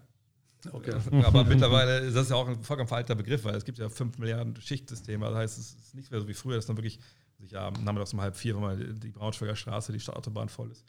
[0.71, 0.93] Okay.
[1.23, 4.17] Aber mittlerweile ist das ja auch ein vollkommen veralteter Begriff, weil es gibt ja 5
[4.17, 5.25] Milliarden Schichtsysteme.
[5.25, 6.99] Das heißt, es ist nicht mehr so wie früher, dass dann wirklich
[7.39, 10.85] sich ja, nachmittags um halb vier, wenn mal die Braunschweiger Straße, die Stadtautobahn voll ist.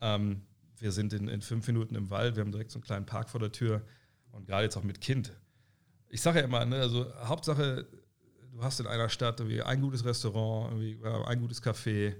[0.00, 0.42] Ähm,
[0.78, 3.30] wir sind in, in fünf Minuten im Wald, wir haben direkt so einen kleinen Park
[3.30, 3.82] vor der Tür
[4.32, 5.32] und gerade jetzt auch mit Kind.
[6.08, 7.86] Ich sage ja immer, ne, also Hauptsache,
[8.54, 12.14] du hast in einer Stadt irgendwie ein gutes Restaurant, irgendwie ein gutes Café.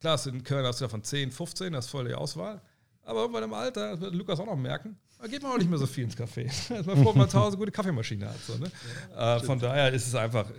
[0.00, 2.60] Klar, in Köln hast du davon 10, 15, das ist voll die Auswahl.
[3.02, 5.70] Aber irgendwann im Alter, das wird Lukas auch noch merken, da geht man auch nicht
[5.70, 6.50] mehr so viel ins Café.
[6.84, 8.38] man froh, wenn man zu Hause eine gute Kaffeemaschine hat.
[8.40, 8.70] So, ne?
[9.16, 10.50] äh, von daher ist es einfach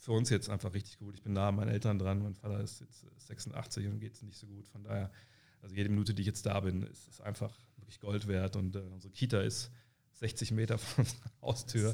[0.00, 1.14] für uns jetzt einfach richtig gut.
[1.14, 2.22] Ich bin nah an meinen Eltern dran.
[2.22, 4.68] Mein Vater ist jetzt 86 und geht es nicht so gut.
[4.68, 5.10] Von daher,
[5.62, 8.56] also jede Minute, die ich jetzt da bin, ist, ist einfach wirklich Gold wert.
[8.56, 9.70] Und äh, unsere Kita ist
[10.14, 11.92] 60 Meter von unserer Haustür.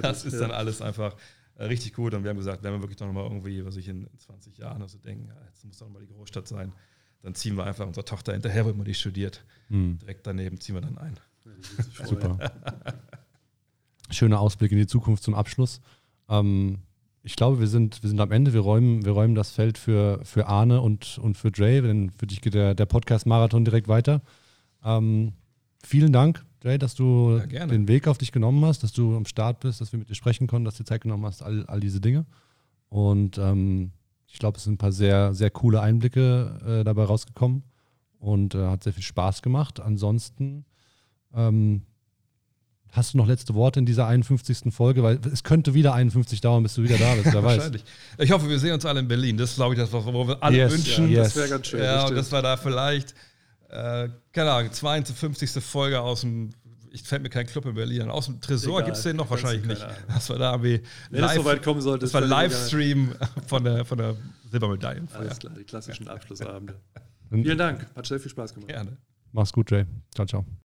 [0.00, 0.40] Das ist ja.
[0.40, 2.14] dann alles einfach äh, richtig gut.
[2.14, 4.82] Und wir haben gesagt, wenn wir wirklich doch nochmal irgendwie, was ich in 20 Jahren
[4.82, 6.72] also denken, ja, jetzt muss doch nochmal die Großstadt sein,
[7.22, 9.44] dann ziehen wir einfach unserer Tochter hinterher, wo immer die studiert.
[9.68, 9.98] Hm.
[9.98, 11.20] Direkt daneben ziehen wir dann ein.
[11.44, 12.06] Ja.
[12.06, 12.38] Super.
[14.10, 15.80] Schöner Ausblick in die Zukunft zum Abschluss.
[16.28, 16.78] Ähm,
[17.22, 18.52] ich glaube, wir sind, wir sind am Ende.
[18.52, 21.82] Wir räumen, wir räumen das Feld für, für Arne und, und für Dre.
[21.82, 24.22] Denn für dich geht der, der Podcast-Marathon direkt weiter.
[24.82, 25.34] Ähm,
[25.82, 29.24] vielen Dank, Dre, dass du Ja, den Weg auf dich genommen hast, dass du am
[29.26, 31.64] Start bist, dass wir mit dir sprechen konnten, dass du dir Zeit genommen hast, all,
[31.66, 32.26] all diese Dinge.
[32.88, 33.92] Und ähm,
[34.26, 37.62] ich glaube, es sind ein paar sehr, sehr coole Einblicke äh, dabei rausgekommen
[38.18, 39.80] und äh, hat sehr viel Spaß gemacht.
[39.80, 40.64] Ansonsten
[41.34, 41.82] ähm,
[42.92, 44.72] hast du noch letzte Worte in dieser 51.
[44.74, 47.56] Folge, weil es könnte wieder 51 dauern, bis du wieder da bist, wer weiß.
[47.58, 47.84] Wahrscheinlich.
[48.18, 49.36] Ich hoffe, wir sehen uns alle in Berlin.
[49.36, 51.08] Das ist, glaube ich, das, was wir alle Yes, wünschen.
[51.10, 51.80] ja, Das wäre ganz schön.
[51.82, 53.14] Ja, das und dass wir da vielleicht,
[53.70, 55.62] äh, keine Ahnung, 52.
[55.62, 56.50] Folge aus dem,
[56.90, 59.30] ich fällt mir kein Club in Berlin an, aus dem Tresor gibt es den noch
[59.30, 59.86] wahrscheinlich nicht.
[60.08, 62.20] Dass wir da irgendwie Wenn es soweit kommen sollte, das war.
[62.22, 63.14] Livestream
[63.46, 64.16] von der, von der
[64.50, 65.20] Silbermedaillenfeier.
[65.20, 66.74] Alles klar, die klassischen Abschlussabende.
[67.30, 68.68] Vielen Dank, hat sehr viel Spaß gemacht.
[68.68, 68.96] Gerne.
[69.32, 69.86] Mach's gut, Jay.
[70.14, 70.44] Ciao, ciao.